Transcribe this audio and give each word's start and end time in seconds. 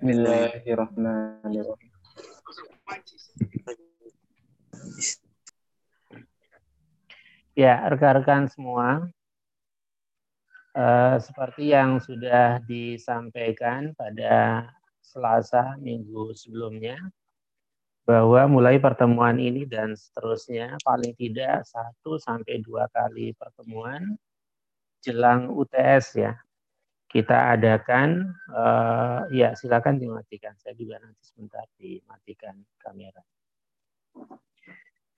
Bismillahirrahmanirrahim. 0.00 1.92
Ya, 7.52 7.84
rekan-rekan 7.84 8.48
semua, 8.48 9.12
uh, 10.72 11.20
seperti 11.20 11.76
yang 11.76 12.00
sudah 12.00 12.64
disampaikan 12.64 13.92
pada 13.92 14.72
Selasa 15.04 15.76
minggu 15.76 16.32
sebelumnya, 16.32 16.96
bahwa 18.08 18.48
mulai 18.48 18.80
pertemuan 18.80 19.36
ini 19.36 19.68
dan 19.68 19.92
seterusnya 19.92 20.80
paling 20.80 21.12
tidak 21.12 21.68
satu 21.68 22.16
sampai 22.16 22.64
dua 22.64 22.88
kali 22.88 23.36
pertemuan 23.36 24.16
jelang 25.04 25.52
UTS 25.52 26.16
ya 26.16 26.40
kita 27.10 27.58
adakan 27.58 28.30
uh, 28.54 29.26
ya 29.34 29.52
silakan 29.58 29.98
dimatikan 29.98 30.54
saya 30.56 30.78
juga 30.78 31.02
nanti 31.02 31.22
sebentar 31.26 31.66
dimatikan 31.74 32.54
kamera 32.78 33.22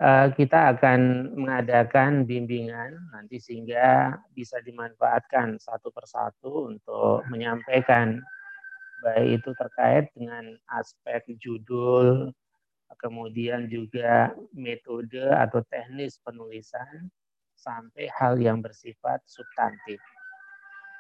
uh, 0.01 0.29
kita 0.33 0.73
akan 0.77 1.33
mengadakan 1.37 2.25
bimbingan 2.25 2.97
nanti 3.13 3.37
sehingga 3.37 4.17
bisa 4.33 4.59
dimanfaatkan 4.65 5.61
satu 5.61 5.93
persatu 5.93 6.73
untuk 6.73 7.29
menyampaikan 7.29 8.19
baik 9.05 9.43
itu 9.43 9.51
terkait 9.59 10.09
dengan 10.17 10.57
aspek 10.73 11.21
judul 11.37 12.33
kemudian 13.01 13.69
juga 13.71 14.31
metode 14.53 15.23
atau 15.33 15.65
teknis 15.69 16.21
penulisan 16.21 17.09
sampai 17.57 18.11
hal 18.19 18.37
yang 18.43 18.59
bersifat 18.59 19.23
substantif. 19.25 20.03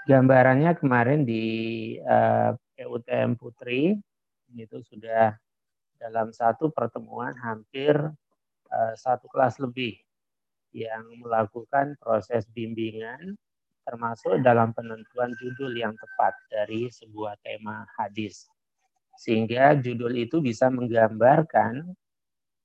Gambarannya 0.02 0.74
kemarin 0.78 1.22
di 1.22 1.44
uh, 2.02 2.50
eh, 2.54 2.86
PUTM 2.86 3.38
Putri 3.38 3.94
itu 4.52 4.78
sudah 4.82 5.32
dalam 5.96 6.34
satu 6.34 6.74
pertemuan 6.74 7.32
hampir 7.38 7.94
uh, 8.68 8.94
satu 8.98 9.30
kelas 9.30 9.62
lebih 9.62 9.94
yang 10.74 11.06
melakukan 11.22 11.94
proses 12.00 12.48
bimbingan 12.50 13.38
termasuk 13.82 14.38
dalam 14.42 14.70
penentuan 14.74 15.34
judul 15.38 15.74
yang 15.74 15.94
tepat 15.98 16.34
dari 16.50 16.86
sebuah 16.90 17.34
tema 17.42 17.86
hadis. 17.98 18.46
Sehingga 19.18 19.76
judul 19.78 20.16
itu 20.22 20.38
bisa 20.38 20.70
menggambarkan 20.70 21.94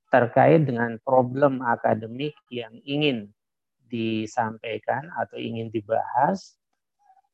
terkait 0.08 0.64
dengan 0.64 0.96
problem 1.04 1.60
akademik 1.60 2.32
yang 2.48 2.72
ingin 2.86 3.28
disampaikan 3.90 5.10
atau 5.18 5.36
ingin 5.36 5.68
dibahas. 5.68 6.56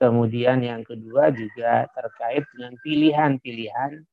Kemudian 0.05 0.61
yang 0.61 0.85
kedua 0.85 1.33
juga 1.33 1.89
terkait 1.97 2.45
dengan 2.53 2.77
pilihan-pilihan 2.85 4.05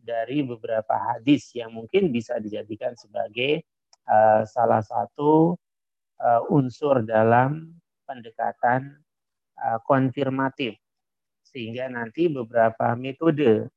dari 0.00 0.40
beberapa 0.40 0.96
hadis 0.96 1.52
yang 1.52 1.68
mungkin 1.68 2.08
bisa 2.08 2.40
dijadikan 2.40 2.96
sebagai 2.96 3.60
uh, 4.08 4.40
salah 4.48 4.80
satu 4.80 5.52
uh, 6.16 6.40
unsur 6.48 7.04
dalam 7.04 7.76
pendekatan 8.08 9.04
uh, 9.60 9.76
konfirmatif 9.84 10.80
sehingga 11.44 11.92
nanti 11.92 12.32
beberapa 12.32 12.96
metode 12.96 13.68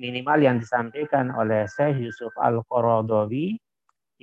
minimal 0.00 0.40
yang 0.40 0.56
disampaikan 0.56 1.36
oleh 1.36 1.68
Syekh 1.68 2.00
Yusuf 2.00 2.32
Al-Qaradawi 2.40 3.60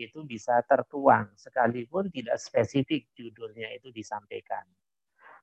itu 0.01 0.25
bisa 0.25 0.65
tertuang 0.65 1.29
sekalipun 1.37 2.09
tidak 2.09 2.41
spesifik 2.41 3.05
judulnya 3.13 3.69
itu 3.69 3.93
disampaikan. 3.93 4.65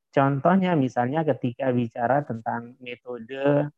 Contohnya 0.08 0.72
misalnya 0.72 1.20
ketika 1.22 1.68
bicara 1.68 2.24
tentang 2.24 2.74
metode 2.80 3.68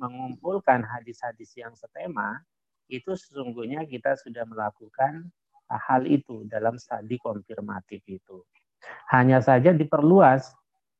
mengumpulkan 0.00 0.80
hadis-hadis 0.82 1.52
yang 1.54 1.76
setema, 1.76 2.40
itu 2.88 3.12
sesungguhnya 3.12 3.84
kita 3.84 4.16
sudah 4.16 4.48
melakukan 4.48 5.28
hal 5.68 6.04
itu 6.08 6.44
dalam 6.48 6.76
studi 6.80 7.20
konfirmatif 7.20 8.00
itu. 8.08 8.44
Hanya 9.12 9.40
saja 9.40 9.72
diperluas 9.72 10.52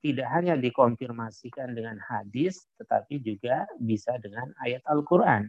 tidak 0.04 0.28
hanya 0.36 0.53
dikonfirmasikan 0.60 1.72
dengan 1.72 1.97
hadis, 1.97 2.69
tetapi 2.76 3.25
juga 3.25 3.64
bisa 3.81 4.20
dengan 4.20 4.53
ayat 4.60 4.84
Al-Quran. 4.84 5.48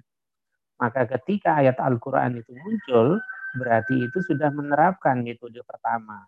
Maka 0.79 1.03
ketika 1.11 1.59
ayat 1.59 1.75
Al-Quran 1.75 2.39
itu 2.39 2.55
muncul, 2.55 3.19
berarti 3.59 4.07
itu 4.07 4.23
sudah 4.23 4.55
menerapkan 4.55 5.19
metode 5.19 5.59
pertama, 5.67 6.23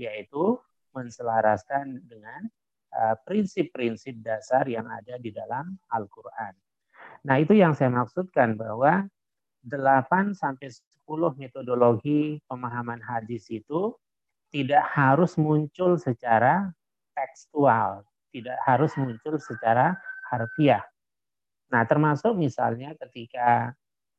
yaitu 0.00 0.56
menselaraskan 0.98 2.02
dengan 2.10 2.50
uh, 2.98 3.14
prinsip-prinsip 3.22 4.18
uh, 4.18 4.34
dasar 4.34 4.66
yang 4.66 4.90
ada 4.90 5.14
di 5.22 5.30
dalam 5.30 5.78
Al-Quran. 5.94 6.54
Nah 7.22 7.36
itu 7.38 7.54
yang 7.54 7.78
saya 7.78 7.94
maksudkan 7.94 8.58
bahwa 8.58 9.06
8 9.62 10.34
sampai 10.34 10.70
10 10.70 11.38
metodologi 11.38 12.42
pemahaman 12.50 12.98
hadis 12.98 13.46
itu 13.50 13.94
tidak 14.48 14.84
harus 14.96 15.36
muncul 15.36 16.00
secara 16.00 16.72
tekstual, 17.12 18.06
tidak 18.32 18.56
harus 18.64 18.92
muncul 18.96 19.36
secara 19.36 19.98
harfiah. 20.30 20.84
Nah, 21.68 21.84
termasuk 21.84 22.32
misalnya 22.32 22.96
ketika 22.96 23.76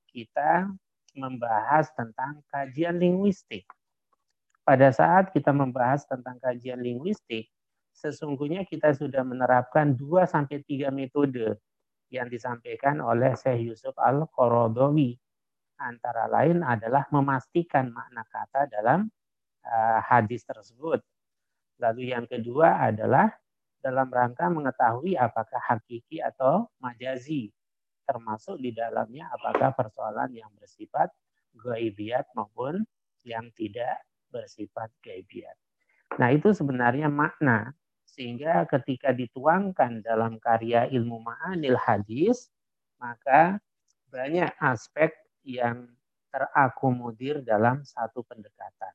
kita 0.09 0.69
membahas 1.17 1.89
tentang 1.97 2.45
kajian 2.53 3.01
linguistik. 3.01 3.65
Pada 4.69 4.93
saat 4.93 5.33
kita 5.33 5.49
membahas 5.49 6.05
tentang 6.05 6.37
kajian 6.37 6.77
linguistik, 6.77 7.49
sesungguhnya 7.89 8.69
kita 8.69 8.93
sudah 8.93 9.25
menerapkan 9.25 9.97
2 9.97 10.29
sampai 10.29 10.61
3 10.61 10.93
metode 10.93 11.57
yang 12.13 12.29
disampaikan 12.29 13.01
oleh 13.01 13.33
Syekh 13.33 13.73
Yusuf 13.73 13.97
Al-Qaradawi. 13.97 15.17
Antara 15.81 16.29
lain 16.29 16.61
adalah 16.61 17.09
memastikan 17.09 17.89
makna 17.89 18.21
kata 18.29 18.69
dalam 18.69 19.09
uh, 19.65 19.99
hadis 20.05 20.45
tersebut 20.45 21.01
Lalu 21.79 22.11
yang 22.11 22.27
kedua 22.27 22.91
adalah 22.91 23.31
dalam 23.79 24.11
rangka 24.11 24.51
mengetahui 24.51 25.15
apakah 25.15 25.63
hakiki 25.63 26.19
atau 26.19 26.67
majazi. 26.83 27.47
Termasuk 28.03 28.59
di 28.59 28.75
dalamnya 28.75 29.31
apakah 29.31 29.71
persoalan 29.71 30.35
yang 30.35 30.51
bersifat 30.59 31.07
gaibiat 31.55 32.27
maupun 32.35 32.83
yang 33.23 33.47
tidak 33.55 34.03
bersifat 34.29 34.89
gaibiat. 35.03 35.57
Nah 36.17 36.33
itu 36.33 36.53
sebenarnya 36.53 37.11
makna. 37.11 37.73
Sehingga 38.09 38.65
ketika 38.65 39.13
dituangkan 39.13 40.01
dalam 40.01 40.41
karya 40.41 40.89
ilmu 40.89 41.21
ma'anil 41.23 41.77
hadis, 41.77 42.49
maka 42.97 43.61
banyak 44.09 44.49
aspek 44.59 45.13
yang 45.45 45.87
terakomodir 46.33 47.45
dalam 47.45 47.85
satu 47.85 48.25
pendekatan. 48.25 48.93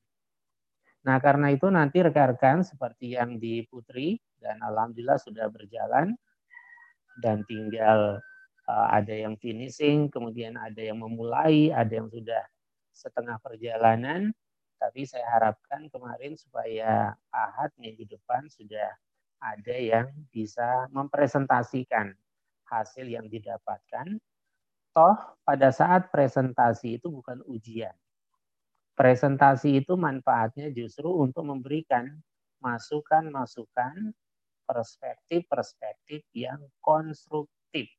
Nah, 1.04 1.20
karena 1.20 1.52
itu 1.52 1.68
nanti 1.68 2.00
rekan-rekan 2.00 2.64
seperti 2.64 3.12
yang 3.16 3.36
di 3.36 3.60
Putri 3.68 4.16
dan 4.40 4.60
alhamdulillah 4.64 5.20
sudah 5.20 5.52
berjalan 5.52 6.16
dan 7.20 7.44
tinggal 7.44 8.18
uh, 8.66 8.88
ada 8.88 9.12
yang 9.12 9.36
finishing, 9.36 10.08
kemudian 10.08 10.56
ada 10.56 10.80
yang 10.80 10.96
memulai, 10.96 11.68
ada 11.70 11.92
yang 11.92 12.08
sudah 12.08 12.40
setengah 12.96 13.36
perjalanan. 13.44 14.32
Tapi 14.84 15.08
saya 15.08 15.24
harapkan 15.32 15.88
kemarin 15.88 16.36
supaya 16.36 17.16
Ahad 17.32 17.72
minggu 17.80 18.04
depan 18.04 18.44
sudah 18.52 18.92
ada 19.40 19.76
yang 19.76 20.12
bisa 20.28 20.88
mempresentasikan 20.92 22.12
hasil 22.68 23.08
yang 23.08 23.24
didapatkan. 23.32 24.20
Toh 24.92 25.16
pada 25.42 25.72
saat 25.72 26.12
presentasi 26.12 27.00
itu 27.00 27.08
bukan 27.08 27.40
ujian 27.48 27.96
presentasi 28.94 29.82
itu 29.82 29.98
manfaatnya 29.98 30.70
justru 30.70 31.10
untuk 31.10 31.42
memberikan 31.42 32.14
masukan-masukan 32.62 34.14
perspektif-perspektif 34.64 36.24
yang 36.32 36.62
konstruktif 36.80 37.90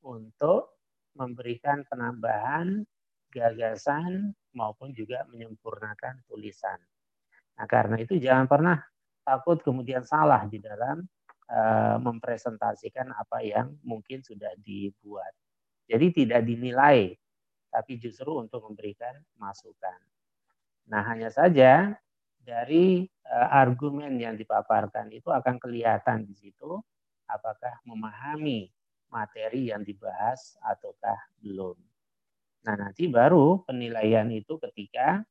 untuk 0.00 0.78
memberikan 1.18 1.82
penambahan 1.90 2.86
gagasan 3.34 4.32
maupun 4.54 4.94
juga 4.96 5.24
menyempurnakan 5.28 6.24
tulisan. 6.28 6.78
Nah, 7.58 7.66
karena 7.66 7.98
itu 7.98 8.16
jangan 8.16 8.46
pernah 8.46 8.78
takut 9.26 9.60
kemudian 9.60 10.06
salah 10.06 10.46
di 10.46 10.62
dalam 10.62 11.04
uh, 11.50 11.96
mempresentasikan 12.00 13.12
apa 13.12 13.42
yang 13.44 13.74
mungkin 13.82 14.22
sudah 14.22 14.54
dibuat. 14.62 15.34
Jadi 15.88 16.24
tidak 16.24 16.44
dinilai, 16.44 17.12
tapi 17.68 17.98
justru 17.98 18.38
untuk 18.38 18.64
memberikan 18.68 19.16
masukan. 19.40 19.98
Nah, 20.88 21.04
hanya 21.04 21.28
saja 21.28 21.92
dari 22.40 23.04
uh, 23.28 23.48
argumen 23.52 24.16
yang 24.16 24.38
dipaparkan 24.38 25.12
itu 25.12 25.28
akan 25.28 25.60
kelihatan 25.60 26.24
di 26.24 26.32
situ 26.36 26.80
apakah 27.28 27.76
memahami 27.84 28.72
materi 29.12 29.72
yang 29.72 29.84
dibahas 29.84 30.56
ataukah 30.64 31.16
belum. 31.40 31.76
Nah, 32.66 32.74
nanti 32.74 33.06
baru 33.06 33.62
penilaian 33.68 34.26
itu 34.34 34.58
ketika 34.58 35.22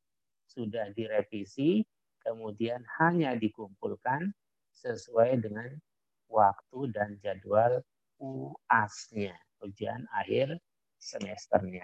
sudah 0.48 0.88
direvisi, 0.96 1.84
kemudian 2.24 2.80
hanya 3.00 3.36
dikumpulkan 3.36 4.32
sesuai 4.72 5.42
dengan 5.42 5.68
waktu 6.30 6.92
dan 6.92 7.18
jadwal 7.20 7.82
UAS-nya. 8.20 9.34
ujian 9.58 10.06
akhir 10.14 10.54
semesternya. 11.02 11.82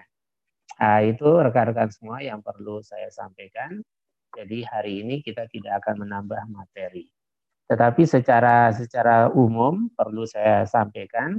Nah, 0.79 1.03
itu 1.03 1.27
rekan-rekan 1.27 1.91
semua 1.91 2.23
yang 2.23 2.39
perlu 2.39 2.79
saya 2.87 3.11
sampaikan. 3.11 3.83
Jadi 4.31 4.63
hari 4.63 5.03
ini 5.03 5.27
kita 5.27 5.51
tidak 5.51 5.83
akan 5.83 6.07
menambah 6.07 6.39
materi. 6.55 7.11
Tetapi 7.67 8.03
secara 8.07 8.71
secara 8.71 9.27
umum 9.35 9.91
perlu 9.91 10.23
saya 10.23 10.63
sampaikan 10.71 11.35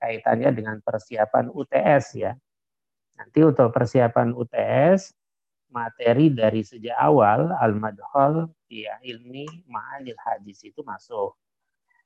kaitannya 0.00 0.56
dengan 0.56 0.76
persiapan 0.84 1.52
UTS 1.52 2.04
ya. 2.16 2.32
Nanti 3.14 3.40
untuk 3.46 3.70
persiapan 3.70 4.34
UTS 4.34 5.14
materi 5.74 6.30
dari 6.30 6.62
sejak 6.62 6.94
awal 6.94 7.50
al-madhol 7.58 8.46
ya 8.70 8.94
ilmi 9.02 9.46
ma'anil 9.66 10.18
hadis 10.22 10.62
itu 10.62 10.86
masuk 10.86 11.34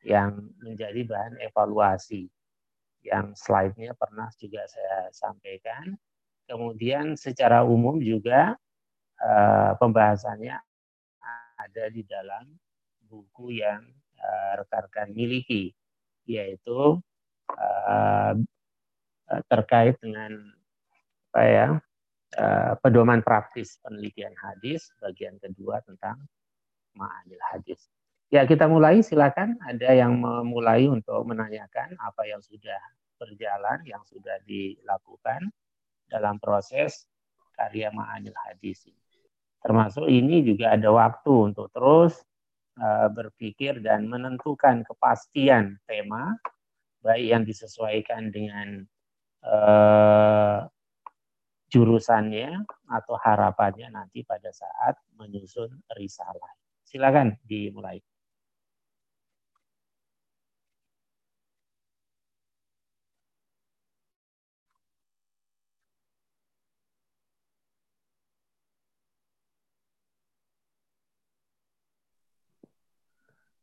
yang 0.04 0.40
menjadi 0.64 1.04
bahan 1.04 1.36
evaluasi 1.44 2.32
yang 3.04 3.36
slide-nya 3.36 3.92
pernah 3.94 4.28
juga 4.40 4.64
saya 4.68 5.12
sampaikan. 5.12 5.96
Kemudian 6.48 7.12
secara 7.12 7.60
umum 7.60 8.00
juga 8.00 8.56
uh, 9.20 9.72
pembahasannya 9.76 10.56
ada 11.58 11.84
di 11.92 12.02
dalam 12.08 12.48
buku 13.04 13.60
yang 13.60 13.84
uh, 14.16 14.52
rekan-rekan 14.64 15.12
miliki, 15.12 15.76
yaitu 16.24 16.96
uh, 17.52 18.32
terkait 19.52 20.00
dengan 20.00 20.32
apa 21.38 21.46
ya 21.46 21.68
uh, 22.34 22.74
pedoman 22.82 23.22
praktis 23.22 23.78
penelitian 23.78 24.34
hadis 24.42 24.90
bagian 24.98 25.38
kedua 25.38 25.78
tentang 25.86 26.18
ma'anil 26.98 27.38
hadis. 27.54 27.86
Ya, 28.34 28.42
kita 28.42 28.66
mulai 28.66 29.06
silakan. 29.06 29.54
Ada 29.62 29.94
yang 29.94 30.18
memulai 30.18 30.90
untuk 30.90 31.22
menanyakan 31.30 31.94
apa 32.02 32.26
yang 32.26 32.42
sudah 32.42 32.76
berjalan, 33.22 33.86
yang 33.86 34.02
sudah 34.02 34.34
dilakukan 34.42 35.46
dalam 36.10 36.42
proses 36.42 37.06
karya 37.54 37.94
Ma'anil 37.94 38.34
Hadis. 38.34 38.90
Termasuk 39.62 40.10
ini 40.10 40.42
juga 40.42 40.74
ada 40.74 40.90
waktu 40.90 41.54
untuk 41.54 41.70
terus 41.70 42.18
uh, 42.82 43.08
berpikir 43.08 43.78
dan 43.80 44.10
menentukan 44.10 44.84
kepastian 44.84 45.80
tema, 45.88 46.34
baik 47.00 47.26
yang 47.30 47.42
disesuaikan 47.46 48.28
dengan 48.28 48.84
uh, 49.46 50.68
jurusannya 51.68 52.64
atau 52.88 53.14
harapannya 53.20 53.92
nanti 53.92 54.24
pada 54.24 54.48
saat 54.48 54.96
menyusun 55.20 55.68
risalah. 55.96 56.52
Silakan 56.88 57.36
dimulai. 57.44 58.00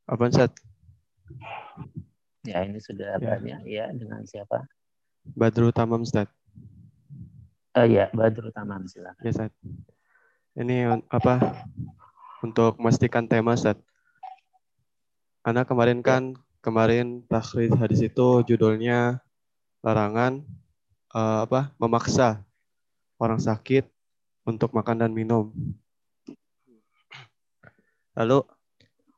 Apa? 0.06 0.30
Ya, 2.46 2.62
ini 2.62 2.78
sudah 2.78 3.18
ya. 3.18 3.26
banyak 3.26 3.62
ya 3.66 3.90
dengan 3.90 4.22
siapa? 4.30 4.70
Badru 5.34 5.74
Tamam 5.74 6.06
Ustaz. 6.06 6.30
Uh, 7.76 7.84
ya, 7.92 8.08
Badru 8.16 8.56
Tamam 8.56 8.88
silakan. 8.88 9.20
Ya, 9.20 9.36
Ustaz. 9.36 9.52
Ini 10.56 11.04
apa? 11.12 11.44
Untuk 12.40 12.80
memastikan 12.80 13.28
tema 13.28 13.52
Ustaz. 13.52 13.76
Anak 15.44 15.68
kemarin 15.68 16.00
kan 16.00 16.40
kemarin 16.64 17.28
takhrid 17.28 17.76
hadis 17.76 18.00
itu 18.00 18.48
judulnya 18.48 19.20
larangan 19.84 20.40
uh, 21.12 21.44
apa? 21.44 21.76
memaksa 21.76 22.40
orang 23.20 23.44
sakit 23.44 23.92
untuk 24.48 24.72
makan 24.72 25.04
dan 25.04 25.12
minum. 25.12 25.52
Lalu 28.16 28.40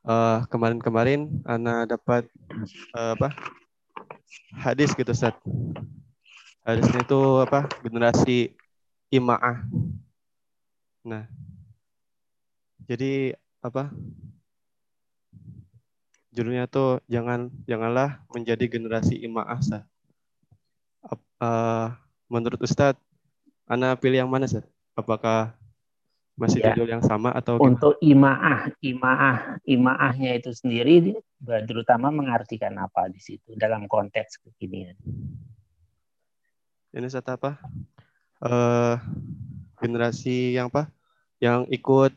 uh, 0.02 0.42
kemarin-kemarin 0.50 1.46
Ana 1.46 1.86
dapat 1.86 2.26
uh, 2.98 3.14
apa 3.14 3.30
hadis 4.58 4.90
gitu 4.98 5.14
Ustaz. 5.14 5.38
Hadisnya 6.68 7.00
itu 7.00 7.20
apa 7.40 7.64
generasi 7.80 8.52
imaah. 9.08 9.64
Nah, 11.00 11.24
jadi 12.84 13.32
apa 13.64 13.88
judulnya 16.28 16.68
tuh 16.68 17.00
jangan 17.08 17.48
janganlah 17.64 18.20
menjadi 18.28 18.68
generasi 18.68 19.16
imaah 19.16 19.56
Ustaz. 19.56 19.88
Uh, 21.40 21.96
menurut 22.28 22.60
Ustadz, 22.60 23.00
Ana 23.64 23.96
pilih 23.96 24.20
yang 24.20 24.28
mana 24.28 24.44
Ustaz? 24.44 24.68
Apakah 24.92 25.56
masih 26.36 26.60
ya. 26.60 26.76
judul 26.76 26.92
yang 26.92 27.00
sama 27.00 27.32
atau 27.32 27.56
gimana? 27.56 27.80
Untuk 27.80 27.94
imaah, 28.04 28.60
imaah, 28.84 29.56
imaahnya 29.64 30.36
itu 30.36 30.52
sendiri 30.52 31.16
terutama 31.40 32.12
mengartikan 32.12 32.76
apa 32.76 33.08
di 33.08 33.24
situ 33.24 33.56
dalam 33.56 33.88
konteks 33.88 34.44
kekinian? 34.44 35.00
Ini 36.88 37.08
satu 37.12 37.36
apa? 37.36 37.60
Uh, 38.40 38.96
generasi 39.76 40.56
yang 40.56 40.72
apa? 40.72 40.88
Yang 41.36 41.68
ikut 41.76 42.12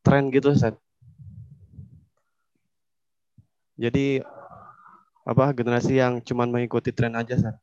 tren 0.00 0.32
gitu, 0.32 0.56
Ustaz. 0.56 0.74
Jadi 3.76 4.20
apa 5.24 5.52
generasi 5.52 6.00
yang 6.00 6.24
cuman 6.24 6.48
mengikuti 6.48 6.96
tren 6.96 7.12
aja, 7.12 7.36
Ustaz? 7.36 7.56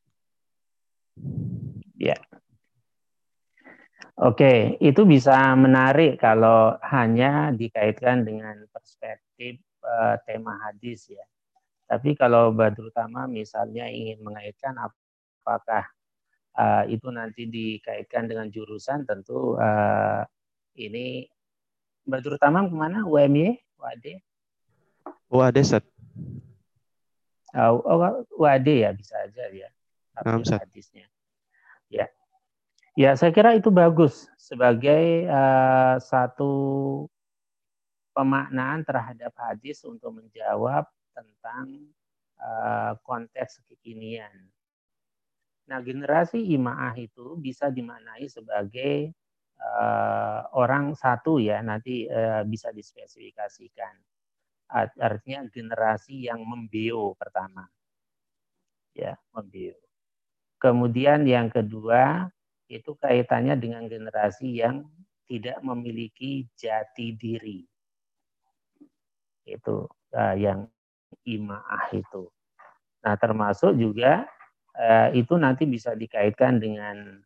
Ya. 1.98 2.18
Oke, 4.18 4.78
itu 4.82 5.06
bisa 5.06 5.34
menarik 5.54 6.18
kalau 6.18 6.74
hanya 6.82 7.54
dikaitkan 7.54 8.26
dengan 8.26 8.66
perspektif 8.74 9.62
uh, 9.82 10.18
tema 10.26 10.58
hadis 10.66 11.06
ya. 11.06 11.22
Tapi 11.86 12.18
kalau 12.18 12.50
Badrutama 12.50 13.30
misalnya 13.30 13.86
ingin 13.86 14.18
mengaitkan 14.20 14.74
apakah 14.74 15.86
uh, 16.58 16.84
itu 16.90 17.08
nanti 17.14 17.46
dikaitkan 17.46 18.26
dengan 18.26 18.50
jurusan, 18.50 19.06
tentu 19.06 19.54
uh, 19.54 20.26
ini 20.74 21.30
Badrutama 22.08 22.64
ke 22.66 22.74
mana? 22.74 23.04
UMY? 23.04 23.60
UAD? 23.78 24.06
UAD, 25.28 25.56
Set. 25.60 25.84
Uh, 27.52 27.76
oh, 27.84 28.24
UAD 28.40 28.68
ya 28.68 28.90
bisa 28.96 29.14
aja 29.24 29.44
ya. 29.52 29.68
Nah, 30.16 30.40
hadisnya. 30.40 31.06
Ya. 31.92 32.08
Ya, 32.98 33.14
saya 33.14 33.30
kira 33.30 33.54
itu 33.54 33.70
bagus 33.70 34.26
sebagai 34.40 35.28
uh, 35.30 36.02
satu 36.02 36.52
pemaknaan 38.16 38.82
terhadap 38.82 39.30
hadis 39.38 39.86
untuk 39.86 40.18
menjawab 40.18 40.88
tentang 41.14 41.92
uh, 42.42 42.98
konteks 43.06 43.62
kekinian. 43.70 44.50
Nah, 45.68 45.84
generasi 45.84 46.40
imaah 46.56 46.96
itu 46.96 47.36
bisa 47.36 47.68
dimaknai 47.68 48.24
sebagai 48.24 49.12
uh, 49.60 50.48
orang 50.56 50.96
satu 50.96 51.36
ya, 51.36 51.60
nanti 51.60 52.08
uh, 52.08 52.40
bisa 52.48 52.72
dispesifikasikan. 52.72 53.92
Artinya 55.00 55.48
generasi 55.48 56.28
yang 56.28 56.40
membio 56.44 57.16
pertama. 57.16 57.68
Ya, 58.96 59.16
membio. 59.32 59.76
Kemudian 60.60 61.28
yang 61.28 61.52
kedua, 61.52 62.28
itu 62.68 62.96
kaitannya 62.96 63.56
dengan 63.56 63.88
generasi 63.88 64.60
yang 64.60 64.84
tidak 65.28 65.60
memiliki 65.60 66.48
jati 66.56 67.12
diri. 67.16 67.64
Itu 69.44 69.88
uh, 70.16 70.36
yang 70.36 70.68
imaah 71.24 71.92
itu. 71.92 72.28
Nah, 73.04 73.14
termasuk 73.16 73.76
juga 73.76 74.28
uh, 74.78 75.08
itu 75.12 75.34
nanti 75.34 75.66
bisa 75.66 75.92
dikaitkan 75.98 76.62
dengan 76.62 77.18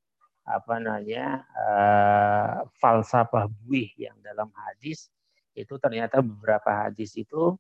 apa 0.43 0.75
namanya 0.83 1.47
uh, 1.55 2.67
falsafah 2.81 3.47
buih 3.63 3.93
yang 3.95 4.17
dalam 4.25 4.51
hadis. 4.57 5.13
Itu 5.53 5.77
ternyata 5.77 6.25
beberapa 6.25 6.89
hadis 6.89 7.15
itu 7.15 7.55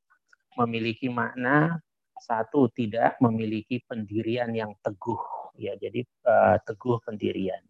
memiliki 0.56 1.12
makna 1.12 1.78
satu 2.18 2.70
tidak 2.72 3.18
memiliki 3.20 3.84
pendirian 3.84 4.50
yang 4.56 4.72
teguh. 4.80 5.20
Ya 5.60 5.76
jadi 5.76 6.02
uh, 6.24 6.56
teguh 6.64 6.98
pendirian. 7.04 7.60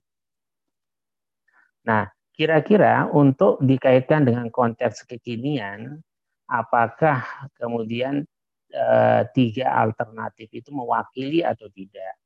Nah, 1.83 2.07
kira-kira 2.31 3.11
untuk 3.11 3.59
dikaitkan 3.59 4.23
dengan 4.23 4.47
konteks 4.55 5.03
kekinian, 5.03 5.99
apakah 6.47 7.27
kemudian 7.59 8.23
Eh, 8.73 9.23
tiga 9.37 9.69
alternatif 9.85 10.49
itu 10.49 10.73
mewakili 10.73 11.45
atau 11.45 11.69
tidak. 11.69 12.17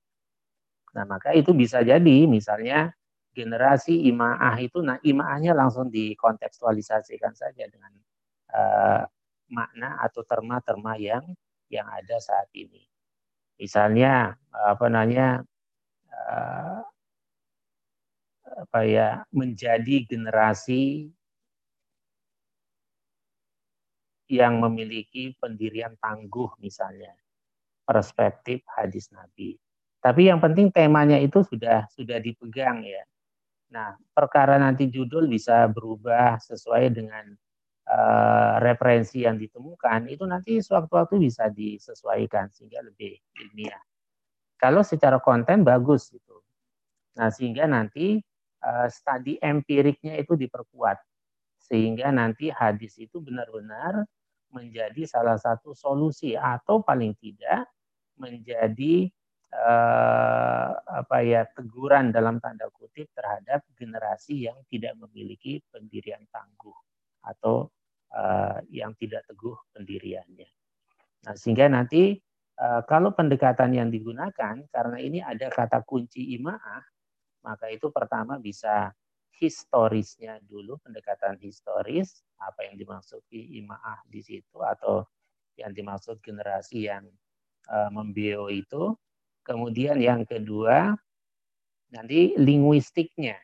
Nah 0.95 1.03
maka 1.03 1.35
itu 1.35 1.51
bisa 1.51 1.83
jadi 1.83 2.23
misalnya 2.31 2.95
generasi 3.35 4.07
imaah 4.07 4.55
itu, 4.63 4.79
nah 4.79 4.95
imaahnya 5.03 5.59
langsung 5.59 5.91
dikontekstualisasikan 5.91 7.35
saja 7.35 7.67
dengan 7.67 7.91
eh, 8.55 9.03
makna 9.51 9.99
atau 10.07 10.23
terma-terma 10.23 10.95
yang 11.03 11.27
yang 11.67 11.91
ada 11.91 12.23
saat 12.23 12.47
ini. 12.55 12.87
Misalnya 13.59 14.39
apa 14.55 14.87
namanya 14.87 15.43
eh, 16.15 16.81
apa 18.55 18.81
ya 18.87 19.27
menjadi 19.35 20.07
generasi 20.07 21.11
yang 24.27 24.59
memiliki 24.59 25.35
pendirian 25.39 25.95
tangguh 26.03 26.51
misalnya 26.59 27.15
perspektif 27.87 28.67
hadis 28.75 29.09
Nabi. 29.15 29.55
Tapi 30.03 30.31
yang 30.31 30.43
penting 30.43 30.71
temanya 30.71 31.19
itu 31.19 31.43
sudah 31.47 31.87
sudah 31.91 32.19
dipegang 32.19 32.83
ya. 32.83 33.03
Nah, 33.75 33.99
perkara 34.15 34.59
nanti 34.59 34.87
judul 34.87 35.27
bisa 35.27 35.67
berubah 35.67 36.39
sesuai 36.39 36.95
dengan 36.95 37.35
uh, 37.91 38.63
referensi 38.63 39.27
yang 39.27 39.39
ditemukan 39.39 40.07
itu 40.07 40.23
nanti 40.23 40.63
sewaktu-waktu 40.63 41.19
bisa 41.19 41.51
disesuaikan 41.51 42.51
sehingga 42.55 42.83
lebih 42.87 43.19
ilmiah. 43.43 43.83
Kalau 44.59 44.87
secara 44.87 45.19
konten 45.19 45.67
bagus 45.67 46.15
itu. 46.15 46.39
Nah, 47.19 47.33
sehingga 47.33 47.67
nanti 47.67 48.23
uh, 48.63 48.87
studi 48.87 49.43
empiriknya 49.43 50.15
itu 50.21 50.39
diperkuat 50.39 50.99
sehingga 51.67 52.15
nanti 52.15 52.47
hadis 52.55 52.95
itu 53.03 53.19
benar-benar 53.19 54.07
menjadi 54.55 55.03
salah 55.05 55.35
satu 55.35 55.75
solusi 55.75 56.39
atau 56.39 56.79
paling 56.79 57.19
tidak 57.19 57.67
menjadi 58.17 59.11
uh, 59.51 60.71
apa 60.79 61.17
ya 61.27 61.43
teguran 61.51 62.15
dalam 62.15 62.39
tanda 62.39 62.71
kutip 62.71 63.11
terhadap 63.13 63.67
generasi 63.75 64.47
yang 64.47 64.57
tidak 64.71 64.95
memiliki 64.97 65.59
pendirian 65.75 66.23
tangguh 66.31 66.79
atau 67.27 67.67
uh, 68.15 68.63
yang 68.71 68.95
tidak 68.95 69.27
teguh 69.27 69.59
pendiriannya. 69.75 70.49
Nah, 71.27 71.35
sehingga 71.35 71.67
nanti 71.67 72.15
uh, 72.63 72.87
kalau 72.87 73.11
pendekatan 73.11 73.75
yang 73.75 73.91
digunakan 73.91 74.63
karena 74.71 74.99
ini 75.03 75.19
ada 75.19 75.51
kata 75.51 75.83
kunci 75.83 76.39
imaah 76.39 76.87
maka 77.47 77.71
itu 77.71 77.91
pertama 77.95 78.43
bisa 78.43 78.91
historisnya 79.37 80.41
dulu 80.49 80.81
pendekatan 80.81 81.37
historis 81.41 82.25
apa 82.41 82.69
yang 82.69 82.81
dimaksud 82.81 83.21
imaah 83.33 84.01
di 84.09 84.21
situ 84.25 84.59
atau 84.65 85.05
yang 85.57 85.73
dimaksud 85.73 86.21
generasi 86.21 86.89
yang 86.89 87.05
uh, 87.69 87.89
membio 87.93 88.49
itu. 88.49 88.97
Kemudian 89.47 90.03
yang 90.03 90.27
kedua 90.27 90.97
nanti 91.95 92.35
linguistiknya 92.35 93.39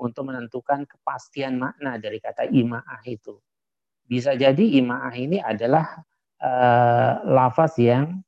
untuk 0.00 0.32
menentukan 0.32 0.88
kepastian 0.88 1.60
makna 1.60 2.00
dari 2.00 2.18
kata 2.18 2.48
imaah 2.48 3.00
itu. 3.06 3.38
Bisa 4.02 4.34
jadi 4.34 4.80
imaah 4.82 5.14
ini 5.14 5.38
adalah 5.38 6.02
uh, 6.42 7.12
lafaz 7.28 7.78
yang 7.78 8.18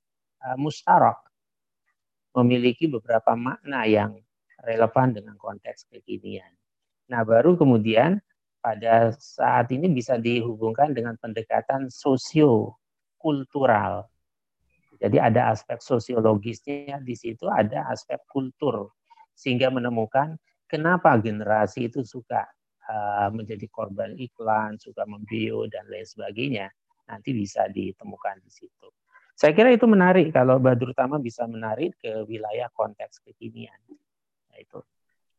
uh, 0.45 0.57
mustarak 0.61 1.19
memiliki 2.33 2.89
beberapa 2.89 3.35
makna 3.35 3.85
yang 3.85 4.15
relevan 4.63 5.11
dengan 5.15 5.37
konteks 5.37 5.85
kekinian. 5.91 6.51
Nah, 7.11 7.25
baru 7.27 7.57
kemudian 7.59 8.23
pada 8.63 9.11
saat 9.19 9.75
ini 9.75 9.91
bisa 9.91 10.15
dihubungkan 10.17 10.95
dengan 10.95 11.19
pendekatan 11.19 11.91
sosio-kultural. 11.91 14.07
Jadi 15.03 15.19
ada 15.19 15.51
aspek 15.51 15.83
sosiologisnya 15.83 17.03
di 17.03 17.19
situ, 17.19 17.51
ada 17.51 17.91
aspek 17.91 18.23
kultur. 18.31 18.95
Sehingga 19.35 19.67
menemukan 19.75 20.39
kenapa 20.71 21.19
generasi 21.19 21.91
itu 21.91 22.07
suka 22.07 22.47
uh, 22.87 23.27
menjadi 23.35 23.67
korban 23.67 24.15
iklan, 24.15 24.79
suka 24.79 25.03
membio, 25.11 25.67
dan 25.67 25.91
lain 25.91 26.07
sebagainya. 26.07 26.71
Nanti 27.11 27.35
bisa 27.35 27.67
ditemukan 27.67 28.47
di 28.47 28.51
situ. 28.55 28.95
Saya 29.35 29.59
kira 29.59 29.75
itu 29.75 29.91
menarik 29.91 30.31
kalau 30.31 30.63
Badrut 30.63 30.95
Tama 30.95 31.19
bisa 31.19 31.51
menarik 31.51 31.99
ke 31.99 32.23
wilayah 32.31 32.71
konteks 32.79 33.27
kekinian 33.27 33.75
itu. 34.63 34.81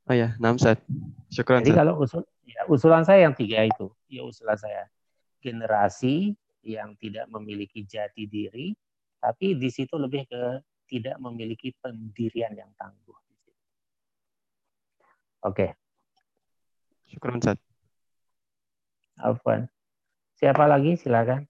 Oh 0.03 0.15
ya, 0.15 0.35
Namsat. 0.37 0.83
Syukur. 1.31 1.63
Jadi 1.63 1.71
kalau 1.71 2.03
usul, 2.03 2.27
ya, 2.43 2.67
usulan 2.67 3.07
saya 3.07 3.23
yang 3.23 3.35
tiga 3.35 3.63
itu, 3.63 3.87
ya 4.11 4.27
usulan 4.27 4.59
saya 4.59 4.91
generasi 5.39 6.35
yang 6.63 6.95
tidak 6.99 7.27
memiliki 7.31 7.87
jati 7.87 8.27
diri, 8.27 8.75
tapi 9.23 9.55
di 9.55 9.69
situ 9.71 9.95
lebih 9.95 10.27
ke 10.27 10.59
tidak 10.91 11.15
memiliki 11.23 11.71
pendirian 11.79 12.51
yang 12.51 12.71
tangguh. 12.75 13.15
Oke. 15.43 15.55
Okay. 15.55 15.69
Syukur, 17.11 17.35
Ustaz. 17.35 17.59
Afwan. 19.19 19.67
Siapa 20.39 20.67
lagi? 20.67 20.99
Silakan. 20.99 21.47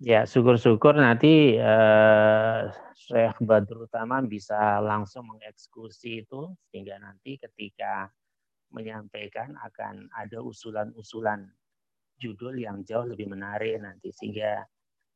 Ya, 0.00 0.24
syukur-syukur 0.24 0.96
nanti 0.96 1.60
eh, 1.60 2.60
Syekh 2.96 3.36
Badrul 3.44 3.84
Utama 3.84 4.24
bisa 4.24 4.80
langsung 4.80 5.28
mengeksekusi 5.28 6.24
itu 6.24 6.56
sehingga 6.72 6.96
nanti 6.96 7.36
ketika 7.36 8.08
menyampaikan 8.72 9.52
akan 9.60 10.08
ada 10.16 10.40
usulan-usulan 10.40 11.44
judul 12.16 12.56
yang 12.56 12.80
jauh 12.88 13.04
lebih 13.04 13.28
menarik 13.28 13.76
nanti 13.76 14.08
sehingga 14.08 14.64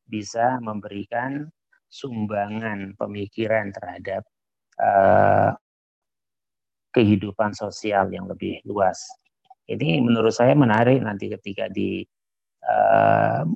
bisa 0.05 0.61
memberikan 0.61 1.49
sumbangan 1.89 2.93
pemikiran 3.01 3.73
terhadap 3.73 4.21
eh, 4.85 5.53
kehidupan 6.93 7.57
sosial 7.57 8.13
yang 8.13 8.29
lebih 8.29 8.61
luas. 8.69 9.01
Ini 9.65 10.05
menurut 10.05 10.37
saya 10.37 10.53
menarik 10.53 11.01
nanti 11.01 11.33
ketika 11.33 11.73
di 11.73 12.05
uh, 12.69 13.49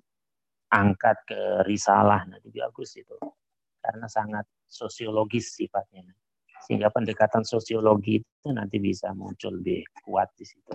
angkat 0.69 1.17
ke 1.25 1.41
risalah 1.65 2.29
nanti 2.29 2.53
bagus 2.53 2.97
itu 3.01 3.17
karena 3.81 4.05
sangat 4.05 4.45
sosiologis 4.69 5.57
sifatnya 5.57 6.05
sehingga 6.69 6.93
pendekatan 6.93 7.47
sosiologi 7.47 8.21
itu 8.21 8.49
nanti 8.53 8.77
bisa 8.77 9.15
muncul 9.17 9.57
lebih 9.57 9.87
kuat 10.05 10.29
di 10.37 10.45
situ. 10.45 10.75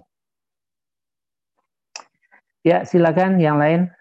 Ya, 2.63 2.87
silakan 2.87 3.37
yang 3.43 3.59
lain. 3.59 3.91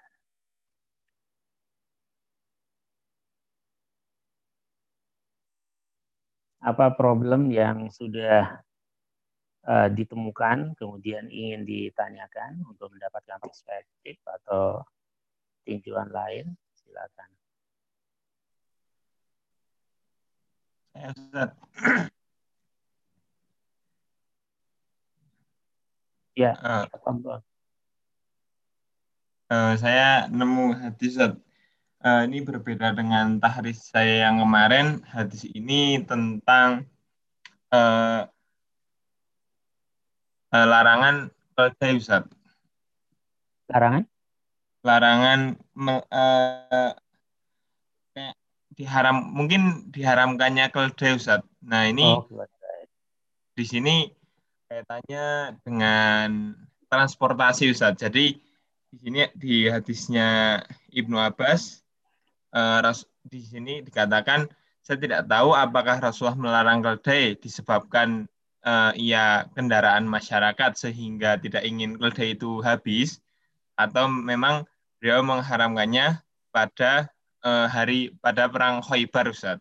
Apa 6.62 6.94
problem 6.94 7.50
yang 7.50 7.90
sudah 7.90 8.62
uh, 9.66 9.88
ditemukan 9.90 10.78
kemudian 10.78 11.26
ingin 11.26 11.66
ditanyakan 11.66 12.62
untuk 12.70 12.94
mendapatkan 12.94 13.42
perspektif 13.42 14.22
atau 14.22 14.86
tinjauan 15.62 16.10
lain, 16.10 16.56
silakan. 16.74 17.30
Saya 20.92 21.08
Ustaz. 21.16 21.50
ya, 26.36 26.52
uh, 26.60 26.84
uh, 29.48 29.74
saya 29.80 30.28
nemu 30.28 30.76
hadis 30.76 31.16
Ustaz. 31.16 31.34
Uh, 32.02 32.26
ini 32.26 32.42
berbeda 32.42 32.90
dengan 32.98 33.38
tahris 33.38 33.86
saya 33.88 34.26
yang 34.26 34.42
kemarin. 34.42 35.06
Hadis 35.06 35.46
ini 35.46 36.02
tentang 36.02 36.90
uh, 37.70 38.26
uh, 40.50 40.66
larangan 40.66 41.30
keldai 41.54 41.96
Ustaz. 41.96 42.26
Larangan? 43.70 44.11
Larangan 44.82 45.54
uh, 45.78 46.92
diharam 48.74 49.22
mungkin 49.30 49.88
diharamkannya 49.94 50.68
keledai 50.74 51.14
Ustaz. 51.14 51.46
Nah, 51.62 51.86
ini 51.86 52.02
oh, 52.02 52.26
di 53.54 53.64
sini 53.64 54.10
kaitannya 54.66 55.56
dengan 55.62 56.56
transportasi 56.90 57.70
Ustaz. 57.70 57.94
Jadi 58.00 58.36
di 58.92 58.96
sini 58.98 59.20
di 59.38 59.70
hadisnya 59.70 60.60
Ibnu 60.92 61.16
Abbas 61.16 61.80
uh, 62.52 62.82
di 63.22 63.40
sini 63.40 63.80
dikatakan 63.80 64.50
saya 64.82 64.98
tidak 64.98 65.30
tahu 65.30 65.54
apakah 65.54 66.02
Rasulullah 66.02 66.36
melarang 66.36 66.82
keledai 66.82 67.38
disebabkan 67.38 68.26
uh, 68.66 68.90
ia 68.98 69.46
kendaraan 69.54 70.04
masyarakat 70.10 70.74
sehingga 70.74 71.38
tidak 71.38 71.62
ingin 71.62 71.96
keledai 71.96 72.34
itu 72.34 72.58
habis 72.60 73.22
atau 73.78 74.10
memang 74.10 74.66
beliau 75.02 75.18
mengharamkannya 75.26 76.22
pada 76.54 77.10
uh, 77.42 77.66
hari 77.66 78.14
pada 78.22 78.46
perang 78.46 78.78
Khaybar 78.86 79.34
Ustaz. 79.34 79.58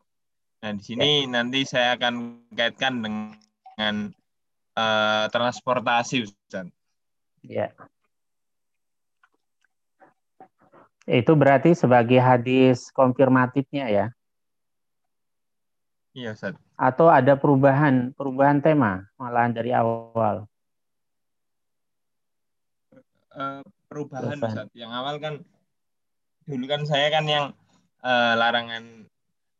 Nah, 0.62 0.77
di 0.77 0.86
sini 0.86 1.25
ya. 1.25 1.33
nanti 1.33 1.65
saya 1.65 1.98
akan 1.98 2.45
kaitkan 2.53 3.01
dengan 3.01 4.13
uh, 4.77 5.25
transportasi 5.33 6.29
Ustaz. 6.29 6.69
Ya. 7.41 7.74
Itu 11.10 11.33
berarti 11.33 11.74
sebagai 11.74 12.21
hadis 12.21 12.93
konfirmatifnya 12.93 13.89
ya. 13.89 14.05
Iya, 16.13 16.38
Ustaz. 16.38 16.53
Atau 16.77 17.10
ada 17.10 17.33
perubahan 17.33 18.13
perubahan 18.13 18.62
tema 18.62 19.10
malahan 19.17 19.57
dari 19.57 19.74
awal? 19.74 20.45
Uh, 23.33 23.65
perubahan 23.91 24.39
Ustaz. 24.39 24.71
Yang 24.71 24.91
awal 24.95 25.15
kan 25.19 25.33
dulu 26.48 26.65
kan 26.71 26.88
saya 26.88 27.12
kan 27.12 27.27
yang 27.27 27.45
uh, 28.00 28.33
larangan 28.39 29.03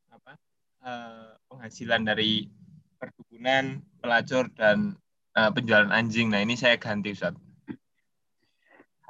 apa? 0.08 0.32
Uh, 0.80 1.36
penghasilan 1.52 2.08
dari 2.08 2.48
perkebunan, 2.96 3.84
pelacur 4.00 4.48
dan 4.56 4.96
uh, 5.36 5.52
penjualan 5.52 5.92
anjing. 5.92 6.32
Nah, 6.32 6.40
ini 6.40 6.56
saya 6.56 6.80
ganti 6.80 7.12
Ustaz. 7.12 7.36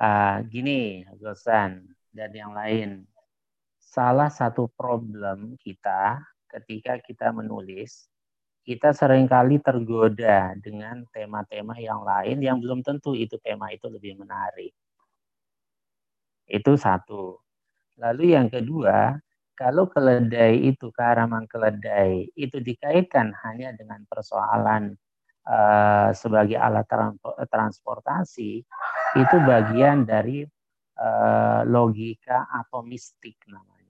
Uh, 0.02 0.42
gini, 0.50 1.06
Gosan 1.22 1.94
dan 2.10 2.34
yang 2.34 2.58
lain. 2.58 3.06
Salah 3.78 4.34
satu 4.34 4.72
problem 4.74 5.60
kita 5.62 6.18
ketika 6.50 6.98
kita 6.98 7.30
menulis, 7.30 8.10
kita 8.66 8.96
sering 8.96 9.30
kali 9.30 9.62
tergoda 9.62 10.56
dengan 10.58 11.06
tema-tema 11.14 11.78
yang 11.78 12.02
lain 12.02 12.40
yang 12.42 12.58
belum 12.58 12.82
tentu 12.82 13.14
itu 13.14 13.38
tema 13.38 13.70
itu 13.70 13.86
lebih 13.92 14.18
menarik. 14.18 14.74
Itu 16.48 16.78
satu. 16.78 17.40
Lalu 18.02 18.34
yang 18.34 18.48
kedua, 18.50 19.18
kalau 19.54 19.86
keledai 19.92 20.58
itu 20.74 20.90
karaman 20.90 21.46
keledai 21.46 22.30
itu 22.34 22.58
dikaitkan 22.58 23.30
hanya 23.46 23.76
dengan 23.78 24.02
persoalan 24.10 24.98
uh, 25.46 26.10
sebagai 26.18 26.58
alat 26.58 26.90
transportasi, 27.46 28.66
itu 29.18 29.36
bagian 29.46 30.08
dari 30.08 30.42
uh, 30.98 31.62
logika 31.68 32.50
atau 32.50 32.82
mistik 32.82 33.38
namanya 33.46 33.82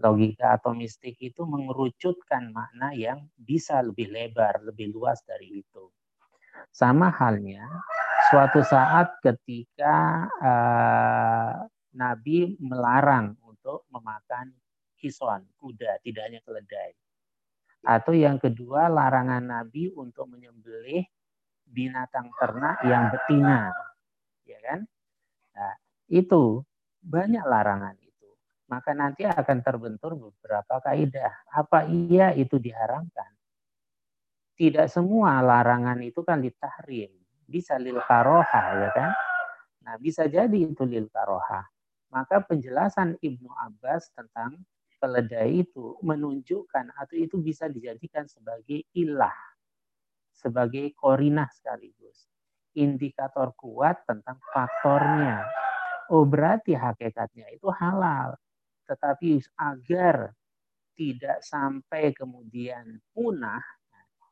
logika 0.00 0.60
atau 0.60 0.76
mistik 0.76 1.16
itu 1.20 1.42
mengerucutkan 1.48 2.52
makna 2.52 2.92
yang 2.92 3.24
bisa 3.36 3.80
lebih 3.80 4.12
lebar, 4.12 4.60
lebih 4.64 4.92
luas 4.92 5.24
dari 5.24 5.64
itu. 5.64 5.88
Sama 6.72 7.08
halnya, 7.12 7.64
suatu 8.30 8.60
saat 8.62 9.18
ketika 9.22 10.26
uh, 10.40 11.54
Nabi 11.96 12.56
melarang 12.60 13.36
untuk 13.44 13.86
memakan 13.92 14.52
hison, 14.98 15.46
kuda, 15.56 16.02
tidak 16.02 16.22
hanya 16.28 16.40
keledai. 16.42 16.92
Atau 17.86 18.18
yang 18.18 18.42
kedua, 18.42 18.90
larangan 18.90 19.46
Nabi 19.46 19.94
untuk 19.94 20.26
menyembelih 20.26 21.06
binatang 21.66 22.30
ternak 22.36 22.82
yang 22.82 23.14
betina. 23.14 23.70
Ya 24.42 24.58
kan? 24.62 24.80
Nah, 25.54 25.74
itu 26.10 26.66
banyak 27.06 27.46
larangan 27.46 27.94
maka 28.66 28.90
nanti 28.92 29.22
akan 29.22 29.62
terbentur 29.62 30.18
beberapa 30.18 30.82
kaidah. 30.82 31.32
Apa 31.54 31.86
iya 31.86 32.34
itu 32.34 32.58
diharamkan? 32.58 33.30
Tidak 34.56 34.90
semua 34.90 35.38
larangan 35.38 36.02
itu 36.02 36.20
kan 36.26 36.42
ditahrim. 36.42 37.12
Bisa 37.46 37.78
lil 37.78 37.98
karoha, 38.02 38.64
ya 38.76 38.90
kan? 38.90 39.10
Nah, 39.86 39.94
bisa 40.02 40.26
jadi 40.26 40.52
itu 40.52 40.82
lil 40.82 41.06
karoha. 41.08 41.62
Maka 42.10 42.42
penjelasan 42.42 43.18
Ibnu 43.22 43.50
Abbas 43.54 44.10
tentang 44.14 44.62
keledai 44.98 45.62
itu 45.62 45.94
menunjukkan 46.02 46.90
atau 46.98 47.14
itu 47.14 47.38
bisa 47.38 47.70
dijadikan 47.70 48.26
sebagai 48.26 48.82
ilah, 48.96 49.36
sebagai 50.34 50.90
korinah 50.98 51.46
sekaligus. 51.54 52.26
Indikator 52.76 53.54
kuat 53.56 54.04
tentang 54.04 54.36
faktornya. 54.52 55.46
Oh 56.12 56.26
berarti 56.26 56.76
hakikatnya 56.76 57.50
itu 57.50 57.66
halal 57.72 58.36
tetapi 58.86 59.42
agar 59.58 60.30
tidak 60.96 61.42
sampai 61.44 62.14
kemudian 62.14 63.02
punah, 63.12 63.60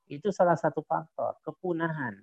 itu 0.09 0.30
salah 0.33 0.56
satu 0.56 0.80
faktor, 0.87 1.37
kepunahan. 1.44 2.17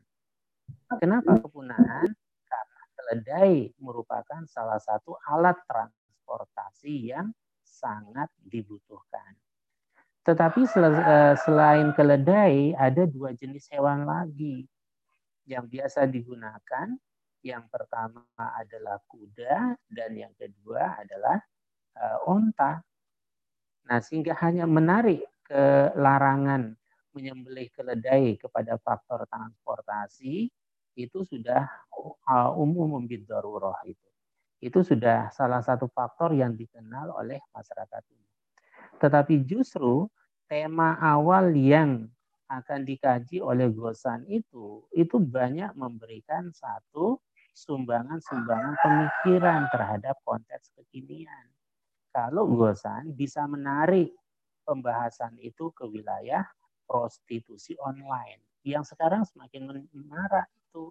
Kenapa 1.00 1.40
kepunahan? 1.40 2.10
Karena 2.46 2.84
keledai 2.98 3.72
merupakan 3.80 4.42
salah 4.48 4.80
satu 4.80 5.16
alat 5.28 5.56
transportasi 5.66 7.14
yang 7.16 7.32
sangat 7.64 8.28
dibutuhkan. 8.38 9.34
Tetapi 10.22 10.62
eh, 10.70 11.36
selain 11.42 11.90
keledai, 11.98 12.78
ada 12.78 13.04
dua 13.10 13.34
jenis 13.34 13.66
hewan 13.74 14.06
lagi 14.06 14.70
yang 15.50 15.66
biasa 15.66 16.06
digunakan. 16.06 16.94
Yang 17.42 17.74
pertama 17.74 18.22
adalah 18.38 19.02
kuda 19.10 19.74
dan 19.90 20.12
yang 20.14 20.30
kedua 20.38 21.02
adalah 21.02 21.42
uh, 21.98 22.30
onta. 22.30 22.86
Nah, 23.90 23.98
sehingga 23.98 24.38
hanya 24.46 24.70
menarik 24.70 25.26
ke 25.42 25.90
larangan 25.98 26.78
menyembelih 27.18 27.74
keledai 27.74 28.38
kepada 28.38 28.78
faktor 28.78 29.26
transportasi 29.26 30.54
itu 30.96 31.24
sudah 31.24 31.68
uh, 32.28 32.52
umum 32.56 33.04
daruroh 33.08 33.76
itu. 33.88 34.10
Itu 34.62 34.86
sudah 34.86 35.34
salah 35.34 35.62
satu 35.66 35.90
faktor 35.90 36.38
yang 36.38 36.54
dikenal 36.54 37.10
oleh 37.18 37.42
masyarakat 37.56 38.04
ini. 38.14 38.30
Tetapi 39.02 39.42
justru 39.48 40.06
tema 40.46 41.00
awal 41.02 41.56
yang 41.58 42.06
akan 42.52 42.84
dikaji 42.84 43.40
oleh 43.40 43.72
Gosan 43.72 44.28
itu, 44.28 44.86
itu 44.92 45.18
banyak 45.18 45.74
memberikan 45.74 46.52
satu 46.52 47.18
sumbangan-sumbangan 47.56 48.76
pemikiran 48.84 49.68
terhadap 49.72 50.20
konteks 50.28 50.72
kekinian 50.78 51.52
kalau 52.12 52.48
Gosan 52.48 53.16
bisa 53.16 53.48
menarik 53.48 54.12
pembahasan 54.68 55.36
itu 55.40 55.72
ke 55.72 55.88
wilayah 55.88 56.44
prostitusi 56.86 57.76
online 57.80 58.44
yang 58.68 58.84
sekarang 58.86 59.24
semakin 59.26 59.88
marah 60.06 60.46
itu. 60.72 60.88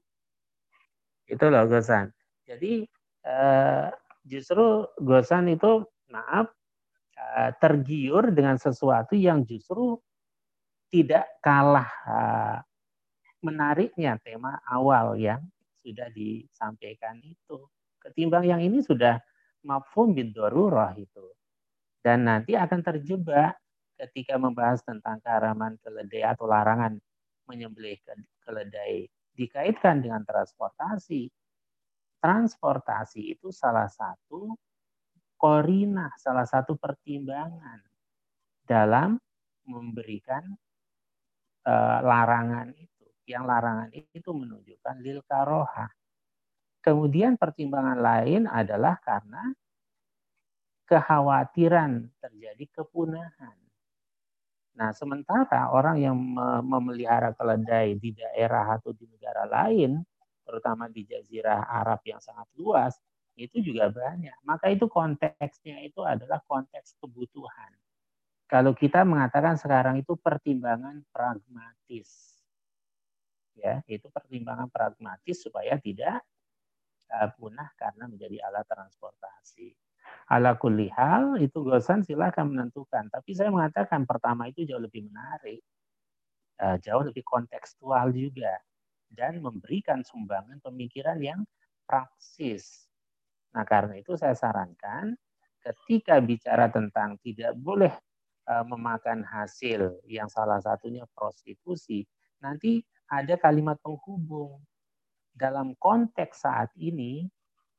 Itu 1.25 1.45
loh 1.49 1.64
Gosan. 1.64 2.12
Jadi 2.45 2.85
eh, 3.25 3.88
justru 4.29 4.85
Gosan 5.01 5.49
itu 5.49 5.88
maaf 6.12 6.53
eh, 7.16 7.51
tergiur 7.57 8.29
dengan 8.37 8.61
sesuatu 8.61 9.16
yang 9.16 9.49
justru 9.49 9.97
tidak 10.93 11.25
kalah 11.40 11.88
eh, 12.05 12.59
menariknya 13.40 14.21
tema 14.21 14.61
awal 14.69 15.16
yang 15.16 15.40
sudah 15.81 16.12
disampaikan 16.12 17.16
itu. 17.25 17.64
Ketimbang 18.01 18.45
yang 18.45 18.61
ini 18.61 18.85
sudah 18.85 19.16
mafhum 19.64 20.12
bin 20.12 20.37
darurah 20.37 20.93
itu. 20.97 21.25
Dan 22.01 22.29
nanti 22.29 22.57
akan 22.57 22.81
terjebak 22.81 23.61
ketika 23.97 24.40
membahas 24.40 24.81
tentang 24.81 25.21
keharaman 25.21 25.77
keledai 25.85 26.25
atau 26.25 26.49
larangan 26.49 26.97
menyembelih 27.45 28.01
keledai 28.40 29.05
dikaitkan 29.40 30.05
dengan 30.05 30.20
transportasi. 30.29 31.33
Transportasi 32.20 33.33
itu 33.33 33.48
salah 33.48 33.88
satu 33.88 34.53
korina, 35.40 36.12
salah 36.20 36.44
satu 36.44 36.76
pertimbangan 36.76 37.81
dalam 38.61 39.16
memberikan 39.64 40.44
uh, 41.64 41.98
larangan 42.05 42.76
itu. 42.76 43.09
Yang 43.24 43.44
larangan 43.48 43.90
itu 43.94 44.31
menunjukkan 44.37 44.96
lil 45.00 45.24
karoha, 45.24 45.88
Kemudian 46.81 47.37
pertimbangan 47.37 48.00
lain 48.00 48.48
adalah 48.48 48.96
karena 49.05 49.53
kekhawatiran 50.88 52.09
terjadi 52.24 52.64
kepunahan. 52.72 53.57
Nah, 54.81 54.97
sementara 54.97 55.69
orang 55.69 56.01
yang 56.01 56.16
memelihara 56.64 57.37
keledai 57.37 58.01
di 58.01 58.16
daerah 58.16 58.81
atau 58.81 58.97
di 58.97 59.05
negara 59.05 59.45
lain, 59.45 60.01
terutama 60.40 60.88
di 60.88 61.05
jazirah 61.05 61.69
Arab 61.69 62.01
yang 62.09 62.16
sangat 62.16 62.49
luas, 62.57 62.97
itu 63.37 63.61
juga 63.61 63.93
banyak. 63.93 64.40
Maka 64.40 64.73
itu 64.73 64.88
konteksnya 64.88 65.85
itu 65.85 66.01
adalah 66.01 66.40
konteks 66.49 66.97
kebutuhan. 66.97 67.77
Kalau 68.49 68.73
kita 68.73 69.05
mengatakan 69.05 69.61
sekarang 69.61 70.01
itu 70.01 70.16
pertimbangan 70.16 71.05
pragmatis. 71.12 72.40
Ya, 73.53 73.85
itu 73.85 74.09
pertimbangan 74.09 74.73
pragmatis 74.73 75.45
supaya 75.45 75.77
tidak 75.77 76.25
uh, 77.12 77.29
punah 77.37 77.69
karena 77.77 78.09
menjadi 78.09 78.40
alat 78.49 78.64
transportasi. 78.64 79.77
Ala 80.31 80.55
kulli 80.55 80.87
hal 80.94 81.42
itu 81.42 81.61
Gosan 81.66 82.07
silahkan 82.07 82.46
menentukan. 82.46 83.11
Tapi 83.11 83.31
saya 83.35 83.51
mengatakan 83.51 84.07
pertama 84.07 84.46
itu 84.46 84.62
jauh 84.62 84.79
lebih 84.79 85.11
menarik, 85.11 85.61
uh, 86.62 86.79
jauh 86.79 87.03
lebih 87.03 87.27
kontekstual 87.27 88.14
juga, 88.14 88.55
dan 89.11 89.42
memberikan 89.42 90.07
sumbangan 90.07 90.62
pemikiran 90.62 91.18
yang 91.18 91.42
praksis. 91.83 92.87
Nah 93.51 93.66
karena 93.66 93.99
itu 93.99 94.14
saya 94.14 94.38
sarankan 94.38 95.18
ketika 95.61 96.23
bicara 96.23 96.70
tentang 96.70 97.18
tidak 97.20 97.59
boleh 97.59 97.92
uh, 98.46 98.64
memakan 98.64 99.27
hasil 99.27 99.99
yang 100.07 100.31
salah 100.31 100.62
satunya 100.62 101.03
prostitusi, 101.12 102.07
nanti 102.38 102.81
ada 103.11 103.35
kalimat 103.35 103.77
penghubung 103.83 104.62
dalam 105.35 105.75
konteks 105.83 106.46
saat 106.46 106.70
ini, 106.79 107.27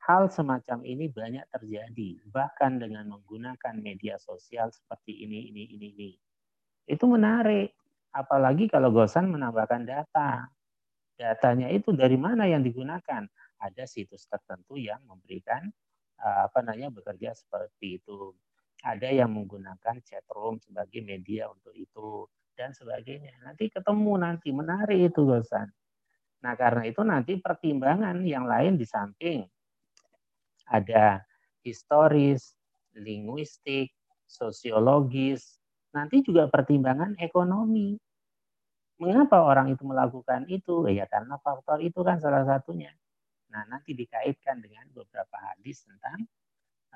hal 0.02 0.26
semacam 0.26 0.82
ini 0.82 1.06
banyak 1.06 1.46
terjadi, 1.54 2.18
bahkan 2.26 2.82
dengan 2.82 3.06
menggunakan 3.06 3.74
media 3.78 4.18
sosial 4.18 4.74
seperti 4.74 5.22
ini, 5.22 5.54
ini, 5.54 5.62
ini, 5.78 5.88
ini. 5.94 6.10
Itu 6.90 7.06
menarik. 7.06 7.70
Apalagi 8.12 8.66
kalau 8.68 8.90
Gosan 8.90 9.30
menambahkan 9.30 9.86
data. 9.86 10.50
Datanya 11.14 11.70
itu 11.70 11.94
dari 11.94 12.18
mana 12.18 12.50
yang 12.50 12.66
digunakan? 12.66 13.24
Ada 13.62 13.86
situs 13.86 14.26
tertentu 14.26 14.74
yang 14.74 14.98
memberikan 15.06 15.70
eh, 16.18 16.38
apa 16.50 16.66
namanya 16.66 16.90
bekerja 16.90 17.30
seperti 17.30 18.02
itu. 18.02 18.34
Ada 18.82 19.06
yang 19.14 19.30
menggunakan 19.30 20.02
chat 20.02 20.26
room 20.34 20.58
sebagai 20.58 20.98
media 20.98 21.46
untuk 21.46 21.70
itu 21.78 22.26
dan 22.58 22.74
sebagainya. 22.74 23.38
Nanti 23.46 23.70
ketemu 23.70 24.18
nanti 24.18 24.50
menarik 24.50 25.14
itu 25.14 25.22
Gosan. 25.22 25.70
Nah, 26.42 26.58
karena 26.58 26.82
itu 26.90 27.06
nanti 27.06 27.38
pertimbangan 27.38 28.18
yang 28.26 28.50
lain 28.50 28.74
di 28.74 28.82
samping 28.82 29.46
ada 30.68 31.24
historis, 31.62 32.54
linguistik, 32.94 33.94
sosiologis, 34.26 35.60
nanti 35.92 36.24
juga 36.24 36.48
pertimbangan 36.48 37.16
ekonomi. 37.20 37.96
Mengapa 39.00 39.42
orang 39.42 39.74
itu 39.74 39.82
melakukan 39.82 40.46
itu? 40.46 40.86
Ya 40.88 41.08
karena 41.10 41.36
faktor 41.42 41.82
itu 41.82 42.00
kan 42.06 42.22
salah 42.22 42.46
satunya. 42.46 42.94
Nah, 43.52 43.68
nanti 43.68 43.92
dikaitkan 43.92 44.64
dengan 44.64 44.88
beberapa 44.96 45.36
hadis 45.36 45.84
tentang 45.84 46.24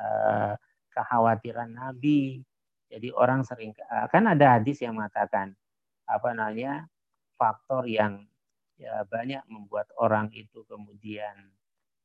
uh, 0.00 0.55
kekhawatiran 0.94 1.68
Nabi. 1.76 2.40
Jadi 2.88 3.12
orang 3.12 3.44
sering 3.44 3.76
uh, 3.90 4.09
kan 4.09 4.24
ada 4.31 4.57
hadis 4.57 4.81
yang 4.81 4.96
mengatakan 4.96 5.52
apa 6.07 6.31
namanya 6.33 6.87
faktor 7.35 7.85
yang 7.85 8.24
ya 8.79 9.02
banyak 9.05 9.42
membuat 9.50 9.90
orang 9.98 10.31
itu 10.33 10.62
kemudian 10.70 11.56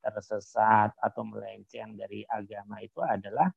tersesat 0.02 0.92
atau 0.98 1.22
melenceng 1.22 1.94
dari 1.94 2.26
agama 2.26 2.82
itu 2.82 3.00
adalah 3.06 3.48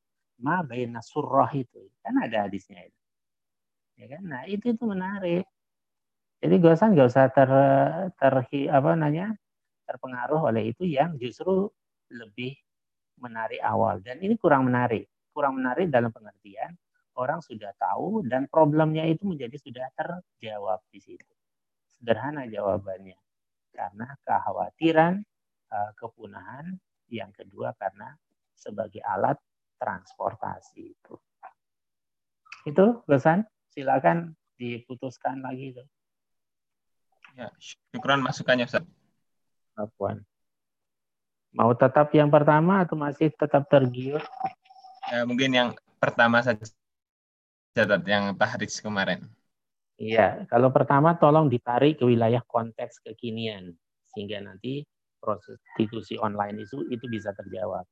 ma 0.44 0.60
baina 0.60 1.00
surah 1.00 1.50
itu. 1.56 1.88
Kan 2.04 2.20
ada 2.20 2.46
hadisnya 2.46 2.84
itu. 2.84 3.00
Ya 3.98 4.06
kan? 4.18 4.22
Nah, 4.26 4.42
itu 4.44 4.74
itu 4.74 4.84
menarik. 4.84 5.44
Jadi 6.44 6.54
gak 6.60 6.74
usah 6.76 6.88
gak 6.92 7.08
usah 7.08 7.26
ter, 7.32 7.50
ter 8.20 8.34
apa 8.68 8.90
namanya? 8.94 9.32
terpengaruh 9.84 10.48
oleh 10.48 10.72
itu 10.72 10.88
yang 10.88 11.20
justru 11.20 11.68
lebih 12.08 12.56
menarik 13.20 13.60
awal 13.60 14.00
dan 14.00 14.16
ini 14.20 14.34
kurang 14.40 14.64
menarik. 14.64 15.08
Kurang 15.28 15.60
menarik 15.60 15.92
dalam 15.92 16.08
pengertian 16.08 16.72
orang 17.14 17.42
sudah 17.42 17.70
tahu 17.78 18.26
dan 18.26 18.50
problemnya 18.50 19.06
itu 19.06 19.22
menjadi 19.28 19.54
sudah 19.58 19.86
terjawab 19.94 20.82
di 20.90 21.00
situ. 21.04 21.32
Sederhana 21.94 22.46
jawabannya. 22.50 23.18
Karena 23.74 24.14
kekhawatiran 24.22 25.22
kepunahan, 25.98 26.76
yang 27.10 27.30
kedua 27.34 27.74
karena 27.76 28.14
sebagai 28.54 29.02
alat 29.04 29.36
transportasi 29.76 30.94
itu. 30.94 31.14
Itu 32.64 33.04
pesan, 33.04 33.44
silakan 33.68 34.32
diputuskan 34.56 35.44
lagi 35.44 35.76
itu. 35.76 35.84
Ya, 37.34 37.50
syukuran 37.58 38.22
masukannya 38.22 38.64
Ustaz. 38.64 38.86
Apuan. 39.74 40.22
Mau 41.54 41.74
tetap 41.74 42.10
yang 42.14 42.30
pertama 42.30 42.82
atau 42.82 42.94
masih 42.98 43.30
tetap 43.34 43.66
tergiur? 43.66 44.22
Ya, 45.10 45.26
mungkin 45.26 45.50
yang 45.54 45.68
pertama 45.98 46.42
saja 46.42 46.66
yang 48.06 48.34
tahris 48.38 48.78
kemarin. 48.78 49.26
Iya, 49.98 50.46
kalau 50.50 50.74
pertama 50.74 51.14
tolong 51.14 51.46
ditarik 51.46 52.02
ke 52.02 52.04
wilayah 52.06 52.42
konteks 52.42 53.02
kekinian 53.02 53.74
sehingga 54.10 54.42
nanti 54.42 54.82
prostitusi 55.24 56.20
online 56.20 56.68
itu 56.68 56.84
itu 56.92 57.08
bisa 57.08 57.32
terjawab. 57.32 57.88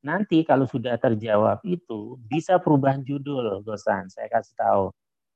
Nanti 0.00 0.40
kalau 0.48 0.64
sudah 0.64 0.96
terjawab 0.96 1.60
itu 1.68 2.16
bisa 2.24 2.56
perubahan 2.56 3.04
judul, 3.04 3.60
Gosan. 3.60 4.08
Saya 4.08 4.32
kasih 4.32 4.56
tahu. 4.56 4.84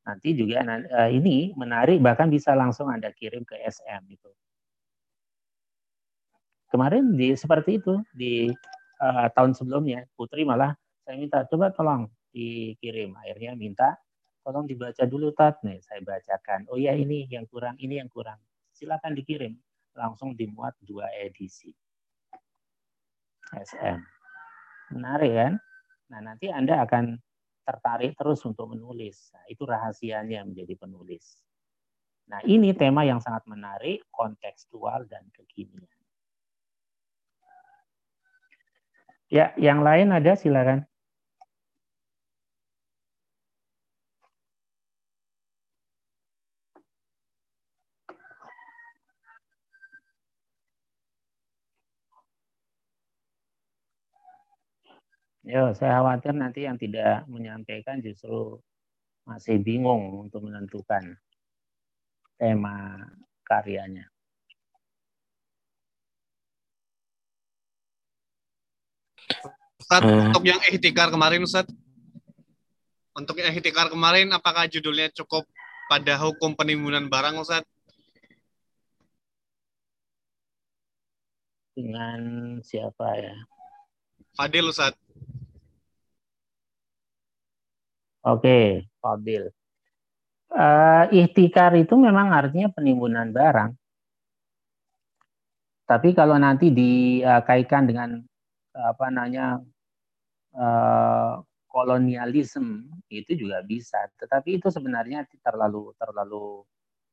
Nanti 0.09 0.33
juga 0.33 0.64
uh, 0.64 1.11
ini 1.12 1.52
menarik 1.52 2.00
bahkan 2.00 2.33
bisa 2.33 2.57
langsung 2.57 2.88
Anda 2.88 3.12
kirim 3.12 3.44
ke 3.44 3.61
SM 3.61 4.09
itu. 4.09 4.33
Kemarin 6.72 7.12
di 7.12 7.37
seperti 7.37 7.76
itu 7.76 8.00
di 8.16 8.48
uh, 9.04 9.28
tahun 9.37 9.52
sebelumnya 9.52 10.09
Putri 10.16 10.48
malah 10.48 10.72
saya 11.04 11.20
minta 11.20 11.44
coba 11.44 11.68
tolong 11.76 12.09
dikirim. 12.33 13.12
Akhirnya 13.20 13.52
minta 13.52 14.00
tolong 14.44 14.68
dibaca 14.68 15.09
dulu 15.09 15.33
tat 15.33 15.57
nih 15.64 15.80
saya 15.80 16.04
bacakan 16.04 16.68
oh 16.68 16.76
ya 16.76 16.92
ini 16.92 17.24
yang 17.33 17.48
kurang 17.48 17.80
ini 17.80 17.96
yang 17.96 18.12
kurang 18.12 18.37
silakan 18.76 19.16
dikirim 19.16 19.57
langsung 19.94 20.35
dimuat 20.35 20.74
dua 20.83 21.07
edisi. 21.22 21.70
SM 23.54 24.14
menarik 24.94 25.33
kan? 25.35 25.52
Nah 26.12 26.20
nanti 26.20 26.50
anda 26.50 26.83
akan 26.85 27.18
tertarik 27.64 28.12
terus 28.14 28.44
untuk 28.44 28.70
menulis. 28.76 29.33
Nah, 29.33 29.44
itu 29.48 29.64
rahasianya 29.64 30.44
menjadi 30.44 30.76
penulis. 30.76 31.40
Nah 32.28 32.40
ini 32.44 32.76
tema 32.76 33.04
yang 33.04 33.20
sangat 33.20 33.44
menarik 33.48 34.04
kontekstual 34.12 35.09
dan 35.09 35.24
kekinian. 35.33 35.88
Ya 39.33 39.57
yang 39.57 39.80
lain 39.80 40.12
ada 40.12 40.37
silakan 40.37 40.85
Ya, 55.44 55.76
saya 55.76 56.00
khawatir 56.00 56.33
nanti 56.33 56.64
yang 56.64 56.80
tidak 56.80 57.28
menyampaikan 57.28 58.00
justru 58.00 58.64
masih 59.28 59.61
bingung 59.61 60.24
untuk 60.24 60.48
menentukan 60.48 61.20
tema 62.40 62.96
karyanya. 63.44 64.09
Ustaz, 69.76 70.00
uh, 70.00 70.33
untuk 70.33 70.48
yang 70.48 70.57
ihtikar 70.72 71.12
kemarin 71.12 71.44
Ustaz, 71.44 71.68
untuk 73.12 73.37
yang 73.37 73.52
ihtikar 73.52 73.92
kemarin 73.92 74.33
apakah 74.33 74.64
judulnya 74.64 75.12
cukup 75.12 75.44
pada 75.92 76.16
hukum 76.24 76.57
penimbunan 76.57 77.04
barang 77.12 77.37
Ustaz? 77.37 77.68
Dengan 81.76 82.20
siapa 82.64 83.12
ya? 83.20 83.37
Fadil 84.33 84.72
Ustaz. 84.72 84.96
Oke, 88.24 88.88
Fadil. 89.04 89.52
Uh, 90.48 91.04
ikhtikar 91.12 91.76
itu 91.76 91.92
memang 91.98 92.32
artinya 92.32 92.72
penimbunan 92.72 93.28
barang. 93.28 93.76
Tapi 95.84 96.16
kalau 96.16 96.40
nanti 96.40 96.72
dikaitkan 96.72 97.84
dengan 97.84 98.16
apa 98.72 99.06
namanya 99.12 99.60
uh, 100.56 101.44
kolonialisme 101.68 102.88
itu 103.12 103.37
juga 103.37 103.60
bisa. 103.60 104.00
Tetapi 104.16 104.56
itu 104.56 104.72
sebenarnya 104.72 105.28
terlalu 105.44 105.92
terlalu 106.00 106.64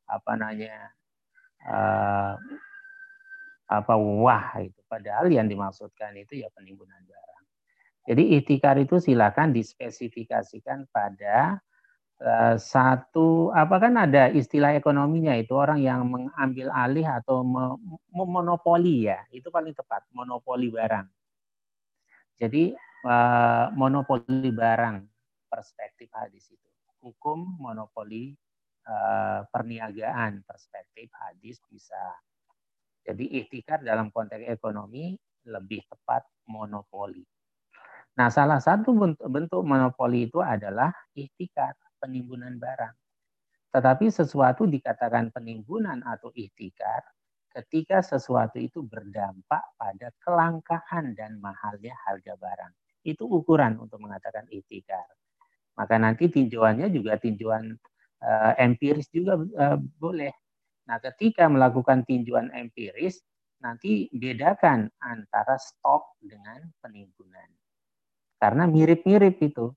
apa 0.07 0.31
namanya 0.39 0.95
uh, 1.67 2.33
apa 3.67 3.93
wah 3.99 4.55
itu. 4.63 4.79
Padahal 4.87 5.27
yang 5.27 5.51
dimaksudkan 5.51 6.15
itu 6.15 6.39
ya 6.39 6.47
penimbunan 6.55 7.03
barang. 7.03 7.30
Jadi 8.11 8.35
itikar 8.35 8.75
itu 8.75 8.99
silakan 8.99 9.55
dispesifikasikan 9.55 10.83
pada 10.91 11.63
uh, 12.19 12.59
satu 12.59 13.55
apa 13.55 13.79
kan 13.79 13.95
ada 13.95 14.27
istilah 14.27 14.75
ekonominya 14.75 15.31
itu 15.39 15.55
orang 15.55 15.79
yang 15.79 16.03
mengambil 16.11 16.67
alih 16.75 17.07
atau 17.07 17.39
memonopoli 18.11 19.07
ya 19.07 19.23
itu 19.31 19.47
paling 19.47 19.71
tepat 19.71 20.03
monopoli 20.11 20.67
barang. 20.67 21.07
Jadi 22.35 22.75
uh, 23.07 23.71
monopoli 23.79 24.51
barang 24.51 25.07
perspektif 25.47 26.11
hadis 26.11 26.51
itu 26.51 26.67
hukum 26.99 27.63
monopoli 27.63 28.35
uh, 28.91 29.47
perniagaan 29.47 30.43
perspektif 30.43 31.07
hadis 31.15 31.63
bisa. 31.71 32.19
Jadi 33.07 33.39
ikhtikar 33.39 33.87
dalam 33.87 34.11
konteks 34.11 34.51
ekonomi 34.51 35.15
lebih 35.47 35.79
tepat 35.87 36.27
monopoli. 36.51 37.23
Nah, 38.19 38.27
salah 38.27 38.59
satu 38.59 38.91
bentuk, 38.91 39.27
bentuk 39.31 39.61
monopoli 39.63 40.27
itu 40.27 40.43
adalah 40.43 40.91
ikhtikar, 41.15 41.75
penimbunan 42.01 42.59
barang. 42.59 42.95
Tetapi 43.71 44.11
sesuatu 44.11 44.67
dikatakan 44.67 45.31
penimbunan 45.31 46.03
atau 46.03 46.27
ikhtikar 46.35 47.07
ketika 47.51 47.99
sesuatu 48.03 48.59
itu 48.59 48.83
berdampak 48.83 49.63
pada 49.75 50.11
kelangkaan 50.23 51.15
dan 51.15 51.39
mahalnya 51.39 51.95
harga 52.07 52.35
barang. 52.35 52.73
Itu 53.03 53.27
ukuran 53.27 53.79
untuk 53.79 53.99
mengatakan 53.99 54.47
ikhtikar. 54.51 55.03
Maka 55.75 55.95
nanti 55.95 56.27
tinjauannya 56.27 56.91
juga 56.91 57.15
tinjauan 57.15 57.75
uh, 58.23 58.53
empiris 58.59 59.07
juga 59.11 59.39
uh, 59.39 59.79
boleh. 59.79 60.31
Nah, 60.87 60.99
ketika 60.99 61.47
melakukan 61.47 62.03
tinjauan 62.03 62.51
empiris, 62.51 63.23
nanti 63.63 64.11
bedakan 64.11 64.91
antara 64.99 65.55
stok 65.55 66.19
dengan 66.19 66.59
penimbunan. 66.83 67.60
Karena 68.41 68.65
mirip-mirip 68.65 69.37
itu. 69.37 69.69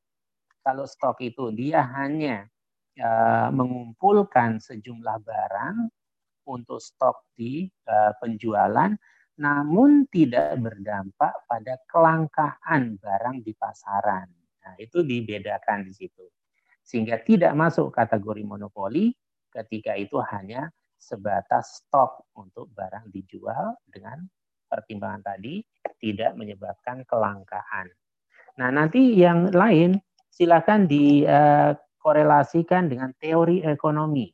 Kalau 0.64 0.88
stok 0.88 1.20
itu 1.20 1.52
dia 1.52 1.84
hanya 1.84 2.48
uh, 2.96 3.52
mengumpulkan 3.52 4.56
sejumlah 4.56 5.20
barang 5.20 5.92
untuk 6.48 6.80
stok 6.80 7.28
di 7.36 7.68
uh, 7.84 8.16
penjualan, 8.16 8.96
namun 9.36 10.08
tidak 10.08 10.56
berdampak 10.56 11.44
pada 11.44 11.76
kelangkaan 11.84 12.96
barang 12.96 13.44
di 13.44 13.52
pasaran. 13.52 14.32
Nah, 14.64 14.74
itu 14.80 15.04
dibedakan 15.04 15.84
di 15.84 15.92
situ. 15.92 16.24
Sehingga 16.80 17.20
tidak 17.20 17.52
masuk 17.52 17.92
kategori 17.92 18.40
monopoli 18.48 19.12
ketika 19.52 19.92
itu 19.92 20.16
hanya 20.24 20.72
sebatas 20.96 21.84
stok 21.84 22.32
untuk 22.40 22.72
barang 22.72 23.12
dijual 23.12 23.76
dengan 23.84 24.24
pertimbangan 24.64 25.36
tadi 25.36 25.60
tidak 26.00 26.32
menyebabkan 26.40 27.04
kelangkaan. 27.04 27.92
Nah, 28.54 28.70
nanti 28.70 29.18
yang 29.18 29.50
lain 29.50 29.98
silakan 30.30 30.86
dikorelasikan 30.86 32.86
dengan 32.86 33.10
teori 33.18 33.66
ekonomi. 33.66 34.30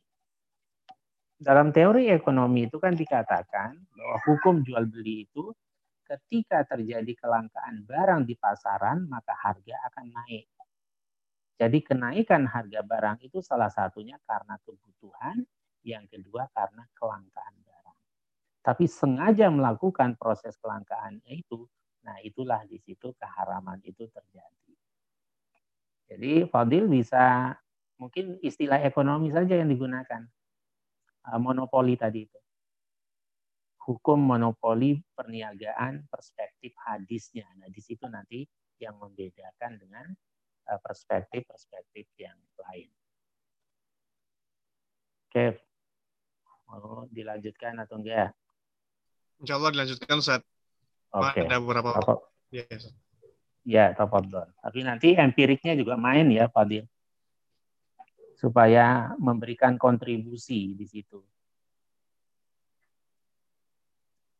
Dalam 1.41 1.73
teori 1.73 2.13
ekonomi 2.13 2.69
itu 2.69 2.77
kan 2.77 2.93
dikatakan 2.93 3.73
bahwa 3.97 4.17
hukum 4.29 4.61
jual 4.61 4.85
beli 4.85 5.25
itu 5.25 5.49
ketika 6.05 6.61
terjadi 6.69 7.17
kelangkaan 7.17 7.81
barang 7.81 8.29
di 8.29 8.37
pasaran 8.37 9.09
maka 9.09 9.33
harga 9.33 9.73
akan 9.89 10.13
naik. 10.13 10.45
Jadi 11.57 11.81
kenaikan 11.81 12.45
harga 12.45 12.85
barang 12.85 13.25
itu 13.25 13.41
salah 13.41 13.69
satunya 13.69 14.17
karena 14.25 14.57
kebutuhan, 14.65 15.45
yang 15.81 16.05
kedua 16.09 16.49
karena 16.53 16.85
kelangkaan 16.97 17.55
barang. 17.61 17.99
Tapi 18.65 18.85
sengaja 18.85 19.49
melakukan 19.49 20.17
proses 20.17 20.57
kelangkaan 20.57 21.21
itu, 21.25 21.65
nah 22.01 22.17
itulah 22.25 22.65
di 22.65 22.81
situ 22.81 23.13
keharaman 23.17 23.81
itu 23.85 24.09
terjadi. 24.09 24.73
Jadi 26.11 26.31
Fadil 26.49 26.91
bisa 26.91 27.55
mungkin 27.95 28.41
istilah 28.43 28.81
ekonomi 28.83 29.31
saja 29.31 29.55
yang 29.55 29.69
digunakan 29.69 30.27
Uh, 31.21 31.37
monopoli 31.37 31.93
tadi 31.93 32.25
itu. 32.25 32.39
Hukum 33.85 34.17
monopoli 34.17 34.97
perniagaan 35.13 36.09
perspektif 36.09 36.73
hadisnya. 36.81 37.45
Nah, 37.61 37.69
di 37.69 37.77
situ 37.77 38.09
nanti 38.09 38.41
yang 38.81 38.97
membedakan 38.97 39.77
dengan 39.77 40.09
uh, 40.65 40.79
perspektif-perspektif 40.81 42.09
yang 42.17 42.37
lain. 42.57 42.89
Oke, 45.29 45.61
mau 46.65 47.05
dilanjutkan 47.13 47.77
atau 47.85 48.01
enggak? 48.01 48.33
Insya 49.37 49.61
Allah 49.61 49.71
dilanjutkan 49.77 50.17
Ustaz. 50.17 50.50
Oke. 51.11 51.43
Okay. 51.43 51.43
Ada 51.47 51.57
beberapa. 51.59 51.89
Apa? 51.95 52.13
Ya, 52.51 52.65
ya 53.63 53.85
tafadhol. 53.95 54.47
Tapi 54.59 54.79
nanti 54.83 55.15
empiriknya 55.15 55.75
juga 55.75 55.95
main 55.99 56.27
ya, 56.31 56.47
Fadil 56.47 56.87
supaya 58.41 59.13
memberikan 59.21 59.77
kontribusi 59.77 60.73
di 60.73 60.89
situ. 60.89 61.21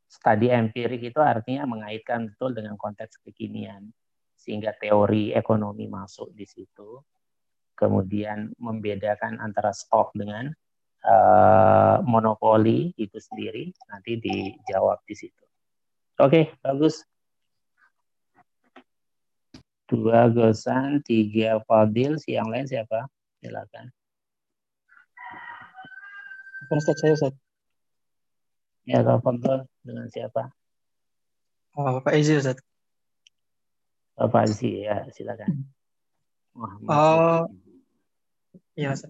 Studi 0.10 0.50
empirik 0.50 1.14
itu 1.14 1.22
artinya 1.22 1.70
mengaitkan 1.70 2.34
betul 2.34 2.58
dengan 2.58 2.74
konteks 2.82 3.22
kekinian, 3.22 3.94
sehingga 4.34 4.74
teori 4.74 5.38
ekonomi 5.38 5.86
masuk 5.86 6.34
di 6.34 6.50
situ, 6.50 6.98
kemudian 7.78 8.50
membedakan 8.58 9.38
antara 9.38 9.70
stok 9.70 10.18
dengan 10.18 10.50
uh, 11.06 12.02
monopoli 12.02 12.92
itu 12.98 13.22
sendiri, 13.22 13.70
nanti 13.86 14.18
dijawab 14.18 15.06
di 15.06 15.14
situ. 15.14 15.46
Oke, 16.22 16.54
bagus. 16.62 17.02
Dua 19.90 20.30
Gosan, 20.30 21.02
tiga 21.02 21.58
Fadil, 21.66 22.22
si 22.22 22.38
yang 22.38 22.46
lain 22.46 22.70
siapa? 22.70 23.10
Silakan. 23.42 23.90
Ustaz 26.70 27.02
saya 27.02 27.18
Ustaz. 27.18 27.34
Ya, 28.86 29.02
Fadol 29.02 29.66
dengan 29.82 30.06
siapa? 30.14 30.54
Oh, 31.74 31.98
Bapak 31.98 32.14
Izi 32.14 32.38
Ustaz. 32.38 32.62
Bapak 34.14 34.46
Izi 34.46 34.86
ya, 34.86 35.10
silakan. 35.10 35.74
Muhammad 36.54 36.86
oh, 36.94 37.42
iya 38.78 38.94
Ustaz. 38.94 39.10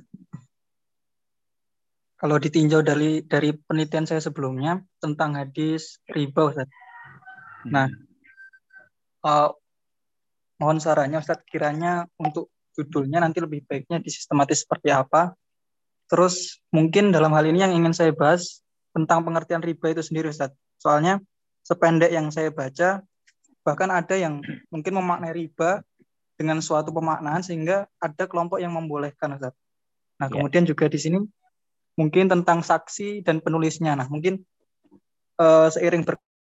Kalau 2.16 2.40
ditinjau 2.40 2.88
dari 2.88 3.20
dari 3.28 3.52
penelitian 3.52 4.08
saya 4.08 4.24
sebelumnya 4.24 4.80
tentang 5.04 5.36
hadis 5.36 6.00
riba 6.08 6.56
Ustaz. 6.56 6.72
Nah, 7.68 7.88
uh, 9.26 9.50
mohon 10.58 10.78
sarannya 10.82 11.22
Ustaz 11.22 11.42
kiranya 11.46 12.06
untuk 12.18 12.50
judulnya 12.78 13.22
nanti 13.22 13.42
lebih 13.44 13.66
baiknya 13.68 14.02
disistematis 14.02 14.66
seperti 14.66 14.90
apa. 14.94 15.34
Terus 16.10 16.60
mungkin 16.74 17.14
dalam 17.14 17.32
hal 17.32 17.48
ini 17.48 17.64
yang 17.64 17.74
ingin 17.74 17.94
saya 17.96 18.12
bahas 18.12 18.60
tentang 18.92 19.24
pengertian 19.24 19.64
riba 19.64 19.94
itu 19.96 20.04
sendiri 20.04 20.30
Ustaz. 20.30 20.52
Soalnya 20.82 21.22
sependek 21.64 22.12
yang 22.12 22.30
saya 22.34 22.50
baca 22.50 23.06
bahkan 23.62 23.94
ada 23.94 24.18
yang 24.18 24.42
mungkin 24.74 24.98
memaknai 24.98 25.38
riba 25.38 25.86
dengan 26.34 26.58
suatu 26.58 26.90
pemaknaan 26.90 27.46
sehingga 27.46 27.86
ada 28.02 28.26
kelompok 28.26 28.58
yang 28.58 28.74
membolehkan 28.74 29.38
Ustaz. 29.38 29.54
Nah, 30.18 30.28
ya. 30.30 30.38
kemudian 30.38 30.66
juga 30.66 30.90
di 30.90 30.98
sini 30.98 31.18
mungkin 31.96 32.26
tentang 32.30 32.66
saksi 32.66 33.22
dan 33.22 33.40
penulisnya. 33.46 33.94
Nah, 33.94 34.10
mungkin 34.10 34.42
uh, 35.38 35.70
seiring 35.70 36.02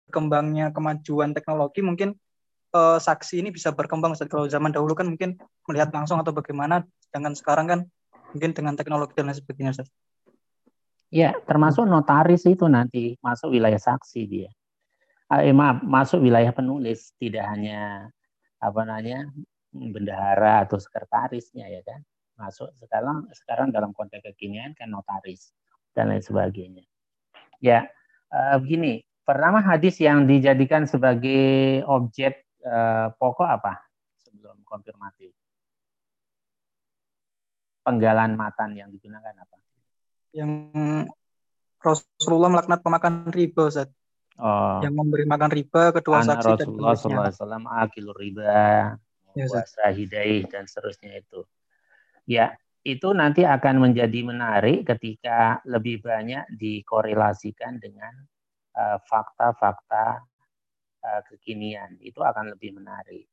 berkembangnya 0.08 0.70
kemajuan 0.70 1.32
teknologi 1.32 1.80
mungkin 1.80 2.14
uh, 2.74 2.98
saksi 2.98 3.40
ini 3.40 3.54
bisa 3.54 3.70
berkembang 3.70 4.12
Ustaz. 4.12 4.28
Kalau 4.28 4.50
zaman 4.50 4.74
dahulu 4.74 4.98
kan 4.98 5.08
mungkin 5.08 5.38
melihat 5.70 5.94
langsung 5.94 6.18
atau 6.20 6.34
bagaimana, 6.34 6.82
sedangkan 7.08 7.34
sekarang 7.38 7.66
kan 7.70 7.80
mungkin 8.34 8.50
dengan 8.52 8.74
teknologi 8.74 9.14
dan 9.14 9.30
lain 9.30 9.38
sebagainya 9.38 9.72
Ustaz. 9.78 9.88
Ya, 11.14 11.30
termasuk 11.46 11.86
notaris 11.86 12.42
itu 12.42 12.66
nanti 12.66 13.14
masuk 13.22 13.54
wilayah 13.54 13.78
saksi 13.78 14.20
dia. 14.26 14.50
Ah, 15.30 15.46
eh, 15.46 15.54
maaf, 15.54 15.80
masuk 15.86 16.20
wilayah 16.20 16.50
penulis, 16.50 17.14
tidak 17.22 17.46
hanya 17.54 18.10
apa 18.58 18.80
namanya 18.82 19.30
bendahara 19.70 20.66
atau 20.66 20.76
sekretarisnya 20.76 21.70
ya 21.70 21.80
kan. 21.86 22.02
Masuk 22.34 22.74
sekarang 22.74 23.30
sekarang 23.30 23.70
dalam 23.70 23.94
konteks 23.94 24.26
kekinian 24.34 24.74
kan 24.74 24.90
notaris 24.90 25.54
dan 25.94 26.10
lain 26.10 26.18
sebagainya. 26.18 26.82
Ya, 27.62 27.86
uh, 28.34 28.58
begini, 28.58 29.06
pertama 29.24 29.64
hadis 29.64 29.96
yang 29.98 30.28
dijadikan 30.28 30.84
sebagai 30.84 31.82
objek 31.88 32.44
uh, 32.62 33.10
pokok 33.16 33.48
apa 33.48 33.80
sebelum 34.20 34.60
konfirmasi? 34.62 35.32
Penggalan 37.84 38.36
matan 38.36 38.76
yang 38.76 38.88
digunakan 38.88 39.34
apa? 39.36 39.56
Yang 40.32 40.50
Rasulullah 41.84 42.48
melaknat 42.48 42.80
pemakan 42.80 43.28
riba, 43.28 43.68
Ustaz. 43.68 43.92
Oh. 44.40 44.82
Yang 44.82 44.94
memberi 44.98 45.24
makan 45.28 45.50
riba 45.52 45.94
kedua 45.94 46.24
Anak 46.24 46.42
saksi 46.42 46.64
Rasulullah 46.64 46.94
dan 46.96 47.30
Rasulullah 47.30 47.30
SAW 47.30 48.18
riba, 48.18 48.56
ya, 49.36 49.46
wasrahidai 49.46 50.48
dan 50.50 50.66
seterusnya 50.66 51.22
itu. 51.22 51.46
Ya, 52.26 52.56
itu 52.82 53.14
nanti 53.14 53.46
akan 53.46 53.90
menjadi 53.90 54.20
menarik 54.26 54.88
ketika 54.90 55.62
lebih 55.68 56.02
banyak 56.02 56.50
dikorelasikan 56.52 57.78
dengan 57.78 58.12
eh, 58.12 58.33
fakta-fakta 59.06 60.06
uh, 60.18 60.24
uh, 61.04 61.22
kekinian 61.30 62.00
itu 62.02 62.18
akan 62.20 62.56
lebih 62.56 62.74
menarik. 62.74 63.28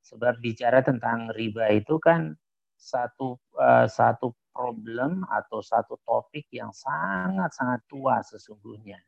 Sebab 0.00 0.40
bicara 0.40 0.80
tentang 0.80 1.30
riba 1.36 1.70
itu 1.70 2.00
kan 2.00 2.34
satu 2.74 3.36
uh, 3.60 3.86
satu 3.86 4.32
problem 4.50 5.22
atau 5.28 5.60
satu 5.62 6.00
topik 6.02 6.48
yang 6.50 6.72
sangat-sangat 6.74 7.84
tua 7.86 8.24
sesungguhnya. 8.24 8.98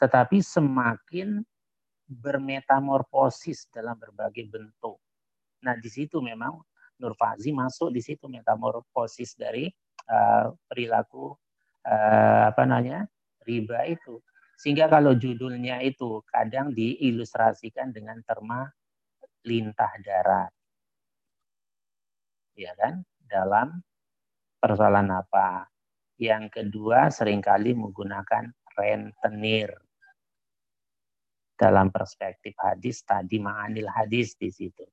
Tetapi 0.00 0.40
semakin 0.40 1.42
bermetamorfosis 2.08 3.68
dalam 3.72 3.96
berbagai 3.98 4.46
bentuk. 4.48 5.00
Nah, 5.64 5.74
di 5.80 5.88
situ 5.88 6.20
memang 6.20 6.60
Nur 7.00 7.16
Fazi 7.18 7.50
masuk 7.50 7.90
di 7.90 7.98
situ 7.98 8.30
metamorfosis 8.30 9.34
dari 9.34 9.66
uh, 10.08 10.54
perilaku 10.68 11.34
uh, 11.84 12.42
apa 12.48 12.62
namanya? 12.64 13.04
riba 13.44 13.84
itu. 13.84 14.24
Sehingga 14.54 14.86
kalau 14.86 15.18
judulnya 15.18 15.82
itu 15.82 16.22
kadang 16.30 16.70
diilustrasikan 16.70 17.90
dengan 17.90 18.22
terma 18.22 18.70
lintah 19.44 19.90
darat. 20.00 20.52
Ya 22.54 22.72
kan? 22.78 23.02
Dalam 23.24 23.82
persoalan 24.62 25.10
apa? 25.10 25.66
Yang 26.14 26.44
kedua 26.62 27.10
sering 27.10 27.42
kali 27.42 27.74
menggunakan 27.74 28.46
rentenir. 28.78 29.74
Dalam 31.54 31.90
perspektif 31.90 32.54
hadis 32.58 33.02
tadi 33.02 33.38
ma'anil 33.42 33.90
hadis 33.90 34.38
di 34.38 34.50
situ. 34.50 34.86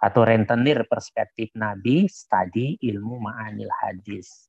Atau 0.00 0.24
rentenir 0.24 0.88
perspektif 0.88 1.52
Nabi 1.52 2.08
tadi 2.28 2.80
ilmu 2.80 3.20
ma'anil 3.20 3.68
hadis. 3.84 4.48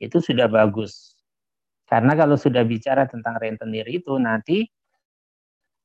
Itu 0.00 0.24
sudah 0.24 0.48
bagus 0.48 1.17
karena 1.88 2.12
kalau 2.12 2.36
sudah 2.36 2.62
bicara 2.68 3.08
tentang 3.08 3.40
rentenir 3.40 3.88
itu 3.88 4.12
nanti 4.20 4.68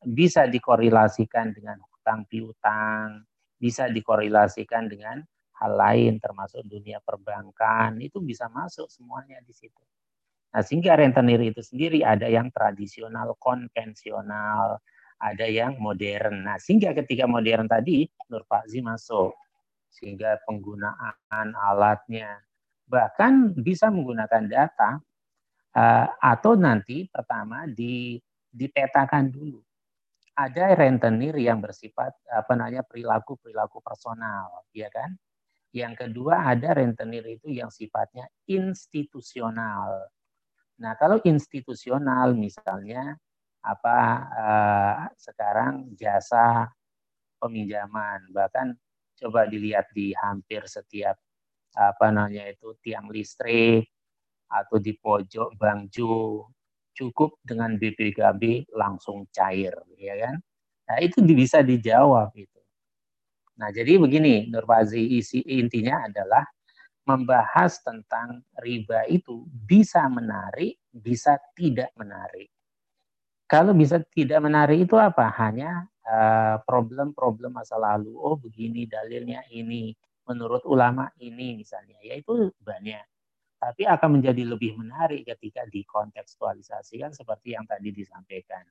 bisa 0.03 0.43
dikorelasikan 0.51 1.55
dengan 1.55 1.79
hutang 1.79 2.27
piutang, 2.27 3.23
bisa 3.55 3.87
dikorelasikan 3.87 4.91
dengan 4.91 5.23
hal 5.63 5.71
lain 5.79 6.19
termasuk 6.19 6.59
dunia 6.67 6.99
perbankan 6.99 8.03
itu 8.03 8.19
bisa 8.19 8.51
masuk 8.51 8.91
semuanya 8.91 9.39
di 9.47 9.55
situ. 9.55 9.79
Nah, 10.51 10.59
sehingga 10.59 10.99
rentenir 10.99 11.39
itu 11.39 11.63
sendiri 11.63 12.03
ada 12.03 12.27
yang 12.27 12.51
tradisional, 12.51 13.39
konvensional, 13.39 14.83
ada 15.23 15.47
yang 15.47 15.79
modern. 15.79 16.43
Nah, 16.43 16.59
sehingga 16.59 16.91
ketika 16.91 17.23
modern 17.25 17.65
tadi 17.71 18.03
Nur 18.27 18.43
Fauzi 18.43 18.83
masuk 18.83 19.31
sehingga 19.87 20.41
penggunaan 20.43 21.47
alatnya 21.53 22.43
bahkan 22.89 23.55
bisa 23.55 23.87
menggunakan 23.87 24.49
data 24.49 24.99
uh, 25.73 26.07
atau 26.21 26.53
nanti 26.55 27.09
pertama 27.09 27.65
di 27.69 28.17
dipetakan 28.53 29.33
dulu. 29.33 29.59
Ada 30.33 30.73
rentenir 30.73 31.37
yang 31.37 31.61
bersifat 31.61 32.17
apa 32.25 32.57
namanya 32.57 32.81
perilaku 32.81 33.37
perilaku 33.37 33.81
personal 33.85 34.65
ya 34.73 34.89
kan? 34.89 35.13
Yang 35.73 36.05
kedua 36.05 36.53
ada 36.53 36.73
rentenir 36.77 37.25
itu 37.25 37.49
yang 37.49 37.69
sifatnya 37.69 38.25
institusional. 38.49 40.09
Nah 40.81 40.93
kalau 40.97 41.21
institusional 41.25 42.33
misalnya 42.33 43.17
apa 43.63 43.97
uh, 44.33 44.95
sekarang 45.15 45.93
jasa 45.95 46.67
peminjaman 47.37 48.27
bahkan 48.33 48.75
coba 49.17 49.47
dilihat 49.47 49.87
di 49.93 50.11
hampir 50.17 50.65
setiap 50.65 51.15
apa 51.73 52.07
namanya 52.13 52.49
itu 52.53 52.75
tiang 52.83 53.07
listrik 53.09 53.87
atau 54.53 54.77
di 54.77 54.93
pojok 54.93 55.57
bangju 55.57 56.41
cukup 56.93 57.41
dengan 57.41 57.73
BPKB 57.81 58.69
langsung 58.77 59.25
cair 59.33 59.73
ya 59.97 60.13
kan 60.29 60.35
nah 60.85 60.97
itu 61.01 61.25
bisa 61.25 61.65
dijawab 61.65 62.29
itu 62.37 62.61
nah 63.57 63.73
jadi 63.73 63.97
begini 63.97 64.49
Nur 64.53 64.69
Fazi 64.69 65.17
isi 65.17 65.41
intinya 65.41 66.05
adalah 66.05 66.45
membahas 67.03 67.81
tentang 67.81 68.45
riba 68.61 69.09
itu 69.09 69.43
bisa 69.49 70.05
menarik 70.05 70.77
bisa 70.93 71.41
tidak 71.57 71.89
menarik 71.97 72.47
kalau 73.49 73.73
bisa 73.73 73.99
tidak 74.13 74.39
menarik 74.39 74.85
itu 74.85 74.95
apa 74.95 75.27
hanya 75.35 75.89
Eh, 76.03 76.55
problem-problem 76.67 77.55
masa 77.55 77.79
lalu. 77.79 78.11
Oh 78.19 78.35
begini 78.35 78.83
dalilnya 78.83 79.39
ini, 79.55 79.95
menurut 80.27 80.67
ulama 80.67 81.07
ini 81.23 81.55
misalnya. 81.55 81.95
Ya 82.03 82.19
itu 82.19 82.51
banyak. 82.59 83.07
Tapi 83.63 83.87
akan 83.87 84.19
menjadi 84.19 84.43
lebih 84.43 84.75
menarik 84.75 85.23
ketika 85.23 85.63
dikontekstualisasikan 85.71 87.15
seperti 87.15 87.55
yang 87.55 87.63
tadi 87.63 87.95
disampaikan. 87.95 88.67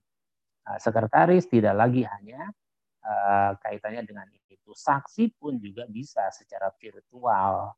Uh, 0.69 0.77
sekretaris 0.77 1.49
tidak 1.49 1.73
lagi 1.73 2.05
hanya 2.05 2.53
uh, 3.01 3.57
kaitannya 3.57 4.05
dengan 4.05 4.29
itu. 4.53 4.77
Saksi 4.77 5.33
pun 5.33 5.57
juga 5.57 5.89
bisa 5.89 6.29
secara 6.29 6.69
virtual. 6.77 7.73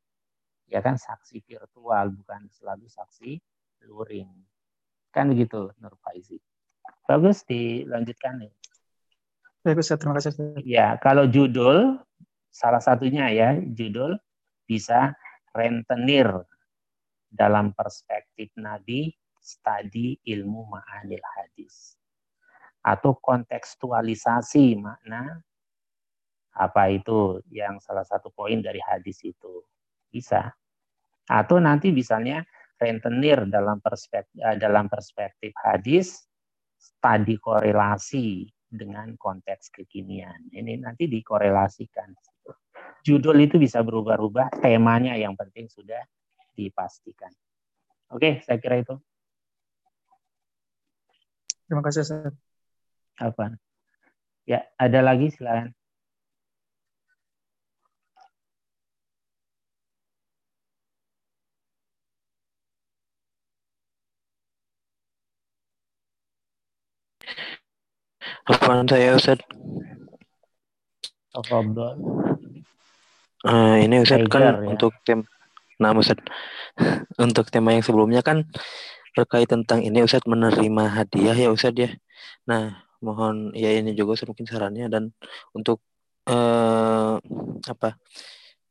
Ya 0.67 0.83
kan 0.83 0.99
saksi 0.99 1.39
virtual 1.47 2.11
bukan 2.19 2.51
selalu 2.51 2.91
saksi 2.91 3.39
luring. 3.87 4.27
Kan 5.15 5.31
begitu 5.31 5.71
Nur 5.79 5.95
Faizi. 6.03 6.35
Bagus 7.07 7.47
dilanjutkan 7.47 8.43
nih. 8.43 8.51
Baik 9.63 9.79
Ustaz, 9.79 10.03
terima 10.03 10.19
kasih 10.19 10.35
Ustaz. 10.35 10.61
Ya, 10.67 10.99
kalau 10.99 11.31
judul 11.31 11.95
salah 12.51 12.83
satunya 12.83 13.31
ya, 13.31 13.55
judul 13.57 14.19
bisa 14.67 15.15
rentenir 15.55 16.27
dalam 17.35 17.75
perspektif 17.75 18.55
Nabi 18.55 19.11
studi 19.37 20.17
ilmu 20.23 20.71
ma'anil 20.71 21.21
hadis 21.21 21.99
atau 22.81 23.17
kontekstualisasi 23.19 24.79
makna 24.79 25.43
apa 26.55 26.83
itu 26.87 27.43
yang 27.51 27.83
salah 27.83 28.07
satu 28.07 28.31
poin 28.31 28.63
dari 28.63 28.79
hadis 28.79 29.19
itu 29.27 29.61
bisa 30.07 30.55
atau 31.27 31.59
nanti 31.59 31.91
misalnya 31.91 32.47
rentenir 32.79 33.43
dalam 33.51 33.83
perspektif 33.83 34.39
eh, 34.39 34.55
dalam 34.55 34.87
perspektif 34.87 35.51
hadis 35.59 36.23
studi 36.79 37.35
korelasi 37.41 38.47
dengan 38.75 39.15
konteks 39.15 39.71
kekinian. 39.71 40.51
Ini 40.51 40.83
nanti 40.83 41.07
dikorelasikan. 41.07 42.11
Judul 43.05 43.45
itu 43.45 43.61
bisa 43.61 43.85
berubah-ubah, 43.85 44.59
temanya 44.59 45.13
yang 45.13 45.37
penting 45.37 45.69
sudah 45.69 46.01
dipastikan. 46.55 47.31
Oke, 48.09 48.39
saya 48.47 48.57
kira 48.63 48.79
itu. 48.79 48.95
Terima 51.67 51.81
kasih, 51.83 52.01
Ustaz. 52.07 52.33
Apa? 53.19 53.57
Ya, 54.45 54.63
ada 54.79 54.99
lagi 55.01 55.33
silakan. 55.33 55.75
Apaan 68.45 68.85
saya 68.85 69.17
Ustaz? 69.17 69.41
Tafadhol. 71.33 71.97
Uh, 73.41 73.81
ini 73.81 74.05
Ustaz 74.05 74.21
kan 74.29 74.41
ya? 74.41 74.53
untuk 74.69 74.93
tem 75.01 75.25
Nah 75.81 75.91
Ustaz 75.95 76.19
untuk 77.25 77.51
tema 77.51 77.75
yang 77.75 77.83
sebelumnya 77.83 78.21
kan 78.23 78.47
terkait 79.15 79.47
tentang 79.47 79.79
ini 79.79 80.03
Ustaz 80.03 80.27
menerima 80.27 80.83
hadiah 80.91 81.33
ya 81.33 81.49
Ustaz 81.49 81.73
ya. 81.79 81.89
Nah, 82.43 82.83
mohon 82.99 83.55
ya 83.55 83.71
ini 83.71 83.95
juga 83.95 84.19
Ustaz 84.19 84.27
mungkin 84.27 84.45
sarannya 84.45 84.91
dan 84.91 85.15
untuk 85.55 85.79
uh, 86.27 87.17
apa? 87.65 87.95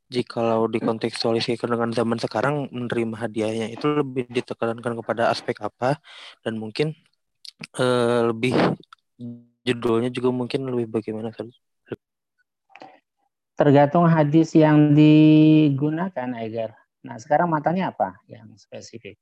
Jikalau 0.05 0.69
dikontekstualisasikan 0.69 1.65
dengan 1.75 1.91
zaman 1.91 2.21
sekarang 2.21 2.69
menerima 2.69 3.25
hadiahnya 3.25 3.73
itu 3.73 3.89
lebih 3.89 4.29
ditekankan 4.29 5.01
kepada 5.01 5.33
aspek 5.33 5.57
apa 5.65 5.97
dan 6.45 6.61
mungkin 6.61 6.93
uh, 7.81 8.29
lebih 8.31 8.53
judulnya 9.65 10.13
juga 10.13 10.29
mungkin 10.29 10.69
lebih 10.69 10.93
bagaimana 11.01 11.33
Tergantung 13.55 14.05
hadis 14.11 14.53
yang 14.53 14.93
digunakan, 14.93 16.29
Egar. 16.37 16.84
Nah, 17.05 17.21
sekarang 17.21 17.53
matanya 17.53 17.93
apa 17.93 18.17
yang 18.25 18.49
spesifik? 18.57 19.21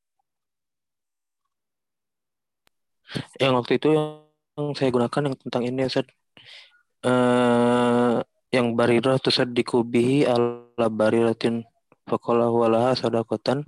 Yang 3.42 3.52
waktu 3.58 3.72
itu 3.76 3.88
yang 3.90 4.72
saya 4.78 4.88
gunakan 4.94 5.22
yang 5.26 5.36
tentang 5.36 5.62
ini, 5.66 5.82
Ustaz. 5.90 6.06
Uh, 7.02 8.22
yang 8.54 8.78
barirah 8.78 9.18
tuh 9.18 9.34
Ustaz 9.34 9.50
dikubihi 9.50 10.22
ala 10.30 10.86
bariratin 10.86 11.66
faqala 12.06 12.46
walaha 12.54 12.94
sadakotan 12.94 13.66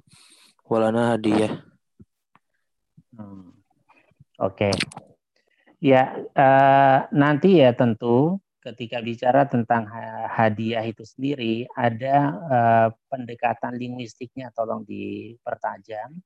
walana 0.63 1.19
hadiah. 1.19 1.67
Hmm. 3.19 3.51
Oke. 4.39 4.71
Okay. 4.71 4.75
Ya, 5.83 6.17
uh, 6.39 7.11
nanti 7.11 7.61
ya 7.61 7.75
tentu 7.75 8.39
ketika 8.65 9.05
bicara 9.05 9.45
tentang 9.45 9.85
hadiah 10.33 10.81
itu 10.81 11.05
sendiri 11.05 11.69
ada 11.77 12.17
uh, 12.49 12.89
pendekatan 13.13 13.77
linguistiknya 13.77 14.49
tolong 14.57 14.89
dipertajam 14.89 16.17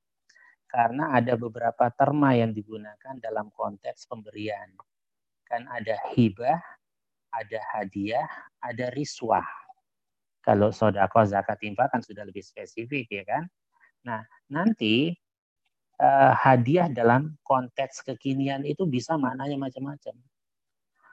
karena 0.69 1.17
ada 1.17 1.35
beberapa 1.35 1.91
terma 1.91 2.37
yang 2.37 2.55
digunakan 2.55 3.17
dalam 3.19 3.51
konteks 3.51 4.07
pemberian. 4.07 4.71
Kan 5.43 5.65
ada 5.65 5.97
hibah, 6.13 6.61
ada 7.33 7.59
hadiah, 7.75 8.29
ada 8.61 8.93
riswah. 8.93 9.43
Kalau 10.39 10.71
sodako 10.71 11.25
zakat 11.27 11.59
infak 11.65 11.91
kan 11.91 12.01
sudah 12.05 12.23
lebih 12.23 12.45
spesifik 12.45 13.09
ya 13.11 13.23
kan. 13.27 13.43
Nah 14.05 14.23
nanti 14.47 15.11
uh, 15.99 16.31
hadiah 16.37 16.87
dalam 16.87 17.35
konteks 17.43 18.05
kekinian 18.05 18.63
itu 18.63 18.87
bisa 18.87 19.19
maknanya 19.19 19.57
macam-macam. 19.59 20.15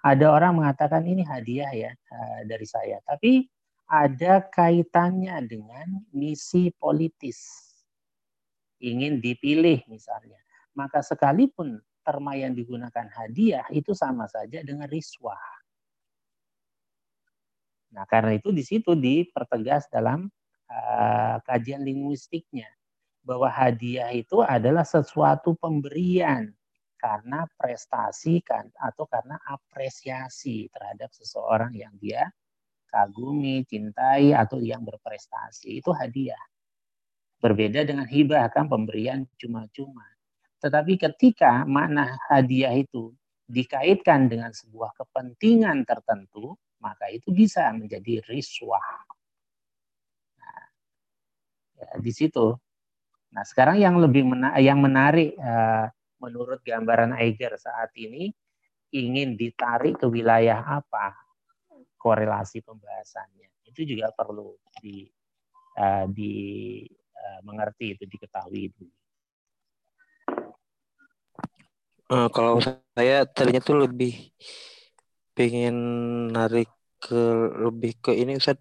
Ada 0.07 0.31
orang 0.31 0.62
mengatakan 0.62 1.03
ini 1.03 1.27
hadiah 1.27 1.72
ya 1.74 1.91
uh, 1.91 2.41
dari 2.47 2.62
saya, 2.62 3.03
tapi 3.03 3.51
ada 3.91 4.39
kaitannya 4.47 5.35
dengan 5.51 5.99
misi 6.14 6.70
politis. 6.78 7.43
Ingin 8.78 9.18
dipilih 9.18 9.83
misalnya. 9.91 10.39
Maka 10.78 11.03
sekalipun 11.03 11.83
terma 12.07 12.39
yang 12.39 12.55
digunakan 12.55 13.11
hadiah 13.11 13.66
itu 13.74 13.99
sama 13.99 14.30
saja 14.30 14.62
dengan 14.62 14.87
riswah. 14.87 15.43
Nah, 17.91 18.07
karena 18.07 18.39
itu 18.39 18.55
di 18.55 18.62
situ 18.62 18.95
dipertegas 18.95 19.91
dalam 19.91 20.30
uh, 20.70 21.37
kajian 21.43 21.83
linguistiknya 21.83 22.70
bahwa 23.26 23.51
hadiah 23.51 24.14
itu 24.14 24.39
adalah 24.39 24.87
sesuatu 24.87 25.59
pemberian 25.59 26.55
karena 26.97 27.44
prestasi 27.55 28.40
kan 28.42 28.68
atau 28.76 29.05
karena 29.07 29.36
apresiasi 29.44 30.66
terhadap 30.72 31.12
seseorang 31.12 31.76
yang 31.76 31.92
dia 32.01 32.26
kagumi, 32.90 33.62
cintai 33.68 34.32
atau 34.32 34.57
yang 34.62 34.80
berprestasi 34.80 35.84
itu 35.84 35.90
hadiah. 35.92 36.40
Berbeda 37.36 37.84
dengan 37.84 38.09
hibah 38.09 38.49
kan 38.49 38.66
pemberian 38.66 39.28
cuma-cuma. 39.36 40.09
Tetapi 40.57 40.97
ketika 40.97 41.68
makna 41.68 42.16
hadiah 42.32 42.72
itu 42.72 43.12
dikaitkan 43.44 44.26
dengan 44.26 44.51
sebuah 44.51 44.97
kepentingan 44.97 45.84
tertentu, 45.84 46.57
maka 46.80 47.12
itu 47.12 47.30
bisa 47.30 47.68
menjadi 47.76 48.24
riswah. 48.26 49.05
Ya, 51.76 51.92
di 52.01 52.12
situ. 52.12 52.57
Nah, 53.36 53.44
sekarang 53.44 53.76
yang 53.76 54.01
lebih 54.01 54.24
mena 54.24 54.57
yang 54.57 54.80
menarik 54.80 55.36
uh, 55.36 55.92
menurut 56.21 56.61
gambaran 56.64 57.17
Eiger 57.17 57.57
saat 57.61 57.93
ini 57.97 58.33
ingin 58.95 59.35
ditarik 59.35 60.01
ke 60.01 60.07
wilayah 60.07 60.62
apa 60.62 61.12
korelasi 61.99 62.62
pembahasannya. 62.62 63.51
Itu 63.67 63.83
juga 63.83 64.14
perlu 64.14 64.57
di 64.79 65.05
uh, 65.77 66.07
di 66.09 66.33
uh, 67.12 67.41
mengerti 67.43 67.99
itu 67.99 68.05
diketahui 68.07 68.62
itu. 68.71 68.85
Uh, 72.07 72.31
kalau 72.31 72.62
saya 72.62 73.27
tadinya 73.27 73.59
tuh 73.59 73.83
lebih 73.83 74.31
pengen 75.35 75.77
narik 76.31 76.71
ke 77.03 77.23
lebih 77.61 77.99
ke 77.99 78.14
ini 78.14 78.39
Ustaz 78.39 78.57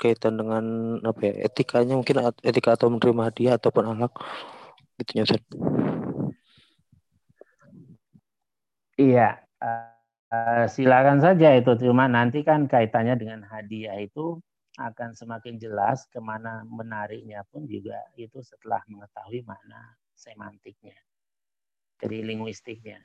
kaitan 0.00 0.40
dengan 0.40 0.64
apa 1.04 1.20
ya 1.28 1.48
etikanya 1.48 1.96
mungkin 1.96 2.32
etika 2.40 2.76
atau 2.76 2.92
menerima 2.92 3.22
hadiah 3.28 3.54
ataupun 3.60 3.84
ahlak 3.92 4.12
gitu 5.00 5.20
ya 5.20 5.22
Ustaz. 5.28 5.44
Iya, 8.96 9.36
uh, 9.60 10.64
silakan 10.66 11.20
saja 11.20 11.52
itu. 11.56 11.72
Cuma 11.80 12.08
nanti 12.08 12.40
kan 12.40 12.64
kaitannya 12.64 13.16
dengan 13.20 13.44
hadiah 13.44 13.96
itu 14.00 14.40
akan 14.76 15.16
semakin 15.16 15.56
jelas 15.56 16.04
ke 16.08 16.20
mana 16.20 16.64
menariknya 16.68 17.44
pun 17.48 17.64
juga 17.64 17.96
itu 18.16 18.40
setelah 18.40 18.80
mengetahui 18.88 19.44
mana 19.44 19.96
semantiknya. 20.16 20.96
Jadi 22.00 22.24
linguistiknya. 22.24 23.00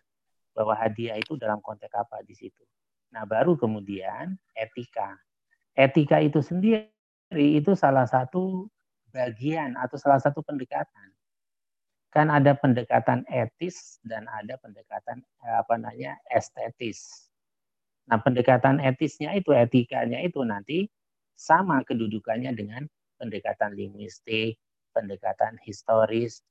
Bahwa 0.52 0.76
hadiah 0.76 1.16
itu 1.16 1.40
dalam 1.40 1.64
konteks 1.64 1.96
apa 1.96 2.24
di 2.28 2.36
situ. 2.36 2.64
Nah 3.16 3.24
baru 3.24 3.56
kemudian 3.56 4.36
etika 4.52 5.16
etika 5.76 6.20
itu 6.20 6.44
sendiri 6.44 6.92
itu 7.36 7.72
salah 7.76 8.04
satu 8.08 8.68
bagian 9.12 9.76
atau 9.80 9.96
salah 10.00 10.20
satu 10.20 10.44
pendekatan. 10.44 11.11
Kan 12.12 12.28
ada 12.28 12.54
pendekatan 12.60 13.24
etis 13.32 14.04
dan 14.04 14.28
ada 14.28 14.60
pendekatan 14.60 15.24
apa 15.48 15.80
namanya 15.80 16.20
estetis. 16.28 17.32
Nah, 18.12 18.20
pendekatan 18.20 18.84
etisnya 18.84 19.32
itu 19.32 19.56
etikanya 19.56 20.20
itu 20.20 20.44
nanti 20.44 20.92
sama 21.40 21.80
kedudukannya 21.88 22.52
dengan 22.52 22.84
pendekatan 23.16 23.72
linguistik, 23.80 24.60
pendekatan 24.92 25.56
historis, 25.64 26.44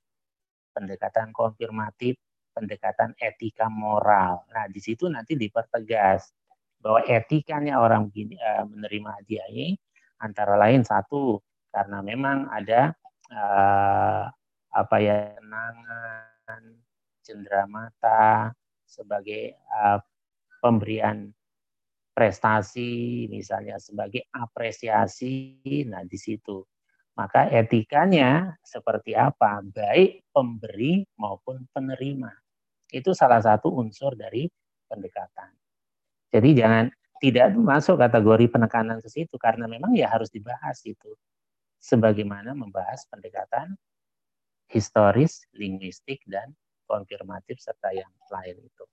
pendekatan 0.73 1.37
konfirmatif, 1.37 2.17
pendekatan 2.57 3.13
etika 3.21 3.69
moral. 3.69 4.49
Nah, 4.49 4.65
di 4.73 4.81
situ 4.81 5.13
nanti 5.13 5.37
dipertegas 5.37 6.33
bahwa 6.81 7.05
etikanya 7.05 7.77
orang 7.77 8.09
begini 8.09 8.41
uh, 8.41 8.65
menerima 8.65 9.21
hadiah 9.21 9.47
ini 9.53 9.77
antara 10.25 10.57
lain 10.57 10.81
satu 10.81 11.37
karena 11.69 12.01
memang 12.01 12.49
ada 12.49 12.97
uh, 13.29 14.25
apa 14.71 14.97
ya 15.03 15.35
kenangan 15.35 16.63
cenderamata 17.23 18.55
sebagai 18.87 19.59
uh, 19.71 19.99
pemberian 20.63 21.31
prestasi 22.11 23.25
misalnya 23.31 23.79
sebagai 23.79 24.27
apresiasi 24.35 25.63
nah 25.87 26.03
di 26.05 26.19
situ. 26.19 26.63
Maka 27.19 27.53
etikanya 27.53 28.55
seperti 28.65 29.13
apa? 29.13 29.61
Baik 29.61 30.25
pemberi 30.33 31.05
maupun 31.21 31.69
penerima. 31.69 32.33
Itu 32.91 33.13
salah 33.13 33.43
satu 33.43 33.69
unsur 33.77 34.17
dari 34.17 34.49
pendekatan. 34.89 35.53
Jadi 36.31 36.51
jangan 36.55 36.87
tidak 37.21 37.53
masuk 37.59 38.01
kategori 38.01 38.49
penekanan 38.49 39.05
ke 39.05 39.09
situ 39.13 39.37
karena 39.37 39.69
memang 39.69 39.93
ya 39.93 40.09
harus 40.09 40.33
dibahas 40.33 40.81
itu. 40.87 41.13
Sebagaimana 41.81 42.57
membahas 42.57 43.05
pendekatan 43.09 43.77
historis, 44.71 45.45
linguistik 45.59 46.23
dan 46.31 46.55
konfirmatif 46.87 47.59
serta 47.59 47.91
yang 47.91 48.11
lain 48.31 48.57
itu. 48.63 48.85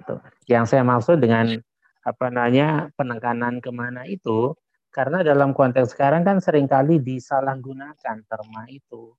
itu. 0.00 0.14
Yang 0.48 0.64
saya 0.72 0.84
maksud 0.84 1.20
dengan 1.20 1.60
apa 2.04 2.26
namanya 2.28 2.92
penekanan 3.00 3.64
ke 3.64 3.72
mana 3.72 4.04
itu 4.04 4.52
karena 4.92 5.24
dalam 5.24 5.56
konteks 5.56 5.96
sekarang 5.96 6.22
kan 6.22 6.38
sering 6.38 6.68
kali 6.68 7.00
disalahgunakan 7.00 8.16
terma 8.24 8.62
itu. 8.68 9.16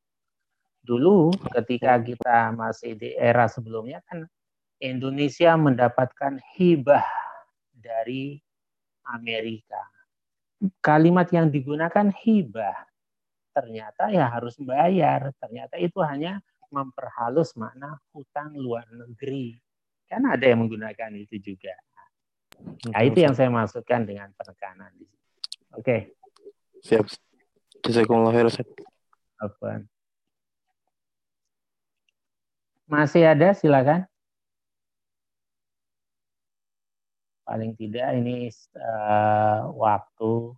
Dulu 0.86 1.34
ketika 1.58 1.98
kita 1.98 2.54
masih 2.54 2.94
di 2.94 3.18
era 3.18 3.50
sebelumnya 3.50 4.06
kan 4.06 4.30
Indonesia 4.78 5.58
mendapatkan 5.58 6.38
hibah 6.56 7.06
dari 7.74 8.38
Amerika. 9.10 9.82
Kalimat 10.82 11.30
yang 11.34 11.50
digunakan 11.50 12.14
hibah 12.14 12.95
ternyata 13.56 14.12
ya 14.12 14.28
harus 14.28 14.60
bayar. 14.60 15.32
Ternyata 15.40 15.80
itu 15.80 16.04
hanya 16.04 16.44
memperhalus 16.68 17.56
makna 17.56 17.96
hutang 18.12 18.52
luar 18.60 18.84
negeri. 18.92 19.56
Kan 20.12 20.28
ada 20.28 20.44
yang 20.44 20.68
menggunakan 20.68 21.16
itu 21.16 21.40
juga. 21.40 21.72
Nah, 22.92 23.02
itu 23.04 23.24
yang 23.24 23.32
saya 23.32 23.48
maksudkan 23.48 24.04
dengan 24.04 24.32
penekanan 24.36 24.92
di 25.00 25.08
sini. 25.08 25.28
Oke. 25.76 25.80
Okay. 25.80 26.00
Siap. 26.84 27.06
Jazakumullah 27.88 28.36
khairan. 28.36 29.88
Masih 32.86 33.24
ada 33.26 33.56
silakan. 33.56 34.06
paling 37.46 37.78
tidak 37.78 38.10
ini 38.18 38.50
uh, 38.74 39.70
waktu 39.78 40.58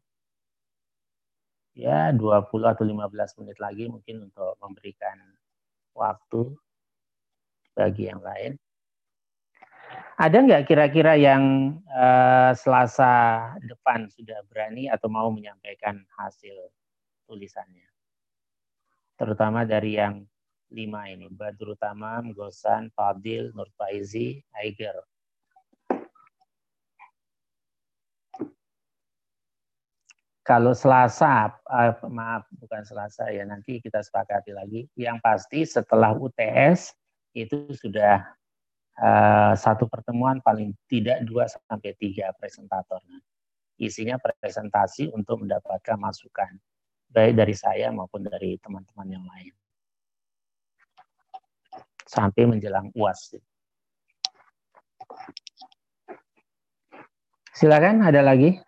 ya 1.78 2.09
20 2.09 2.49
atau 2.65 2.82
15 2.82 3.38
menit 3.45 3.57
lagi 3.61 3.86
mungkin 3.86 4.25
untuk 4.25 4.57
memberikan 4.57 5.21
waktu 5.93 6.57
bagi 7.78 8.09
yang 8.09 8.21
lain. 8.25 8.57
Ada 10.17 10.41
nggak 10.41 10.65
kira-kira 10.65 11.13
yang 11.13 11.78
uh, 11.93 12.49
Selasa 12.57 13.53
depan 13.61 14.09
sudah 14.09 14.41
berani 14.49 14.89
atau 14.89 15.13
mau 15.13 15.30
menyampaikan 15.30 16.01
hasil 16.17 16.57
tulisannya? 17.30 17.86
Terutama 19.13 19.61
dari 19.61 20.01
yang 20.01 20.25
lima 20.73 21.05
ini, 21.13 21.30
Badrut 21.30 21.78
Tamam, 21.78 22.34
Gosan, 22.34 22.89
Fadil, 22.97 23.53
Nur 23.53 23.69
Faizi, 23.78 24.41
Aiger. 24.57 24.97
Kalau 30.47 30.71
Selasa, 30.71 31.59
uh, 31.67 31.91
maaf 32.07 32.47
bukan 32.55 32.79
Selasa 32.87 33.27
ya, 33.35 33.43
nanti 33.43 33.83
kita 33.83 33.99
sepakati 33.99 34.55
lagi. 34.55 34.87
Yang 34.95 35.19
pasti 35.19 35.59
setelah 35.67 36.15
UTS 36.15 36.95
itu 37.35 37.67
sudah 37.75 38.23
uh, 38.95 39.51
satu 39.59 39.91
pertemuan 39.91 40.39
paling 40.39 40.71
tidak 40.87 41.19
dua 41.27 41.51
sampai 41.51 41.91
tiga 41.99 42.31
presentator. 42.39 43.03
Isinya 43.75 44.15
presentasi 44.15 45.11
untuk 45.11 45.43
mendapatkan 45.43 45.99
masukan 45.99 46.55
baik 47.11 47.35
dari 47.35 47.51
saya 47.51 47.91
maupun 47.91 48.23
dari 48.23 48.55
teman-teman 48.63 49.19
yang 49.19 49.27
lain. 49.27 49.51
Sampai 52.07 52.47
menjelang 52.47 52.87
UAS. 52.95 53.35
Silakan 57.51 57.99
ada 58.07 58.23
lagi? 58.23 58.63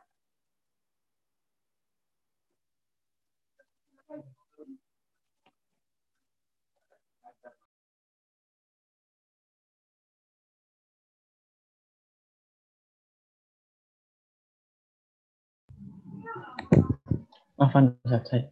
Afan 17.59 17.99
Ustaz 18.07 18.23
saya. 18.31 18.47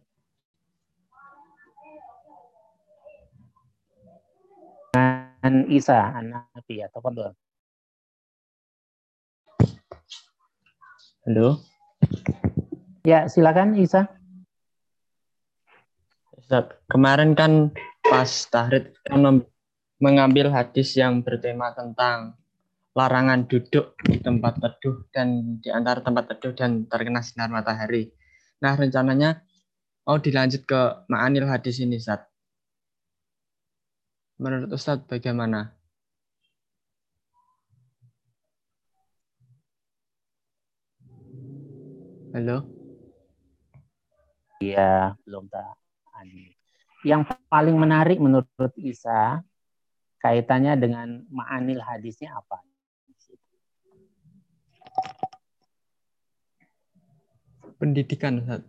Dan 5.40 5.64
Isa 5.72 5.96
anak 5.96 6.52
Nabi 6.52 6.84
atau. 6.84 7.00
Halo. 11.24 11.48
Ya, 13.08 13.24
silakan 13.32 13.80
Isa. 13.80 14.12
Ustaz, 16.36 16.76
kemarin 16.92 17.32
kan 17.32 17.72
pas 18.04 18.28
tahrid 18.52 18.92
kan 19.08 19.40
mengambil 20.04 20.52
hadis 20.52 20.92
yang 21.00 21.24
bertema 21.24 21.72
tentang 21.72 22.36
larangan 22.92 23.48
duduk 23.48 23.96
di 24.04 24.20
tempat 24.20 24.60
teduh 24.60 25.06
dan 25.16 25.60
di 25.64 25.72
antara 25.72 26.04
tempat 26.04 26.34
teduh 26.34 26.52
dan 26.52 26.84
terkena 26.84 27.24
sinar 27.24 27.48
matahari. 27.48 28.12
Nah, 28.58 28.74
rencananya 28.74 29.42
mau 30.06 30.18
dilanjut 30.18 30.62
ke 30.66 30.80
ma'anil 31.10 31.46
hadis 31.46 31.78
ini, 31.82 31.98
Ustaz. 31.98 32.26
Menurut 34.38 34.70
Ustaz 34.74 35.02
bagaimana? 35.06 35.74
Halo? 42.34 42.78
ya 44.58 45.14
belum 45.22 45.46
tak 45.46 45.78
yang 47.06 47.22
paling 47.46 47.78
menarik 47.78 48.18
menurut 48.18 48.74
Isa 48.74 49.38
kaitannya 50.18 50.74
dengan 50.74 51.22
ma'anil 51.30 51.78
hadisnya 51.78 52.34
apa? 52.34 52.58
Pendidikan, 57.78 58.42
Ustaz. 58.42 58.66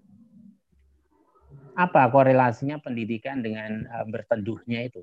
Apa 1.73 2.05
korelasinya 2.13 2.77
pendidikan 2.77 3.41
dengan 3.41 3.89
uh, 3.89 4.05
berteduhnya 4.05 4.85
itu? 4.85 5.01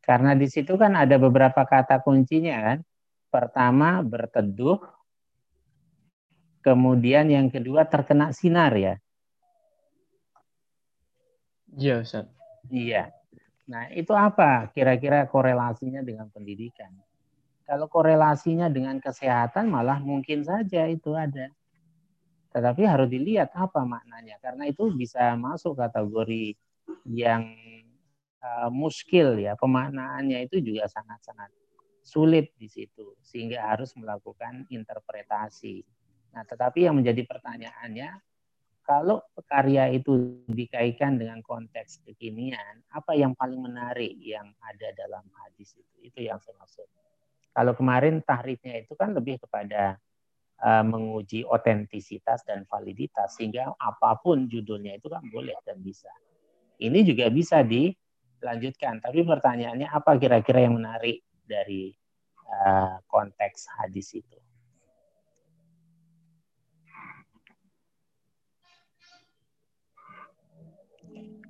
Karena 0.00 0.38
di 0.38 0.46
situ 0.46 0.78
kan 0.78 0.94
ada 0.94 1.18
beberapa 1.18 1.66
kata 1.66 2.00
kuncinya 2.00 2.56
kan. 2.62 2.78
Pertama 3.26 4.00
berteduh, 4.00 4.78
kemudian 6.62 7.26
yang 7.26 7.50
kedua 7.50 7.84
terkena 7.84 8.30
sinar 8.30 8.72
ya. 8.78 8.94
Iya, 11.74 12.00
Ustaz. 12.00 12.30
Iya. 12.70 13.15
Nah, 13.66 13.90
itu 13.90 14.14
apa 14.14 14.70
kira-kira 14.70 15.26
korelasinya 15.26 15.98
dengan 16.06 16.30
pendidikan? 16.30 16.94
Kalau 17.66 17.90
korelasinya 17.90 18.70
dengan 18.70 19.02
kesehatan 19.02 19.66
malah 19.66 19.98
mungkin 19.98 20.46
saja 20.46 20.86
itu 20.86 21.10
ada. 21.18 21.50
Tetapi 22.54 22.86
harus 22.86 23.10
dilihat 23.10 23.50
apa 23.58 23.82
maknanya 23.82 24.38
karena 24.38 24.70
itu 24.70 24.86
bisa 24.94 25.34
masuk 25.34 25.76
kategori 25.76 26.54
yang 27.10 27.42
uh, 28.38 28.70
muskil 28.70 29.34
ya 29.36 29.58
pemaknaannya 29.58 30.46
itu 30.46 30.62
juga 30.62 30.86
sangat-sangat 30.86 31.50
sulit 32.06 32.54
di 32.54 32.70
situ 32.70 33.18
sehingga 33.18 33.66
harus 33.66 33.90
melakukan 33.98 34.62
interpretasi. 34.70 35.82
Nah, 36.38 36.46
tetapi 36.46 36.86
yang 36.86 36.94
menjadi 36.94 37.26
pertanyaannya 37.26 38.14
kalau 38.86 39.18
karya 39.50 39.90
itu 39.90 40.46
dikaitkan 40.46 41.18
dengan 41.18 41.42
konteks 41.42 42.06
kekinian, 42.06 42.86
apa 42.94 43.18
yang 43.18 43.34
paling 43.34 43.58
menarik 43.58 44.14
yang 44.22 44.54
ada 44.62 44.94
dalam 44.94 45.26
hadis 45.42 45.74
itu? 45.74 45.94
Itu 46.06 46.22
yang 46.22 46.38
saya 46.38 46.54
maksud. 46.62 46.86
Kalau 47.50 47.74
kemarin 47.74 48.22
tahrifnya 48.22 48.78
itu 48.78 48.94
kan 48.94 49.10
lebih 49.10 49.42
kepada 49.42 49.98
uh, 50.62 50.84
menguji 50.86 51.42
otentisitas 51.42 52.46
dan 52.46 52.62
validitas 52.70 53.34
sehingga 53.34 53.74
apa 53.74 54.22
pun 54.22 54.46
judulnya 54.46 55.02
itu 55.02 55.10
kan 55.10 55.26
boleh 55.34 55.58
dan 55.66 55.82
bisa. 55.82 56.12
Ini 56.78 57.02
juga 57.02 57.26
bisa 57.26 57.66
di 57.66 57.90
lanjutkan. 58.38 59.02
Tapi 59.02 59.26
pertanyaannya 59.26 59.90
apa 59.90 60.14
kira-kira 60.14 60.62
yang 60.62 60.78
menarik 60.78 61.26
dari 61.42 61.90
uh, 62.46 63.02
konteks 63.10 63.66
hadis 63.82 64.14
itu? 64.14 64.45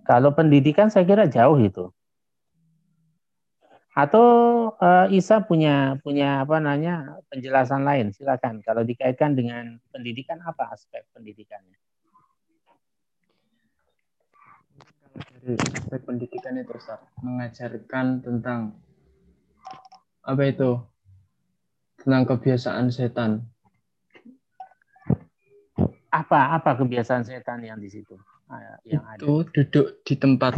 Kalau 0.06 0.30
pendidikan 0.32 0.88
saya 0.88 1.02
kira 1.02 1.26
jauh 1.26 1.58
itu. 1.58 1.90
Atau 3.96 4.26
uh, 4.76 5.06
Isa 5.08 5.40
punya 5.40 5.96
punya 6.04 6.44
apa 6.44 6.60
namanya 6.60 7.16
penjelasan 7.32 7.82
lain, 7.82 8.12
silakan. 8.12 8.60
Kalau 8.60 8.84
dikaitkan 8.84 9.32
dengan 9.32 9.80
pendidikan 9.88 10.38
apa 10.44 10.68
aspek 10.70 11.02
pendidikannya? 11.16 11.80
dari 15.46 15.62
aspek 15.78 16.02
pendidikan 16.02 16.58
itu 16.58 16.74
Ustaz, 16.74 16.98
mengajarkan 17.22 18.18
tentang 18.18 18.74
apa 20.26 20.42
itu? 20.42 20.82
Tentang 22.02 22.26
kebiasaan 22.26 22.90
setan. 22.90 23.46
Apa 26.10 26.58
apa 26.58 26.74
kebiasaan 26.74 27.22
setan 27.22 27.62
yang 27.62 27.78
di 27.78 27.86
situ? 27.86 28.18
Ah, 28.46 28.78
yang 28.86 29.02
itu 29.18 29.42
ada? 29.42 29.50
duduk 29.50 29.86
di 30.06 30.14
tempat 30.14 30.54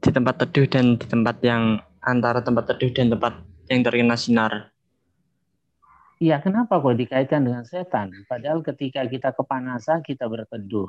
di 0.00 0.08
tempat 0.08 0.34
teduh 0.40 0.64
dan 0.64 0.96
di 0.96 1.04
tempat 1.04 1.36
yang 1.44 1.76
antara 2.00 2.40
tempat 2.40 2.72
teduh 2.72 2.88
dan 2.88 3.12
tempat 3.12 3.44
yang 3.68 3.80
terkena 3.84 4.16
sinar. 4.16 4.72
Iya, 6.20 6.40
kenapa 6.40 6.80
kok 6.80 7.00
dikaitkan 7.00 7.44
dengan 7.44 7.64
setan? 7.64 8.12
Padahal 8.28 8.60
ketika 8.60 9.04
kita 9.08 9.32
kepanasan 9.32 10.04
kita 10.04 10.28
berteduh. 10.28 10.88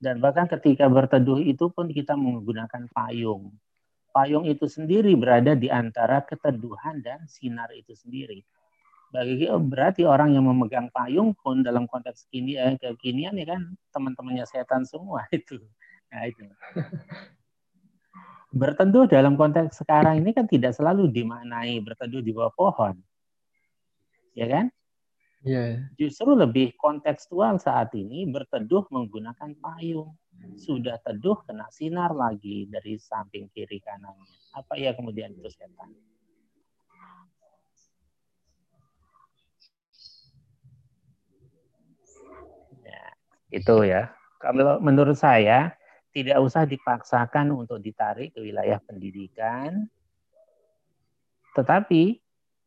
Dan 0.00 0.20
bahkan 0.20 0.48
ketika 0.48 0.88
berteduh 0.88 1.40
itu 1.40 1.68
pun 1.68 1.88
kita 1.92 2.16
menggunakan 2.16 2.88
payung. 2.92 3.52
Payung 4.12 4.48
itu 4.48 4.64
sendiri 4.64 5.12
berada 5.16 5.52
di 5.52 5.68
antara 5.68 6.24
keteduhan 6.24 7.04
dan 7.04 7.24
sinar 7.28 7.68
itu 7.76 7.92
sendiri. 7.92 8.40
Bagi 9.10 9.50
berarti 9.50 10.06
orang 10.06 10.38
yang 10.38 10.46
memegang 10.46 10.86
payung 10.94 11.34
pun 11.34 11.66
dalam 11.66 11.90
konteks 11.90 12.30
kini 12.30 12.54
eh, 12.54 12.78
kekinian 12.78 13.34
ya 13.34 13.58
kan 13.58 13.74
teman-temannya 13.90 14.46
setan 14.46 14.86
semua 14.86 15.26
itu. 15.34 15.58
Nah, 16.10 16.26
itu. 16.30 16.46
Berteduh 18.50 19.06
dalam 19.06 19.38
konteks 19.38 19.78
sekarang 19.78 20.18
ini 20.18 20.34
kan 20.34 20.42
tidak 20.50 20.74
selalu 20.74 21.06
dimaknai 21.06 21.78
berteduh 21.86 22.18
di 22.18 22.34
bawah 22.34 22.50
pohon. 22.50 22.98
Ya 24.34 24.50
kan? 24.50 24.74
Yeah. 25.46 25.86
Justru 25.96 26.34
lebih 26.34 26.74
kontekstual 26.76 27.62
saat 27.62 27.94
ini 27.94 28.26
berteduh 28.26 28.90
menggunakan 28.90 29.54
payung. 29.56 30.18
Sudah 30.58 30.98
teduh 31.00 31.38
kena 31.46 31.70
sinar 31.70 32.10
lagi 32.10 32.66
dari 32.66 32.98
samping 32.98 33.48
kiri 33.54 33.78
kanannya. 33.80 34.34
Apa 34.56 34.76
ya 34.76 34.98
kemudian 34.98 35.30
itu 35.30 35.48
setan? 35.48 35.94
Ya, 42.82 43.04
itu 43.50 43.86
ya. 43.86 44.10
Kalau 44.40 44.80
menurut 44.80 45.18
saya 45.18 45.74
tidak 46.10 46.40
usah 46.42 46.66
dipaksakan 46.66 47.52
untuk 47.54 47.78
ditarik 47.78 48.34
ke 48.34 48.40
wilayah 48.42 48.80
pendidikan, 48.82 49.86
tetapi 51.54 52.18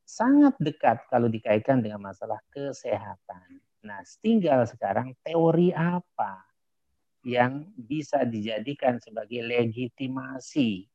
sangat 0.04 0.54
dekat 0.60 1.04
kalau 1.10 1.32
dikaitkan 1.32 1.80
dengan 1.82 2.00
masalah 2.04 2.40
kesehatan. 2.52 3.64
Nah, 3.84 4.00
tinggal 4.24 4.64
sekarang 4.64 5.12
teori 5.24 5.76
apa 5.76 6.44
yang 7.24 7.68
bisa 7.76 8.24
dijadikan 8.28 9.00
sebagai 9.00 9.44
legitimasi 9.44 10.88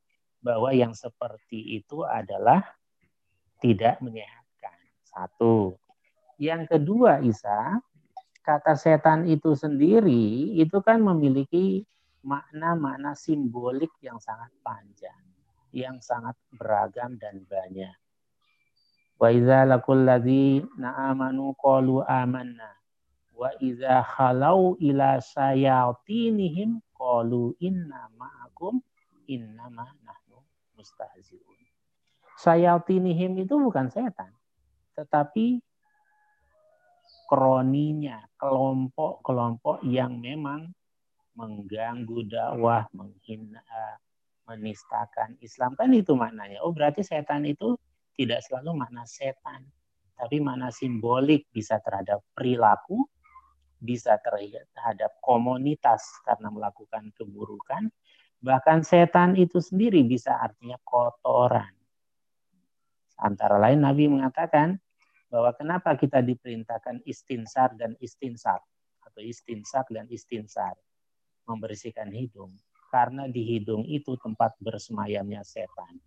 bahwa 0.44 0.70
yang 0.72 0.92
seperti 0.92 1.80
itu 1.80 2.04
adalah 2.04 2.62
tidak 3.58 3.98
menyehatkan. 4.04 4.76
Satu. 5.04 5.74
Yang 6.38 6.78
kedua, 6.78 7.18
Isa, 7.24 7.82
kata 8.48 8.80
setan 8.80 9.28
itu 9.28 9.52
sendiri 9.52 10.56
itu 10.56 10.80
kan 10.80 11.04
memiliki 11.04 11.84
makna-makna 12.24 13.12
simbolik 13.12 13.92
yang 14.00 14.16
sangat 14.16 14.48
panjang, 14.64 15.20
yang 15.76 16.00
sangat 16.00 16.32
beragam 16.56 17.20
dan 17.20 17.44
banyak. 17.44 17.92
Wa 19.20 19.28
idza 19.28 19.68
laqul 19.68 20.08
ladzina 20.08 21.12
amanu 21.12 21.52
qalu 21.60 22.00
amanna. 22.08 22.72
Wa 23.36 23.52
idza 23.60 24.00
khalau 24.00 24.80
ila 24.80 25.20
sayatinihim 25.20 26.80
qalu 26.96 27.52
inna 27.60 28.08
ma'akum 28.16 28.80
innama 29.28 29.92
nahnu 30.08 30.40
mustahzi'un. 30.72 31.60
Sayatinihim 32.40 33.44
itu 33.44 33.60
bukan 33.60 33.92
setan, 33.92 34.32
tetapi 34.96 35.60
kroninya, 37.28 38.24
kelompok-kelompok 38.40 39.84
yang 39.84 40.16
memang 40.16 40.72
mengganggu 41.36 42.24
dakwah, 42.24 42.88
menghina, 42.96 43.60
menistakan 44.48 45.36
Islam 45.44 45.76
kan 45.76 45.92
itu 45.92 46.16
maknanya. 46.16 46.64
Oh 46.64 46.72
berarti 46.72 47.04
setan 47.04 47.44
itu 47.44 47.76
tidak 48.16 48.40
selalu 48.42 48.80
makna 48.80 49.04
setan, 49.04 49.68
tapi 50.16 50.40
makna 50.40 50.72
simbolik 50.72 51.46
bisa 51.52 51.78
terhadap 51.84 52.24
perilaku, 52.32 53.04
bisa 53.78 54.18
terhadap 54.18 55.20
komunitas 55.22 56.02
karena 56.26 56.48
melakukan 56.50 57.12
keburukan, 57.14 57.92
bahkan 58.42 58.82
setan 58.82 59.36
itu 59.38 59.62
sendiri 59.62 60.02
bisa 60.02 60.34
artinya 60.34 60.80
kotoran. 60.82 61.70
Antara 63.20 63.60
lain 63.60 63.84
Nabi 63.84 64.10
mengatakan 64.10 64.80
bahwa 65.28 65.52
kenapa 65.52 65.92
kita 65.94 66.24
diperintahkan 66.24 67.04
istinsar 67.04 67.76
dan 67.76 67.92
istinsar 68.00 68.60
atau 69.04 69.20
istinsak 69.20 69.88
dan 69.92 70.08
istinsar 70.08 70.76
membersihkan 71.48 72.12
hidung 72.12 72.52
karena 72.88 73.28
di 73.28 73.44
hidung 73.44 73.84
itu 73.84 74.16
tempat 74.20 74.56
bersemayamnya 74.60 75.44
setan. 75.44 76.00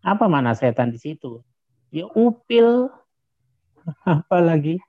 Apa 0.00 0.28
mana 0.32 0.56
setan 0.56 0.88
di 0.88 0.96
situ? 0.96 1.44
Ya 1.92 2.08
upil. 2.16 2.88
Apalagi? 4.08 4.80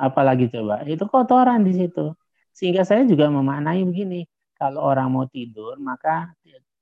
Apalagi 0.00 0.48
coba? 0.48 0.80
Itu 0.88 1.04
kotoran 1.12 1.60
di 1.60 1.76
situ. 1.76 2.16
Sehingga 2.56 2.88
saya 2.88 3.04
juga 3.04 3.28
memaknai 3.28 3.84
begini. 3.84 4.24
Kalau 4.56 4.84
orang 4.84 5.08
mau 5.12 5.24
tidur, 5.28 5.76
maka 5.80 6.32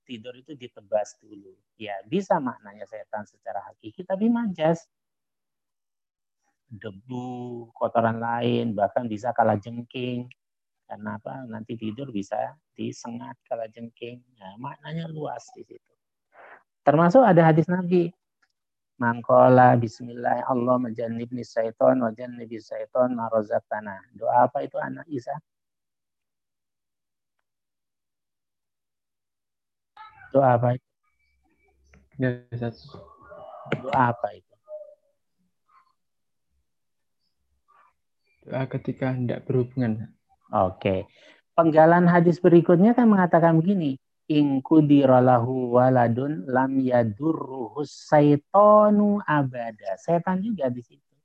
tidur 0.03 0.35
itu 0.35 0.55
ditebas 0.55 1.15
dulu. 1.19 1.55
Ya, 1.79 1.95
bisa 2.07 2.39
maknanya 2.39 2.83
setan 2.87 3.23
secara 3.23 3.63
hakiki, 3.71 4.03
tapi 4.03 4.27
majas. 4.27 4.87
Debu, 6.69 7.69
kotoran 7.73 8.21
lain, 8.21 8.77
bahkan 8.77 9.09
bisa 9.09 9.33
kalah 9.33 9.57
jengking. 9.57 10.29
Karena 10.85 11.17
apa? 11.17 11.45
Nanti 11.49 11.73
tidur 11.77 12.13
bisa 12.13 12.37
disengat 12.77 13.37
kalah 13.49 13.65
jengking. 13.69 14.21
Nah, 14.37 14.53
maknanya 14.61 15.09
luas 15.09 15.49
di 15.57 15.65
situ. 15.65 15.91
Termasuk 16.85 17.25
ada 17.25 17.49
hadis 17.49 17.65
Nabi. 17.65 18.13
Mangkola 18.99 19.79
bismillah 19.79 20.43
Allah 20.43 20.75
majannibni 20.75 21.39
syaiton 21.39 22.03
wa 22.03 22.11
jannibi 22.11 22.59
syaiton 22.59 23.15
ma 23.15 23.31
tanah. 23.31 24.11
Doa 24.11 24.43
apa 24.43 24.59
itu 24.59 24.75
anak 24.75 25.07
Isa? 25.07 25.31
Doa 30.35 30.59
apa 30.59 30.75
itu? 30.75 30.87
Ya, 32.19 32.43
Doa 33.79 34.11
apa 34.11 34.27
itu? 34.35 34.49
Doa 38.38 38.38
ketika 38.49 39.13
hendak 39.13 39.45
berhubungan. 39.45 40.09
Oke. 40.49 41.05
Penggalan 41.53 42.07
hadis 42.07 42.39
berikutnya 42.39 42.95
kan 42.95 43.09
mengatakan 43.09 43.59
begini. 43.59 43.99
In 44.29 44.61
kudirolahu 44.61 45.73
waladun 45.73 46.45
lam 46.45 46.77
yadurruhus 46.77 47.89
saitonu 48.09 49.17
abada. 49.25 49.97
Setan 49.97 50.45
juga 50.45 50.69
di 50.69 50.85
situ. 50.85 51.15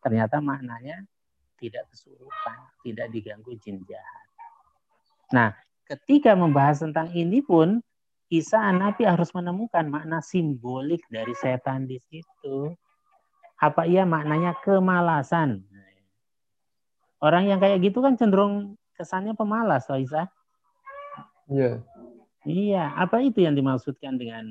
Ternyata 0.00 0.40
maknanya 0.40 1.04
tidak 1.60 1.86
kesurupan, 1.92 2.58
tidak 2.82 3.12
diganggu 3.12 3.52
jin 3.60 3.84
jahat. 3.84 4.26
Nah, 5.30 5.54
ketika 5.86 6.32
membahas 6.34 6.82
tentang 6.82 7.12
ini 7.12 7.44
pun 7.44 7.84
Isa 8.32 8.64
Nabi 8.72 9.04
harus 9.04 9.28
menemukan 9.36 9.84
makna 9.92 10.24
simbolik 10.24 11.04
dari 11.12 11.36
setan 11.36 11.84
di 11.84 12.00
situ. 12.00 12.72
Apa 13.60 13.84
iya 13.84 14.08
maknanya 14.08 14.56
kemalasan? 14.64 15.68
Orang 17.22 17.46
yang 17.46 17.62
kayak 17.62 17.78
gitu 17.80 18.02
kan 18.02 18.18
cenderung 18.18 18.74
kesannya 18.98 19.38
pemalas, 19.38 19.86
loh 19.86 20.02
Isa. 20.02 20.26
Iya. 21.46 21.80
Iya, 22.42 22.84
apa 22.98 23.22
itu 23.22 23.46
yang 23.46 23.54
dimaksudkan 23.54 24.18
dengan 24.18 24.50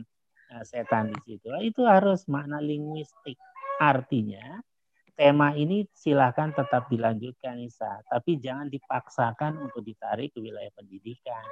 uh, 0.56 0.64
setan 0.64 1.12
di 1.12 1.20
situ? 1.28 1.52
Itu 1.60 1.84
harus 1.84 2.24
makna 2.32 2.64
linguistik. 2.64 3.36
Artinya, 3.84 4.64
tema 5.20 5.52
ini 5.52 5.84
silakan 5.92 6.56
tetap 6.56 6.88
dilanjutkan 6.88 7.60
Isa, 7.60 8.00
tapi 8.08 8.40
jangan 8.40 8.72
dipaksakan 8.72 9.60
untuk 9.60 9.84
ditarik 9.84 10.32
ke 10.32 10.40
wilayah 10.40 10.72
pendidikan 10.72 11.44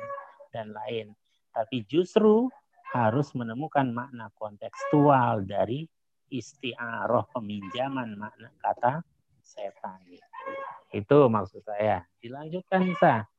dan 0.56 0.72
lain 0.72 1.12
tapi 1.54 1.84
justru 1.86 2.50
harus 2.90 3.36
menemukan 3.38 3.86
makna 3.94 4.34
kontekstual 4.34 5.46
dari 5.46 5.86
istiaroh 6.30 7.26
peminjaman 7.34 8.18
makna 8.18 8.50
kata 8.62 9.04
setan 9.44 10.02
itu. 10.10 10.26
Itu 10.90 11.30
maksud 11.30 11.62
saya. 11.62 12.06
Dilanjutkan 12.18 12.82
Nisa. 12.86 13.30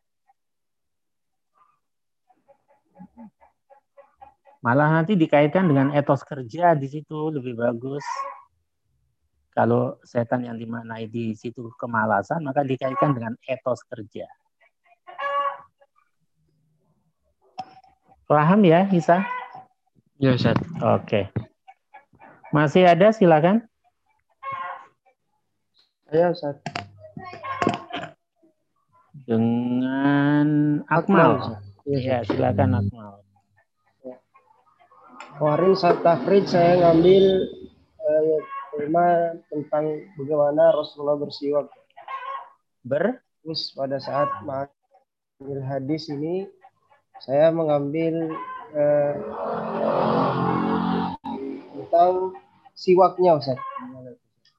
Malah 4.60 4.92
nanti 4.92 5.16
dikaitkan 5.16 5.64
dengan 5.64 5.88
etos 5.96 6.20
kerja 6.20 6.76
di 6.76 6.84
situ 6.84 7.32
lebih 7.32 7.56
bagus. 7.56 8.04
Kalau 9.50 9.98
setan 10.06 10.46
yang 10.46 10.60
dimaknai 10.60 11.10
di 11.10 11.34
situ 11.34 11.72
kemalasan, 11.80 12.44
maka 12.44 12.62
dikaitkan 12.62 13.16
dengan 13.16 13.34
etos 13.48 13.82
kerja. 13.88 14.28
Paham 18.30 18.62
ya, 18.62 18.86
Isa? 18.94 19.26
Ya, 20.22 20.38
Ustaz. 20.38 20.54
Oke. 20.78 21.34
Masih 22.54 22.86
ada, 22.86 23.10
silakan. 23.10 23.66
Saya, 26.06 26.30
Ustaz. 26.30 26.79
Dengan 29.26 30.46
Akmal. 30.90 31.60
Iya, 31.86 31.98
ya, 32.00 32.18
silakan 32.26 32.82
Akmal. 32.82 33.22
Ya. 34.02 34.16
Kemarin 35.38 35.72
saat 35.78 36.02
tahrid 36.02 36.44
saya 36.50 36.82
ngambil 36.82 37.24
eh, 38.00 38.38
tema 38.74 39.36
tentang 39.50 39.84
bagaimana 40.18 40.74
Rasulullah 40.74 41.18
bersiwak. 41.18 41.68
Ber? 42.82 43.22
Terus 43.40 43.72
pada 43.72 43.96
saat 44.00 44.28
mengambil 44.44 45.58
hadis 45.64 46.12
ini 46.12 46.44
saya 47.20 47.52
mengambil 47.52 48.34
eh, 48.76 49.14
tentang 51.76 52.32
siwaknya 52.72 53.36
Ustaz. 53.36 53.60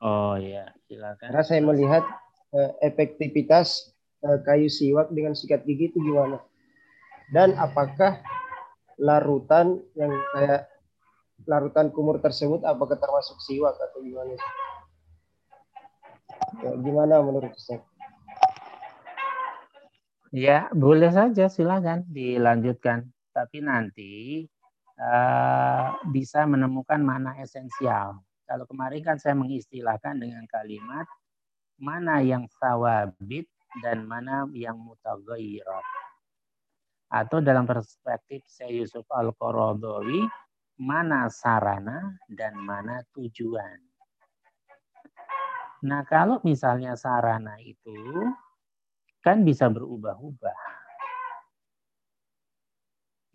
Oh 0.01 0.33
iya, 0.37 0.73
silakan. 0.89 1.29
Karena 1.29 1.43
saya 1.45 1.61
melihat 1.61 2.03
eh, 2.55 2.71
efektivitas 2.83 3.91
eh, 4.23 4.39
kayu 4.43 4.67
siwak 4.67 5.11
dengan 5.11 5.35
sikat 5.35 5.63
gigi 5.63 5.91
itu 5.91 5.99
gimana? 5.99 6.39
Dan 7.31 7.55
apakah 7.55 8.19
larutan 8.99 9.79
yang 9.95 10.11
kayak 10.35 10.67
larutan 11.47 11.89
kumur 11.89 12.21
tersebut 12.21 12.61
apakah 12.67 12.99
termasuk 12.99 13.39
siwak 13.41 13.73
atau 13.79 14.03
gimana? 14.03 14.35
Ya, 16.61 16.71
gimana 16.77 17.23
menurut 17.23 17.55
Ustaz? 17.55 17.81
Ya, 20.31 20.71
boleh 20.71 21.11
saja, 21.11 21.51
silakan 21.51 22.07
dilanjutkan. 22.07 23.03
Tapi 23.35 23.59
nanti 23.59 24.47
uh, 24.95 25.99
bisa 26.07 26.47
menemukan 26.47 27.03
mana 27.03 27.35
esensial. 27.39 28.19
Kalau 28.47 28.63
kemarin 28.67 29.03
kan 29.03 29.17
saya 29.19 29.35
mengistilahkan 29.35 30.19
dengan 30.19 30.43
kalimat 30.47 31.07
mana 31.81 32.21
yang 32.21 32.45
sawabit 32.61 33.49
dan 33.81 34.05
mana 34.05 34.45
yang 34.53 34.77
mutagairat. 34.77 35.85
Atau 37.11 37.41
dalam 37.41 37.65
perspektif 37.65 38.45
saya 38.47 38.71
Yusuf 38.71 39.03
Al-Qaradawi, 39.09 40.23
mana 40.79 41.27
sarana 41.27 42.15
dan 42.29 42.55
mana 42.55 43.03
tujuan. 43.11 43.81
Nah, 45.81 46.05
kalau 46.05 46.37
misalnya 46.45 46.93
sarana 46.93 47.57
itu 47.57 47.97
kan 49.25 49.41
bisa 49.41 49.65
berubah-ubah. 49.67 50.61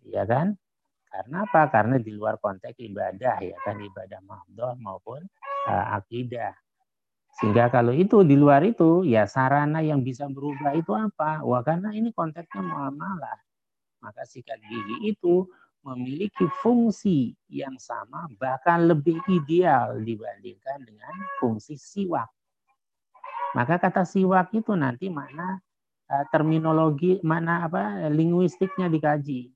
Ya 0.07 0.23
kan? 0.23 0.55
Karena 1.11 1.43
apa? 1.43 1.61
Karena 1.67 1.95
di 1.99 2.11
luar 2.15 2.39
konteks 2.39 2.79
ibadah 2.79 3.43
ya 3.43 3.57
kan 3.63 3.75
ibadah 3.79 4.23
mahdoh 4.23 4.75
maupun 4.79 5.23
uh, 5.67 5.85
akidah. 5.99 6.55
Sehingga 7.37 7.69
kalau 7.69 7.93
itu 7.93 8.25
di 8.25 8.33
luar 8.33 8.65
itu 8.65 9.05
ya 9.05 9.29
sarana 9.29 9.85
yang 9.85 10.01
bisa 10.01 10.25
berubah 10.25 10.73
itu 10.73 10.89
apa? 10.97 11.45
Wah 11.45 11.61
karena 11.61 11.93
ini 11.93 12.09
konteksnya 12.09 12.65
muamalah. 12.65 13.37
Maka 14.01 14.25
sikat 14.25 14.57
gigi 14.65 15.13
itu 15.13 15.45
memiliki 15.85 16.49
fungsi 16.59 17.37
yang 17.47 17.77
sama 17.77 18.27
bahkan 18.41 18.89
lebih 18.89 19.21
ideal 19.29 20.01
dibandingkan 20.01 20.81
dengan 20.83 21.13
fungsi 21.37 21.77
siwak. 21.77 22.27
Maka 23.53 23.77
kata 23.77 24.03
siwak 24.03 24.51
itu 24.53 24.73
nanti 24.73 25.07
makna 25.07 25.61
Eh, 26.07 26.25
terminologi 26.31 27.19
mana 27.19 27.67
apa 27.67 28.07
linguistiknya 28.07 28.87
dikaji. 28.87 29.51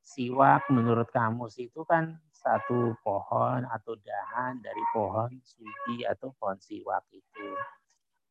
Siwak 0.00 0.72
menurut 0.72 1.12
kamus 1.12 1.60
itu 1.60 1.84
kan 1.84 2.16
satu 2.40 2.96
pohon 3.04 3.68
atau 3.68 3.92
dahan 4.00 4.64
dari 4.64 4.80
pohon 4.96 5.28
sudi 5.44 6.08
atau 6.08 6.32
pohon 6.40 6.56
siwak 6.56 7.04
itu. 7.12 7.52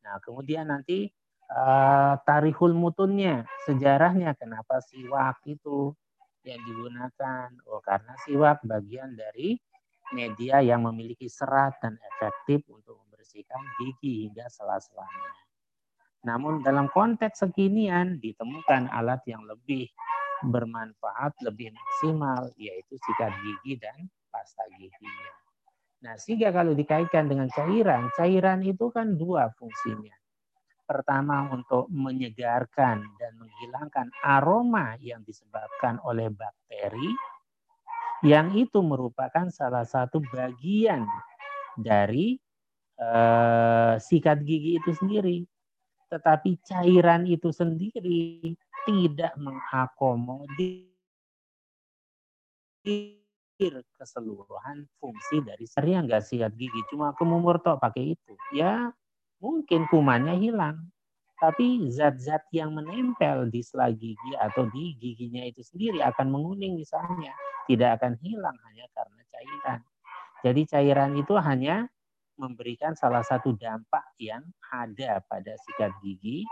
Nah, 0.02 0.18
kemudian 0.18 0.66
nanti 0.66 1.06
uh, 1.54 2.18
tarihul 2.26 2.74
mutunnya, 2.74 3.46
sejarahnya 3.62 4.34
kenapa 4.34 4.82
siwak 4.82 5.38
itu 5.46 5.94
yang 6.42 6.58
digunakan. 6.66 7.48
Oh, 7.70 7.78
karena 7.78 8.18
siwak 8.26 8.66
bagian 8.66 9.14
dari 9.14 9.54
media 10.10 10.58
yang 10.58 10.82
memiliki 10.82 11.30
serat 11.30 11.78
dan 11.78 11.94
efektif 12.14 12.66
untuk 12.66 12.98
membersihkan 13.06 13.62
gigi 13.78 14.26
hingga 14.26 14.50
sela-selanya. 14.50 15.30
Namun 16.26 16.60
dalam 16.60 16.90
konteks 16.92 17.46
kekinian 17.48 18.20
ditemukan 18.20 18.90
alat 18.92 19.24
yang 19.24 19.40
lebih 19.46 19.88
bermanfaat, 20.46 21.36
lebih 21.44 21.72
maksimal, 21.72 22.48
yaitu 22.56 22.96
sikat 22.96 23.32
gigi 23.44 23.76
dan 23.80 24.08
pasta 24.32 24.64
giginya. 24.78 25.32
Nah, 26.00 26.14
sehingga 26.16 26.48
kalau 26.48 26.72
dikaitkan 26.72 27.28
dengan 27.28 27.48
cairan, 27.52 28.08
cairan 28.16 28.64
itu 28.64 28.88
kan 28.88 29.20
dua 29.20 29.52
fungsinya. 29.60 30.16
Pertama 30.88 31.46
untuk 31.52 31.86
menyegarkan 31.92 33.04
dan 33.20 33.32
menghilangkan 33.36 34.10
aroma 34.24 34.96
yang 34.98 35.22
disebabkan 35.22 36.00
oleh 36.02 36.32
bakteri, 36.32 37.14
yang 38.26 38.56
itu 38.56 38.80
merupakan 38.80 39.46
salah 39.52 39.84
satu 39.84 40.18
bagian 40.32 41.04
dari 41.78 42.40
eh, 42.98 43.94
sikat 44.00 44.42
gigi 44.42 44.80
itu 44.80 44.90
sendiri 44.96 45.44
tetapi 46.10 46.58
cairan 46.66 47.22
itu 47.24 47.54
sendiri 47.54 48.52
tidak 48.90 49.32
mengakomodir 49.38 50.90
keseluruhan 53.94 54.88
fungsi 54.98 55.44
dari 55.46 55.68
seri 55.68 55.94
yang 55.94 56.10
nggak 56.10 56.24
sikat 56.26 56.52
gigi. 56.58 56.82
Cuma 56.90 57.14
kemumur 57.14 57.62
tok 57.62 57.78
pakai 57.78 58.18
itu. 58.18 58.34
Ya 58.50 58.90
mungkin 59.38 59.86
kumannya 59.86 60.34
hilang. 60.42 60.90
Tapi 61.40 61.88
zat-zat 61.88 62.44
yang 62.52 62.76
menempel 62.76 63.48
di 63.48 63.64
sela 63.64 63.88
gigi 63.88 64.36
atau 64.36 64.68
di 64.68 64.92
giginya 65.00 65.40
itu 65.46 65.64
sendiri 65.64 66.04
akan 66.04 66.28
menguning 66.28 66.76
misalnya. 66.76 67.32
Tidak 67.64 67.96
akan 67.96 68.18
hilang 68.20 68.56
hanya 68.68 68.84
karena 68.92 69.22
cairan. 69.30 69.80
Jadi 70.44 70.62
cairan 70.68 71.12
itu 71.16 71.32
hanya 71.38 71.88
memberikan 72.40 72.96
salah 72.96 73.20
satu 73.20 73.52
dampak 73.56 74.04
yang 74.16 74.40
ada 74.72 75.20
pada 75.28 75.52
sikat 75.68 75.92
gigi 76.00 76.44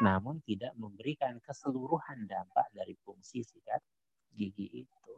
namun 0.00 0.40
tidak 0.48 0.72
memberikan 0.80 1.36
keseluruhan 1.44 2.24
dampak 2.24 2.64
dari 2.72 2.96
fungsi 3.04 3.44
sikat 3.44 3.82
gigi 4.32 4.86
itu 4.86 5.12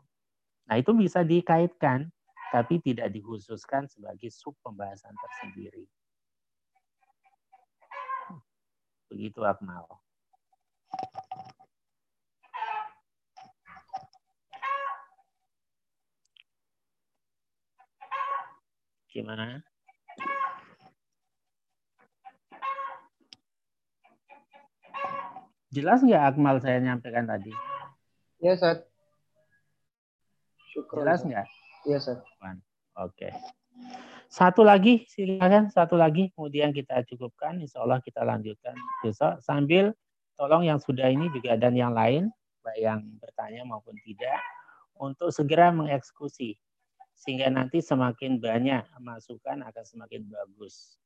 Nah, 0.64 0.80
itu 0.80 0.96
bisa 0.96 1.20
dikaitkan, 1.20 2.08
tapi 2.48 2.80
tidak 2.80 3.12
dikhususkan 3.12 3.84
sebagai 3.84 4.32
sub 4.32 4.56
pembahasan 4.64 5.12
tersendiri. 5.12 5.84
Begitu 9.12 9.40
Akmal. 9.44 9.84
Gimana? 19.12 19.62
Jelas 25.74 26.06
nggak 26.06 26.22
Akmal 26.22 26.62
saya 26.62 26.78
nyampaikan 26.78 27.26
tadi? 27.26 27.50
Ya, 28.38 28.54
Syukur, 30.70 31.02
Jelas 31.02 31.26
nggak? 31.26 31.46
Iya, 31.82 31.98
Sir. 31.98 32.22
Oke. 32.94 33.34
Satu 34.30 34.62
lagi, 34.62 35.02
silakan. 35.10 35.74
Satu 35.74 35.98
lagi, 35.98 36.30
kemudian 36.30 36.70
kita 36.70 37.02
cukupkan. 37.10 37.58
Insya 37.58 37.82
Allah 37.82 37.98
kita 37.98 38.22
lanjutkan 38.22 38.78
besok. 39.02 39.42
Sambil 39.42 39.90
tolong 40.38 40.62
yang 40.62 40.78
sudah 40.78 41.10
ini 41.10 41.26
juga 41.34 41.58
dan 41.58 41.74
yang 41.74 41.90
lain, 41.90 42.30
baik 42.62 42.78
yang 42.78 43.02
bertanya 43.18 43.66
maupun 43.66 43.98
tidak, 44.06 44.38
untuk 44.94 45.34
segera 45.34 45.74
mengeksekusi. 45.74 46.54
Sehingga 47.18 47.50
nanti 47.50 47.82
semakin 47.82 48.38
banyak 48.38 48.86
masukan 49.02 49.66
akan 49.66 49.84
semakin 49.86 50.22
bagus. 50.30 51.02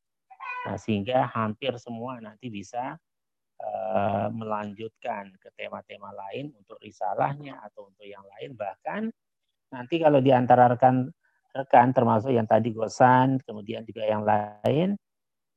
Nah, 0.68 0.76
sehingga 0.76 1.24
hampir 1.32 1.72
semua 1.80 2.20
nanti 2.20 2.52
bisa 2.52 3.00
uh, 3.62 4.28
melanjutkan 4.30 5.34
ke 5.38 5.48
tema-tema 5.58 6.10
lain 6.14 6.54
untuk 6.56 6.78
risalahnya 6.82 7.58
atau 7.64 7.90
untuk 7.90 8.06
yang 8.06 8.24
lain. 8.26 8.54
Bahkan 8.54 9.02
Nanti 9.68 10.00
kalau 10.00 10.20
di 10.24 10.32
antara 10.32 10.72
rekan 10.72 11.12
rekan 11.52 11.92
termasuk 11.92 12.32
yang 12.32 12.48
tadi 12.48 12.72
Gosan, 12.72 13.40
kemudian 13.44 13.84
juga 13.84 14.04
yang 14.04 14.24
lain 14.24 14.96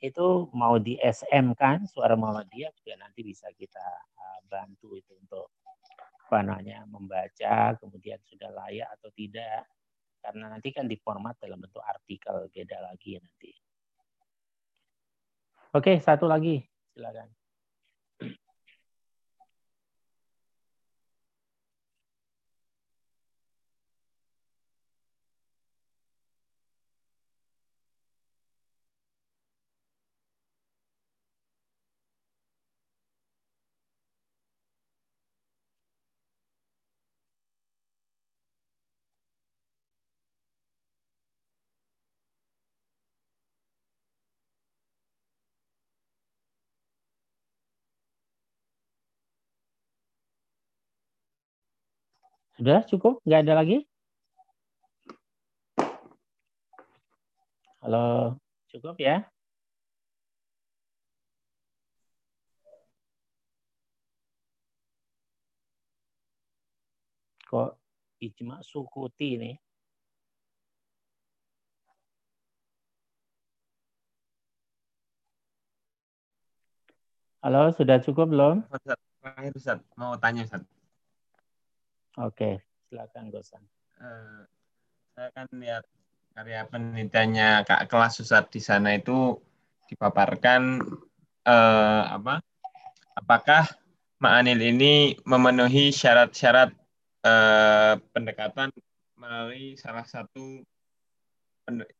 itu 0.01 0.49
mau 0.57 0.81
di 0.81 0.97
SM 0.97 1.53
kan 1.53 1.85
suara 1.85 2.17
Muhammadiyah 2.17 2.73
juga 2.73 2.97
nanti 2.97 3.21
bisa 3.21 3.45
kita 3.53 3.85
uh, 4.17 4.39
bantu 4.49 4.97
itu 4.97 5.13
untuk 5.13 5.53
apa 6.25 6.41
namanya 6.41 6.87
membaca 6.89 7.75
kemudian 7.77 8.17
sudah 8.25 8.49
layak 8.49 8.89
atau 8.97 9.13
tidak 9.13 9.67
karena 10.23 10.49
nanti 10.49 10.73
kan 10.73 10.89
diformat 10.89 11.37
dalam 11.37 11.61
bentuk 11.61 11.85
artikel 11.85 12.49
beda 12.49 12.81
lagi 12.81 13.21
nanti. 13.21 13.51
Oke, 15.71 16.01
satu 16.01 16.25
lagi 16.27 16.65
silakan. 16.97 17.40
Sudah 52.61 52.85
cukup? 52.85 53.17
Nggak 53.25 53.41
ada 53.41 53.53
lagi? 53.57 53.77
Halo, 57.81 58.37
cukup 58.69 59.01
ya? 59.01 59.25
Kok 67.49 67.73
ijma 68.21 68.61
sukuti 68.61 69.41
ini? 69.41 69.51
Halo, 77.41 77.73
sudah 77.73 77.97
cukup 78.05 78.29
belum? 78.29 78.61
Mau 79.97 80.13
tanya, 80.21 80.45
Ustaz. 80.45 80.80
Oke, 82.19 82.59
silakan 82.91 83.31
Gosan. 83.31 83.63
Uh, 83.95 84.43
saya 85.15 85.31
kan 85.31 85.47
lihat 85.55 85.87
karya 86.35 86.67
penelitiannya 86.67 87.63
Kak 87.63 87.87
Kelas 87.87 88.19
Ustaz 88.19 88.51
di 88.51 88.59
sana 88.59 88.99
itu 88.99 89.39
dipaparkan 89.87 90.83
uh, 91.47 92.03
apa? 92.11 92.43
Apakah 93.15 93.71
Ma'anil 94.19 94.59
ini 94.59 95.15
memenuhi 95.23 95.95
syarat-syarat 95.95 96.75
uh, 97.23 97.95
pendekatan 98.11 98.75
melalui 99.15 99.79
salah 99.79 100.03
satu 100.03 100.61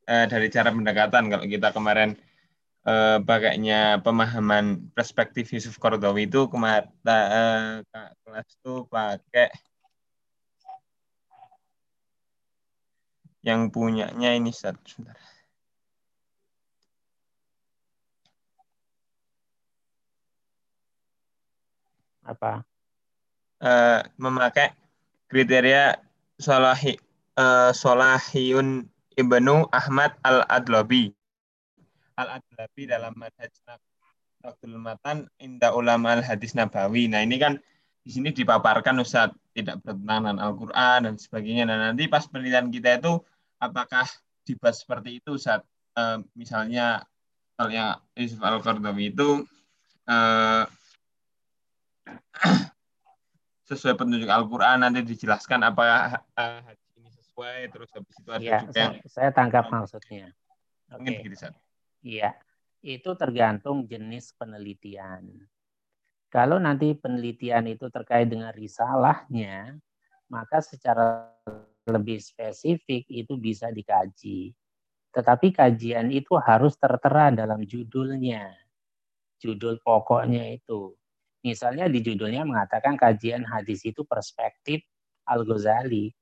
dari 0.05 0.47
cara 0.51 0.75
pendekatan 0.75 1.31
kalau 1.31 1.45
kita 1.47 1.71
kemarin 1.71 2.19
uh, 2.83 3.23
pakainya 3.23 4.03
pemahaman 4.03 4.91
perspektif 4.91 5.55
Yusuf 5.55 5.79
Kordowi 5.79 6.27
itu 6.27 6.51
kemarin 6.51 6.91
Kak 7.87 8.11
Kelas 8.27 8.47
itu 8.59 8.85
pakai 8.91 9.70
yang 13.41 13.73
punyanya 13.73 14.37
ini 14.37 14.53
Ustaz. 14.53 14.77
Sebentar. 14.85 15.17
Apa? 22.21 22.61
Uh, 23.61 24.01
memakai 24.17 24.73
kriteria 25.29 25.97
Solahi, 26.37 26.97
uh, 27.37 27.73
Solahiyun 27.73 28.85
Ibnu 29.17 29.69
Ahmad 29.69 30.17
Al-Adlabi. 30.25 31.13
Al-Adlabi 32.17 32.83
dalam 32.89 33.13
manhaj 33.17 33.53
Abdul 34.41 34.77
Matan 34.81 35.29
Inda 35.37 35.73
Ulama 35.73 36.17
Al-Hadis 36.17 36.57
Nabawi. 36.57 37.05
Nah 37.09 37.21
ini 37.21 37.37
kan 37.37 37.61
di 38.01 38.09
sini 38.09 38.33
dipaparkan 38.33 38.97
Ustaz 38.97 39.29
tidak 39.53 39.77
bertentangan 39.85 40.41
Al-Quran 40.41 40.99
dan 41.05 41.15
sebagainya. 41.21 41.69
Nah 41.69 41.91
nanti 41.91 42.09
pas 42.09 42.25
penelitian 42.25 42.73
kita 42.73 42.97
itu 42.97 43.21
apakah 43.61 44.09
dibahas 44.41 44.81
seperti 44.81 45.21
itu 45.21 45.37
saat 45.37 45.61
uh, 45.97 46.17
misalnya 46.33 47.05
yang 47.69 48.01
Yusuf 48.17 48.41
al 48.41 48.57
qardawi 48.57 49.13
itu 49.13 49.45
uh, 50.09 50.65
sesuai 53.69 53.93
petunjuk 53.93 54.25
Al-Quran 54.25 54.81
nanti 54.81 55.05
dijelaskan 55.05 55.61
apakah 55.61 56.25
uh, 56.33 56.59
hadis 56.65 56.89
ini 56.97 57.09
sesuai 57.13 57.69
terus 57.69 57.89
habis 57.93 58.15
itu 58.17 58.29
ada 58.33 58.41
ya, 58.41 58.59
juga 58.65 58.73
saya, 58.73 58.89
saya 59.05 59.29
tangkap 59.29 59.69
maksudnya. 59.69 60.33
Mungkin 60.89 61.13
okay. 61.13 61.21
begitu 61.21 61.47
Iya, 62.01 62.33
itu 62.81 63.09
tergantung 63.13 63.85
jenis 63.85 64.33
penelitian. 64.33 65.45
Kalau 66.31 66.63
nanti 66.63 66.95
penelitian 66.95 67.67
itu 67.67 67.91
terkait 67.91 68.31
dengan 68.31 68.55
risalahnya, 68.55 69.75
maka 70.31 70.63
secara 70.63 71.27
lebih 71.91 72.23
spesifik 72.23 73.03
itu 73.11 73.35
bisa 73.35 73.67
dikaji. 73.67 74.55
Tetapi 75.11 75.51
kajian 75.51 76.07
itu 76.07 76.39
harus 76.39 76.79
tertera 76.79 77.35
dalam 77.35 77.67
judulnya. 77.67 78.47
Judul 79.43 79.83
pokoknya 79.83 80.55
itu. 80.55 80.95
Misalnya 81.43 81.91
di 81.91 81.99
judulnya 81.99 82.47
mengatakan 82.47 82.95
kajian 82.95 83.43
hadis 83.43 83.83
itu 83.83 84.07
perspektif 84.07 84.79
Al-Ghazali. 85.27 86.15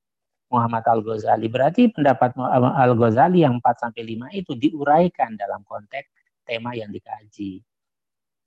Muhammad 0.50 0.82
Al-Ghazali. 0.90 1.46
Berarti 1.54 1.94
pendapat 1.94 2.34
Al-Ghazali 2.58 3.46
yang 3.46 3.62
4 3.62 3.86
sampai 3.86 4.02
5 4.02 4.34
itu 4.34 4.58
diuraikan 4.58 5.38
dalam 5.38 5.62
konteks 5.62 6.10
tema 6.42 6.74
yang 6.74 6.90
dikaji. 6.90 7.62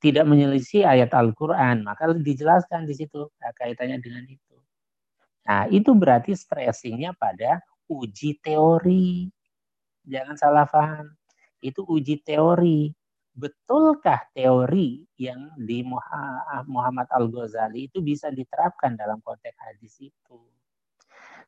Tidak 0.02 0.26
menyelisih 0.26 0.82
ayat 0.82 1.14
Al-Qur'an, 1.14 1.86
maka 1.86 2.10
dijelaskan 2.10 2.90
di 2.90 2.94
situ 2.98 3.30
kaitannya 3.38 4.02
dengan 4.02 4.26
itu. 4.26 4.58
Nah, 5.46 5.70
itu 5.70 5.94
berarti 5.94 6.34
stressingnya 6.34 7.14
pada 7.14 7.62
uji 7.86 8.34
teori. 8.42 9.30
Jangan 10.02 10.34
salah 10.34 10.66
paham. 10.66 11.14
Itu 11.62 11.86
uji 11.86 12.18
teori. 12.18 12.90
Betulkah 13.32 14.28
teori 14.34 15.06
yang 15.16 15.54
di 15.54 15.86
Muhammad 16.66 17.06
Al-Ghazali 17.14 17.86
itu 17.86 18.02
bisa 18.02 18.26
diterapkan 18.28 18.98
dalam 18.98 19.22
konteks 19.22 19.56
hadis 19.56 20.02
itu? 20.02 20.38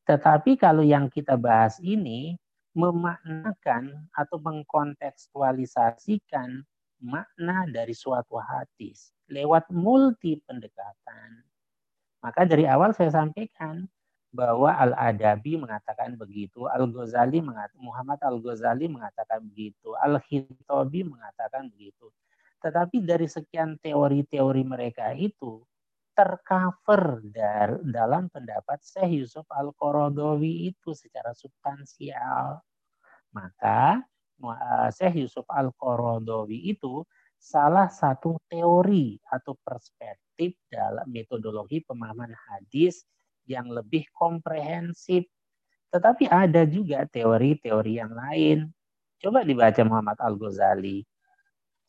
Tetapi 0.07 0.57
kalau 0.57 0.87
yang 0.87 1.11
kita 1.11 1.35
bahas 1.35 1.83
ini 1.83 2.39
memaknakan 2.73 4.09
atau 4.17 4.39
mengkontekstualisasikan 4.41 6.65
makna 7.05 7.69
dari 7.69 7.93
suatu 7.93 8.41
hadis 8.41 9.13
lewat 9.29 9.69
multi 9.69 10.41
pendekatan. 10.41 11.45
Maka 12.25 12.49
dari 12.49 12.65
awal 12.65 12.97
saya 12.97 13.13
sampaikan 13.13 13.85
bahwa 14.35 14.75
Al-Adabi 14.75 15.61
mengatakan 15.61 16.19
begitu, 16.19 16.67
Al-Ghazali 16.67 17.39
mengatakan, 17.39 17.79
Muhammad 17.79 18.19
Al-Ghazali 18.25 18.91
mengatakan 18.91 19.45
begitu, 19.47 19.95
Al-Khitabi 20.01 21.07
mengatakan 21.07 21.71
begitu. 21.71 22.11
Tetapi 22.59 23.05
dari 23.05 23.29
sekian 23.29 23.77
teori-teori 23.79 24.65
mereka 24.65 25.13
itu 25.15 25.63
tercover 26.17 27.21
dalam 27.85 28.31
pendapat 28.33 28.81
Syekh 28.83 29.23
Yusuf 29.23 29.47
Al-Qaradawi 29.53 30.73
itu 30.73 30.97
secara 30.97 31.31
substansial. 31.37 32.59
Maka 33.35 34.03
Syekh 34.93 35.25
Yusuf 35.25 35.47
Al-Qaradawi 35.49 36.75
itu 36.75 37.07
salah 37.39 37.93
satu 37.93 38.41
teori 38.49 39.21
atau 39.29 39.53
perspektif 39.61 40.57
dalam 40.73 41.05
metodologi 41.09 41.85
pemahaman 41.85 42.33
hadis 42.33 43.05
yang 43.45 43.69
lebih 43.69 44.09
komprehensif. 44.17 45.29
Tetapi 45.93 46.27
ada 46.27 46.67
juga 46.67 47.07
teori-teori 47.07 47.93
yang 48.01 48.11
lain. 48.11 48.73
Coba 49.21 49.47
dibaca 49.47 49.79
Muhammad 49.87 50.19
Al-Ghazali. 50.19 51.07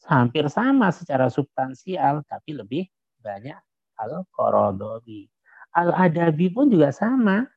Hampir 0.06 0.46
sama 0.54 0.93
secara 0.93 1.32
substansial, 1.34 2.22
tapi 2.30 2.54
lebih 2.54 2.86
banyak 3.18 3.58
Al-Qaradowi. 3.98 5.26
Al-Adabi 5.74 6.48
pun 6.54 6.70
juga 6.70 6.93
sama. 6.93 7.48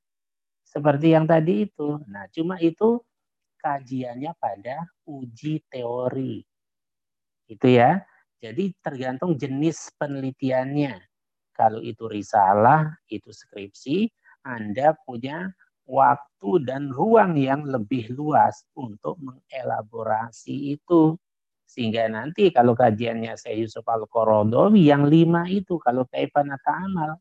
Seperti 0.65 1.13
yang 1.13 1.29
tadi 1.29 1.69
itu. 1.69 2.01
Nah, 2.09 2.29
cuma 2.33 2.57
itu 2.61 3.01
kajiannya 3.59 4.33
pada 4.39 4.87
uji 5.05 5.61
teori. 5.69 6.41
Itu 7.51 7.67
ya. 7.69 8.01
Jadi 8.39 8.71
tergantung 8.79 9.35
jenis 9.35 9.91
penelitiannya. 9.99 10.95
Kalau 11.51 11.83
itu 11.83 12.07
risalah, 12.07 12.87
itu 13.11 13.35
skripsi, 13.35 14.07
Anda 14.47 14.95
punya 15.03 15.51
waktu 15.89 16.63
dan 16.63 16.95
ruang 16.95 17.35
yang 17.35 17.67
lebih 17.67 18.15
luas 18.15 18.63
untuk 18.79 19.19
mengelaborasi 19.19 20.79
itu. 20.79 21.19
Sehingga 21.67 22.07
nanti 22.07 22.55
kalau 22.55 22.79
kajiannya 22.79 23.35
saya 23.35 23.59
Yusuf 23.59 23.83
Al-Qorodowi 23.85 24.87
yang 24.87 25.11
lima 25.11 25.51
itu 25.51 25.77
kalau 25.83 26.07
kaifan 26.07 26.55
amal. 26.63 27.19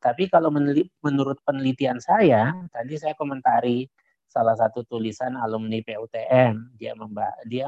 Tapi 0.00 0.32
kalau 0.32 0.48
menurut 0.50 1.38
penelitian 1.44 2.00
saya, 2.00 2.56
tadi 2.72 2.96
saya 2.96 3.12
komentari 3.14 3.84
salah 4.30 4.54
satu 4.54 4.86
tulisan 4.86 5.34
alumni 5.34 5.82
PUTM, 5.82 6.78
dia 6.78 6.94
membah, 6.94 7.34
dia 7.50 7.66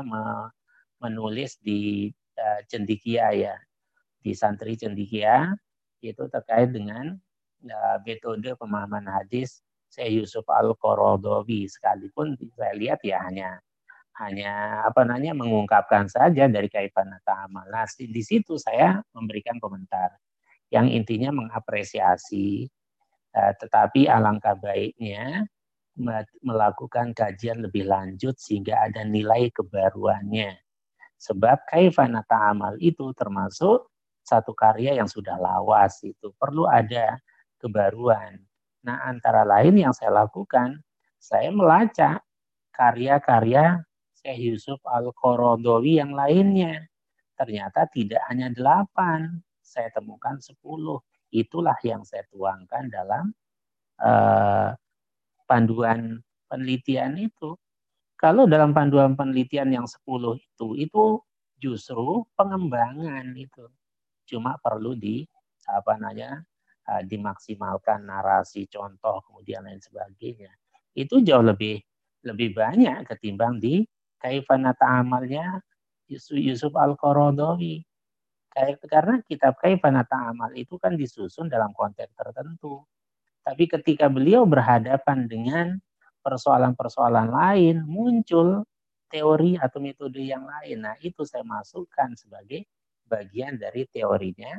menulis 1.02 1.58
di 1.58 2.08
uh, 2.38 2.60
cendikia 2.70 3.34
ya, 3.34 3.56
di 4.22 4.30
santri 4.32 4.78
cendikia. 4.78 5.50
Itu 5.98 6.30
terkait 6.30 6.70
dengan 6.70 7.18
uh, 7.66 7.98
metode 8.06 8.54
pemahaman 8.54 9.06
hadis 9.10 9.62
saya 9.92 10.08
Yusuf 10.08 10.48
Al 10.48 10.72
Qorodowi 10.78 11.68
sekalipun 11.68 12.32
saya 12.56 12.72
lihat 12.72 13.04
ya 13.04 13.20
hanya 13.28 13.60
hanya 14.16 14.84
apa 14.88 15.04
namanya 15.04 15.36
mengungkapkan 15.36 16.08
saja 16.08 16.48
dari 16.48 16.68
kaitan 16.72 17.12
ta'amal. 17.26 17.68
Nah, 17.68 17.84
di 17.96 18.22
situ 18.24 18.56
saya 18.56 19.04
memberikan 19.12 19.60
komentar 19.60 20.16
yang 20.72 20.88
intinya 20.88 21.32
mengapresiasi 21.32 22.70
uh, 23.36 23.52
tetapi 23.60 24.08
alangkah 24.08 24.56
baiknya 24.56 25.44
melakukan 26.40 27.12
kajian 27.12 27.60
lebih 27.64 27.84
lanjut 27.84 28.36
sehingga 28.40 28.88
ada 28.88 29.04
nilai 29.04 29.52
kebaruannya 29.52 30.62
Sebab 31.22 31.70
kaifana 31.70 32.26
ta'amal 32.26 32.82
itu 32.82 33.14
termasuk 33.14 33.86
satu 34.26 34.50
karya 34.58 34.98
yang 34.98 35.06
sudah 35.06 35.38
lawas 35.38 36.02
itu 36.02 36.34
perlu 36.34 36.66
ada 36.66 37.14
kebaruan. 37.62 38.42
Nah, 38.82 39.06
antara 39.06 39.46
lain 39.46 39.78
yang 39.78 39.94
saya 39.94 40.10
lakukan, 40.10 40.82
saya 41.22 41.54
melacak 41.54 42.18
karya-karya 42.74 43.86
Syekh 44.18 44.50
Yusuf 44.50 44.82
Al-Qorodowi 44.82 46.02
yang 46.02 46.10
lainnya. 46.10 46.90
Ternyata 47.38 47.86
tidak 47.86 48.18
hanya 48.26 48.50
delapan, 48.50 49.38
saya 49.62 49.94
temukan 49.94 50.42
sepuluh. 50.42 50.98
Itulah 51.30 51.78
yang 51.86 52.02
saya 52.02 52.26
tuangkan 52.34 52.90
dalam 52.90 53.30
uh, 54.02 54.74
panduan 55.52 56.16
penelitian 56.48 57.20
itu. 57.20 57.52
Kalau 58.16 58.48
dalam 58.48 58.72
panduan 58.72 59.12
penelitian 59.12 59.68
yang 59.68 59.84
10 59.84 60.40
itu, 60.40 60.66
itu 60.80 61.04
justru 61.60 62.24
pengembangan 62.32 63.36
itu. 63.36 63.68
Cuma 64.24 64.56
perlu 64.64 64.96
di 64.96 65.28
apa 65.68 66.00
namanya 66.00 66.40
uh, 66.88 67.02
dimaksimalkan 67.04 68.08
narasi, 68.08 68.64
contoh, 68.72 69.20
kemudian 69.28 69.68
lain 69.68 69.82
sebagainya. 69.82 70.48
Itu 70.96 71.20
jauh 71.20 71.44
lebih 71.44 71.82
lebih 72.22 72.54
banyak 72.54 73.04
ketimbang 73.10 73.58
di 73.58 73.82
kaifanata 74.22 75.02
amalnya 75.02 75.58
Yusuf, 76.06 76.38
Yusuf 76.38 76.72
Al-Qaradawi. 76.78 77.82
Karena 78.86 79.18
kitab 79.24 79.58
kaifanata 79.58 80.30
amal 80.30 80.52
itu 80.54 80.76
kan 80.76 80.94
disusun 80.94 81.48
dalam 81.48 81.72
konteks 81.74 82.12
tertentu. 82.14 82.84
Tapi 83.42 83.66
ketika 83.66 84.06
beliau 84.06 84.46
berhadapan 84.46 85.26
dengan 85.26 85.66
persoalan-persoalan 86.22 87.34
lain 87.34 87.82
muncul 87.84 88.62
teori 89.10 89.58
atau 89.60 89.82
metode 89.82 90.22
yang 90.24 90.46
lain. 90.46 90.88
Nah, 90.88 90.96
itu 91.04 91.26
saya 91.28 91.44
masukkan 91.44 92.16
sebagai 92.16 92.64
bagian 93.04 93.60
dari 93.60 93.84
teorinya 93.92 94.56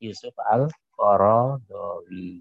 Yusuf 0.00 0.32
Al-Qaradowi. 0.40 2.40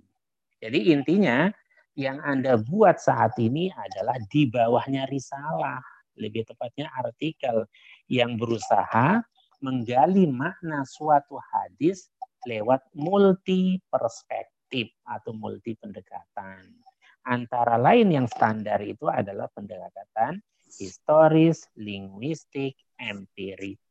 Jadi 0.64 0.80
intinya 0.96 1.52
yang 2.00 2.24
Anda 2.24 2.56
buat 2.56 3.04
saat 3.04 3.36
ini 3.36 3.68
adalah 3.76 4.16
di 4.32 4.48
bawahnya 4.48 5.04
risalah, 5.12 5.84
lebih 6.16 6.48
tepatnya 6.48 6.88
artikel 6.96 7.68
yang 8.08 8.40
berusaha 8.40 9.20
menggali 9.60 10.32
makna 10.32 10.88
suatu 10.88 11.36
hadis 11.52 12.08
lewat 12.48 12.80
multi 12.96 13.84
perspektif 13.92 14.59
atau 15.06 15.32
multi 15.34 15.74
pendekatan. 15.74 16.70
Antara 17.26 17.76
lain 17.76 18.14
yang 18.14 18.28
standar 18.30 18.80
itu 18.86 19.10
adalah 19.10 19.50
pendekatan 19.52 20.40
historis, 20.70 21.66
linguistik, 21.76 22.78
empirik. 22.96 23.82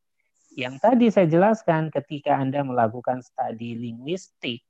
Yang 0.55 0.75
tadi 0.81 1.05
saya 1.13 1.27
jelaskan 1.29 1.93
ketika 1.93 2.39
Anda 2.39 2.65
melakukan 2.65 3.21
studi 3.21 3.77
linguistik, 3.77 4.63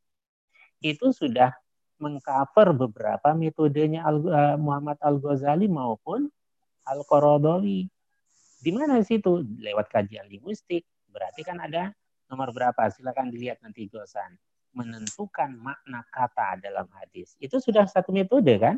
itu 0.83 1.07
sudah 1.13 1.55
mengcover 1.99 2.75
beberapa 2.75 3.31
metodenya 3.35 4.03
eh, 4.09 4.57
Muhammad 4.59 4.99
Al-Ghazali 4.99 5.69
maupun 5.71 6.27
Al-Qaradawi. 6.83 7.87
Di 8.59 8.71
mana 8.75 8.99
situ? 9.05 9.39
Lewat 9.39 9.87
kajian 9.87 10.27
linguistik. 10.27 10.83
Berarti 11.07 11.47
kan 11.47 11.63
ada 11.63 11.95
nomor 12.27 12.51
berapa? 12.51 12.91
Silakan 12.91 13.31
dilihat 13.31 13.63
nanti 13.63 13.87
Gosan 13.87 14.35
menentukan 14.73 15.55
makna 15.57 16.05
kata 16.13 16.61
dalam 16.61 16.85
hadis. 16.97 17.33
Itu 17.41 17.57
sudah 17.57 17.89
satu 17.89 18.13
metode 18.13 18.53
kan? 18.61 18.77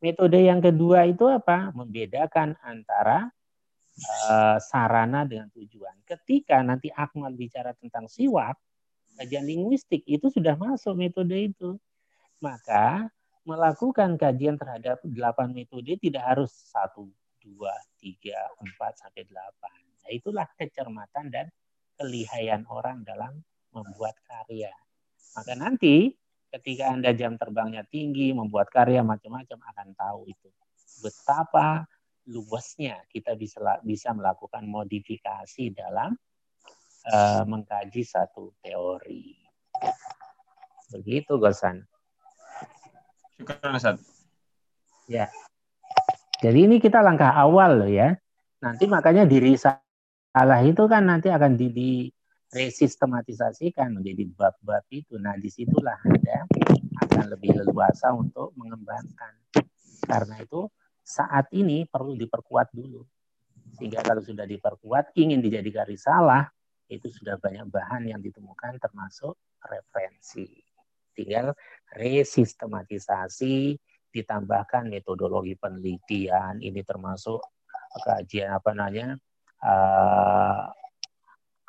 Metode 0.00 0.40
yang 0.40 0.64
kedua 0.64 1.04
itu 1.06 1.28
apa? 1.28 1.70
Membedakan 1.76 2.56
antara 2.64 3.28
uh, 4.00 4.56
sarana 4.58 5.28
dengan 5.28 5.52
tujuan. 5.52 5.92
Ketika 6.08 6.64
nanti 6.64 6.88
Akmal 6.90 7.36
bicara 7.36 7.76
tentang 7.76 8.08
siwak, 8.08 8.56
kajian 9.20 9.44
linguistik 9.44 10.00
itu 10.08 10.32
sudah 10.32 10.56
masuk 10.56 10.96
metode 10.96 11.36
itu. 11.36 11.76
Maka 12.40 13.12
melakukan 13.44 14.16
kajian 14.16 14.56
terhadap 14.56 15.00
delapan 15.04 15.52
metode 15.52 16.00
tidak 16.00 16.24
harus 16.24 16.48
satu, 16.72 17.08
dua, 17.44 17.72
tiga, 18.00 18.48
empat 18.60 19.00
sampai 19.00 19.28
delapan. 19.28 19.76
Nah, 20.00 20.10
itulah 20.12 20.48
kecermatan 20.56 21.28
dan 21.28 21.46
kelihayan 22.00 22.64
orang 22.72 23.04
dalam 23.04 23.44
membuat 23.70 24.18
karya. 24.26 24.72
Maka 25.34 25.54
nanti 25.54 26.14
ketika 26.50 26.90
Anda 26.90 27.14
jam 27.14 27.38
terbangnya 27.38 27.86
tinggi, 27.86 28.34
membuat 28.34 28.68
karya 28.68 29.06
macam-macam 29.06 29.58
akan 29.74 29.88
tahu 29.94 30.20
itu. 30.26 30.50
Betapa 31.00 31.86
luasnya 32.28 33.00
kita 33.08 33.34
bisa 33.38 33.80
bisa 33.82 34.12
melakukan 34.12 34.66
modifikasi 34.68 35.72
dalam 35.72 36.12
uh, 37.08 37.42
mengkaji 37.46 38.02
satu 38.04 38.52
teori. 38.60 39.38
Begitu, 40.90 41.38
Gosan. 41.38 41.86
Ya. 45.06 45.30
Jadi 46.40 46.58
ini 46.66 46.76
kita 46.82 47.00
langkah 47.00 47.30
awal 47.32 47.84
loh 47.84 47.90
ya. 47.90 48.18
Nanti 48.60 48.84
makanya 48.84 49.24
diri 49.24 49.56
salah 49.56 50.60
itu 50.60 50.84
kan 50.90 51.08
nanti 51.08 51.32
akan 51.32 51.56
di, 51.56 51.66
di 51.72 51.90
resistematisasikan 52.50 53.94
menjadi 53.94 54.26
bab-bab 54.34 54.82
itu. 54.90 55.16
Nah, 55.22 55.38
di 55.38 55.46
situlah 55.46 55.98
Anda 56.02 56.46
akan 57.06 57.24
lebih 57.30 57.62
leluasa 57.62 58.10
untuk 58.10 58.50
mengembangkan. 58.58 59.38
Karena 60.04 60.42
itu 60.42 60.66
saat 61.00 61.46
ini 61.54 61.86
perlu 61.86 62.18
diperkuat 62.18 62.74
dulu. 62.74 63.06
Sehingga 63.78 64.02
kalau 64.02 64.18
sudah 64.18 64.44
diperkuat, 64.50 65.14
ingin 65.14 65.38
dijadikan 65.38 65.86
risalah, 65.86 66.50
itu 66.90 67.06
sudah 67.06 67.38
banyak 67.38 67.70
bahan 67.70 68.10
yang 68.10 68.18
ditemukan 68.18 68.82
termasuk 68.82 69.38
referensi. 69.62 70.50
Tinggal 71.14 71.54
resistematisasi, 71.94 73.78
ditambahkan 74.10 74.90
metodologi 74.90 75.54
penelitian, 75.54 76.58
ini 76.58 76.82
termasuk 76.82 77.38
kajian 78.02 78.58
apa 78.58 78.70
namanya, 78.74 79.14
uh, 79.62 80.66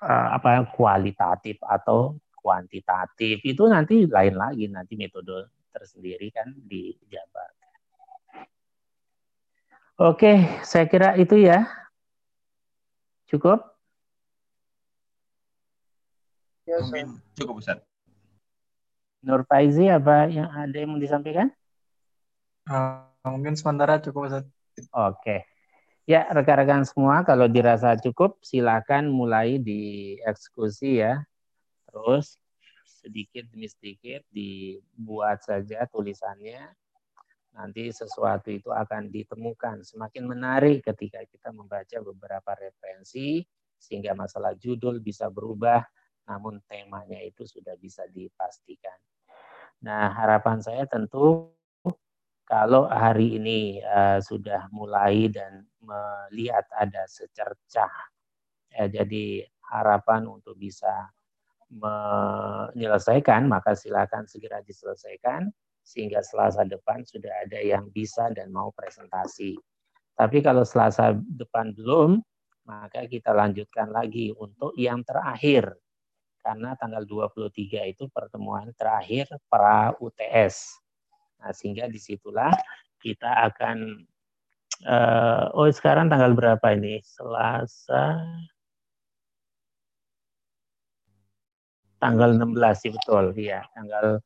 apa 0.02 0.66
kualitatif 0.74 1.62
atau 1.62 2.18
kuantitatif 2.42 3.38
itu 3.46 3.64
nanti 3.70 4.10
lain 4.10 4.34
lagi 4.34 4.66
nanti 4.66 4.98
metode 4.98 5.54
tersendiri 5.70 6.34
kan 6.34 6.50
dijabarkan. 6.66 7.70
Oke, 10.02 10.50
saya 10.66 10.90
kira 10.90 11.14
itu 11.14 11.38
ya. 11.38 11.70
Cukup? 13.30 13.62
Ya, 16.66 16.82
Mungkin 16.82 17.22
cukup 17.38 17.62
Ustaz. 17.62 17.80
Nur 19.22 19.46
Faizi 19.46 19.86
apa 19.86 20.26
yang 20.26 20.50
ada 20.50 20.74
yang 20.74 20.98
mau 20.98 20.98
disampaikan? 20.98 21.54
Uh, 22.66 23.06
mungkin 23.30 23.54
sementara 23.54 24.02
cukup 24.02 24.34
Ustaz. 24.34 24.50
Oke. 24.90 25.51
Ya, 26.12 26.28
rekan-rekan 26.28 26.84
semua 26.84 27.24
kalau 27.24 27.48
dirasa 27.48 27.96
cukup 27.96 28.36
silakan 28.44 29.08
mulai 29.08 29.64
di 29.64 30.20
eksekusi 30.28 31.00
ya. 31.00 31.24
Terus 31.88 32.36
sedikit 32.84 33.48
demi 33.48 33.72
sedikit 33.72 34.20
dibuat 34.28 35.40
saja 35.40 35.88
tulisannya 35.88 36.68
nanti 37.56 37.88
sesuatu 37.96 38.52
itu 38.52 38.68
akan 38.76 39.08
ditemukan. 39.08 39.88
Semakin 39.88 40.28
menarik 40.28 40.84
ketika 40.84 41.24
kita 41.32 41.56
membaca 41.56 42.04
beberapa 42.04 42.60
referensi, 42.60 43.48
sehingga 43.80 44.12
masalah 44.12 44.52
judul 44.60 45.00
bisa 45.00 45.32
berubah, 45.32 45.80
namun 46.28 46.60
temanya 46.68 47.24
itu 47.24 47.48
sudah 47.48 47.80
bisa 47.80 48.04
dipastikan. 48.12 49.00
Nah, 49.80 50.12
harapan 50.12 50.60
saya 50.60 50.84
tentu 50.92 51.56
kalau 52.52 52.92
hari 52.92 53.40
ini 53.40 53.80
uh, 53.80 54.20
sudah 54.20 54.68
mulai 54.76 55.32
dan 55.32 55.71
melihat 55.82 56.66
ada 56.78 57.04
secercah, 57.10 57.92
ya, 58.74 58.86
jadi 58.88 59.46
harapan 59.70 60.30
untuk 60.30 60.58
bisa 60.58 61.10
menyelesaikan, 61.72 63.48
maka 63.48 63.74
silakan 63.74 64.28
segera 64.28 64.60
diselesaikan 64.64 65.48
sehingga 65.82 66.22
Selasa 66.22 66.62
depan 66.68 67.02
sudah 67.02 67.32
ada 67.48 67.58
yang 67.58 67.90
bisa 67.90 68.30
dan 68.36 68.54
mau 68.54 68.70
presentasi. 68.76 69.58
Tapi 70.14 70.44
kalau 70.44 70.62
Selasa 70.62 71.16
depan 71.16 71.74
belum, 71.74 72.22
maka 72.68 73.10
kita 73.10 73.34
lanjutkan 73.34 73.90
lagi 73.90 74.30
untuk 74.38 74.76
yang 74.78 75.02
terakhir. 75.02 75.74
Karena 76.42 76.74
tanggal 76.78 77.06
23 77.06 77.86
itu 77.90 78.10
pertemuan 78.10 78.74
terakhir 78.74 79.30
pra 79.50 79.94
UTS. 79.98 80.78
Nah, 81.42 81.54
sehingga 81.54 81.90
di 81.90 81.98
situlah 81.98 82.54
kita 83.02 83.46
akan, 83.50 84.06
uh, 84.86 85.52
oh 85.58 85.70
sekarang 85.70 86.08
tanggal 86.12 86.34
berapa 86.34 86.66
ini? 86.74 87.02
Selasa, 87.04 88.22
tanggal 92.02 92.38
16 92.38 92.82
sih 92.82 92.92
betul, 92.94 93.36
ya 93.38 93.62
tanggal 93.78 94.22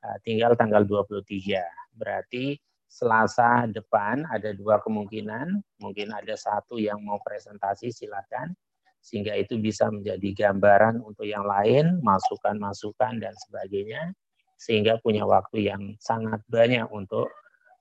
Eh, 0.00 0.18
tinggal 0.24 0.56
tanggal 0.56 0.88
23. 0.88 1.60
Berarti 1.92 2.56
Selasa 2.90 3.70
depan 3.70 4.26
ada 4.26 4.50
dua 4.50 4.82
kemungkinan, 4.82 5.62
mungkin 5.78 6.10
ada 6.10 6.34
satu 6.34 6.74
yang 6.74 6.98
mau 7.06 7.22
presentasi 7.22 7.94
silakan, 7.94 8.50
sehingga 8.98 9.36
itu 9.38 9.62
bisa 9.62 9.86
menjadi 9.94 10.34
gambaran 10.34 10.98
untuk 10.98 11.22
yang 11.22 11.46
lain, 11.46 12.02
masukan-masukan 12.02 13.22
dan 13.22 13.30
sebagainya, 13.46 14.10
sehingga 14.58 14.98
punya 14.98 15.22
waktu 15.22 15.70
yang 15.70 15.94
sangat 16.02 16.42
banyak 16.50 16.82
untuk 16.90 17.30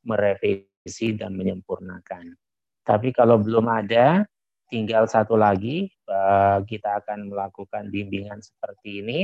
merevisi 0.06 0.79
dan 1.18 1.36
menyempurnakan. 1.36 2.34
Tapi 2.84 3.14
kalau 3.14 3.38
belum 3.38 3.70
ada, 3.70 4.26
tinggal 4.72 5.06
satu 5.06 5.38
lagi, 5.38 5.90
eh, 5.90 6.58
kita 6.66 7.04
akan 7.04 7.30
melakukan 7.30 7.94
bimbingan 7.94 8.42
seperti 8.42 9.06
ini, 9.06 9.20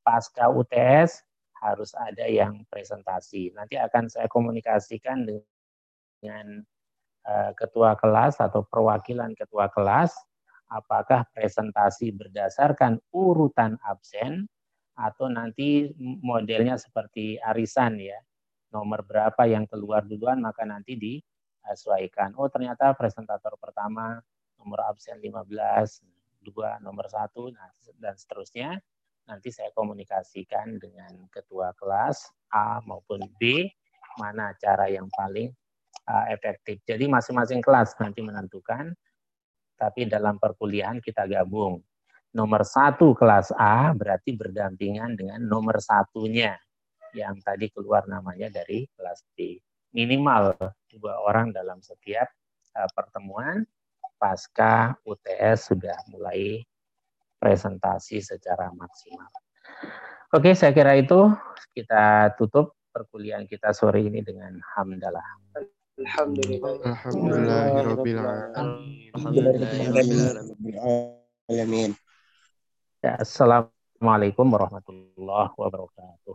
pasca 0.00 0.48
UTS, 0.48 1.22
harus 1.62 1.94
ada 1.94 2.26
yang 2.26 2.66
presentasi. 2.66 3.54
Nanti 3.54 3.78
akan 3.78 4.10
saya 4.10 4.26
komunikasikan 4.26 5.22
dengan 5.22 6.66
uh, 7.22 7.54
ketua 7.54 7.94
kelas 7.94 8.42
atau 8.42 8.66
perwakilan 8.66 9.30
ketua 9.38 9.70
kelas 9.70 10.10
apakah 10.72 11.22
presentasi 11.30 12.10
berdasarkan 12.16 12.98
urutan 13.14 13.78
absen 13.86 14.50
atau 14.98 15.30
nanti 15.30 15.92
modelnya 16.00 16.76
seperti 16.80 17.38
arisan 17.38 18.00
ya. 18.00 18.18
Nomor 18.72 19.04
berapa 19.04 19.44
yang 19.44 19.68
keluar 19.68 20.02
duluan 20.02 20.40
maka 20.40 20.64
nanti 20.64 20.96
disesuaikan. 20.96 22.32
Oh 22.40 22.48
ternyata 22.48 22.96
presentator 22.96 23.60
pertama 23.60 24.18
nomor 24.56 24.80
absen 24.88 25.20
15, 25.20 25.52
dua 26.42 26.80
nomor 26.82 27.06
satu, 27.06 27.52
nah, 27.54 27.70
dan 28.00 28.18
seterusnya 28.18 28.80
nanti 29.28 29.54
saya 29.54 29.70
komunikasikan 29.76 30.82
dengan 30.82 31.30
ketua 31.30 31.70
kelas 31.78 32.26
A 32.50 32.82
maupun 32.82 33.22
B 33.38 33.70
mana 34.18 34.52
cara 34.58 34.90
yang 34.90 35.06
paling 35.14 35.48
uh, 36.10 36.26
efektif. 36.28 36.82
Jadi 36.84 37.06
masing-masing 37.06 37.62
kelas 37.62 37.94
nanti 37.96 38.20
menentukan, 38.20 38.92
tapi 39.78 40.04
dalam 40.10 40.36
perkuliahan 40.36 40.98
kita 41.00 41.24
gabung. 41.30 41.80
Nomor 42.32 42.64
satu 42.64 43.12
kelas 43.12 43.52
A 43.56 43.92
berarti 43.92 44.32
berdampingan 44.32 45.16
dengan 45.16 45.40
nomor 45.44 45.80
satunya 45.84 46.56
yang 47.12 47.36
tadi 47.44 47.68
keluar 47.72 48.08
namanya 48.08 48.48
dari 48.48 48.88
kelas 48.96 49.24
B. 49.36 49.60
Minimal 49.92 50.56
dua 50.88 51.20
orang 51.20 51.52
dalam 51.52 51.84
setiap 51.84 52.28
uh, 52.76 52.88
pertemuan 52.96 53.64
pasca 54.16 54.96
UTS 55.02 55.74
sudah 55.74 55.98
mulai 56.08 56.62
presentasi 57.42 58.22
secara 58.22 58.70
maksimal. 58.70 59.26
Oke, 60.32 60.54
saya 60.54 60.70
kira 60.70 60.94
itu 60.94 61.34
kita 61.74 62.30
tutup 62.38 62.78
perkuliahan 62.94 63.50
kita 63.50 63.74
sore 63.74 64.06
ini 64.06 64.22
dengan 64.22 64.62
hamdalah. 64.78 65.26
Alhamdulillah. 65.98 66.78
Alhamdulillah. 69.12 69.52
Ya, 73.02 73.18
Assalamualaikum 73.18 74.46
warahmatullahi 74.54 75.50
wabarakatuh. 75.58 76.34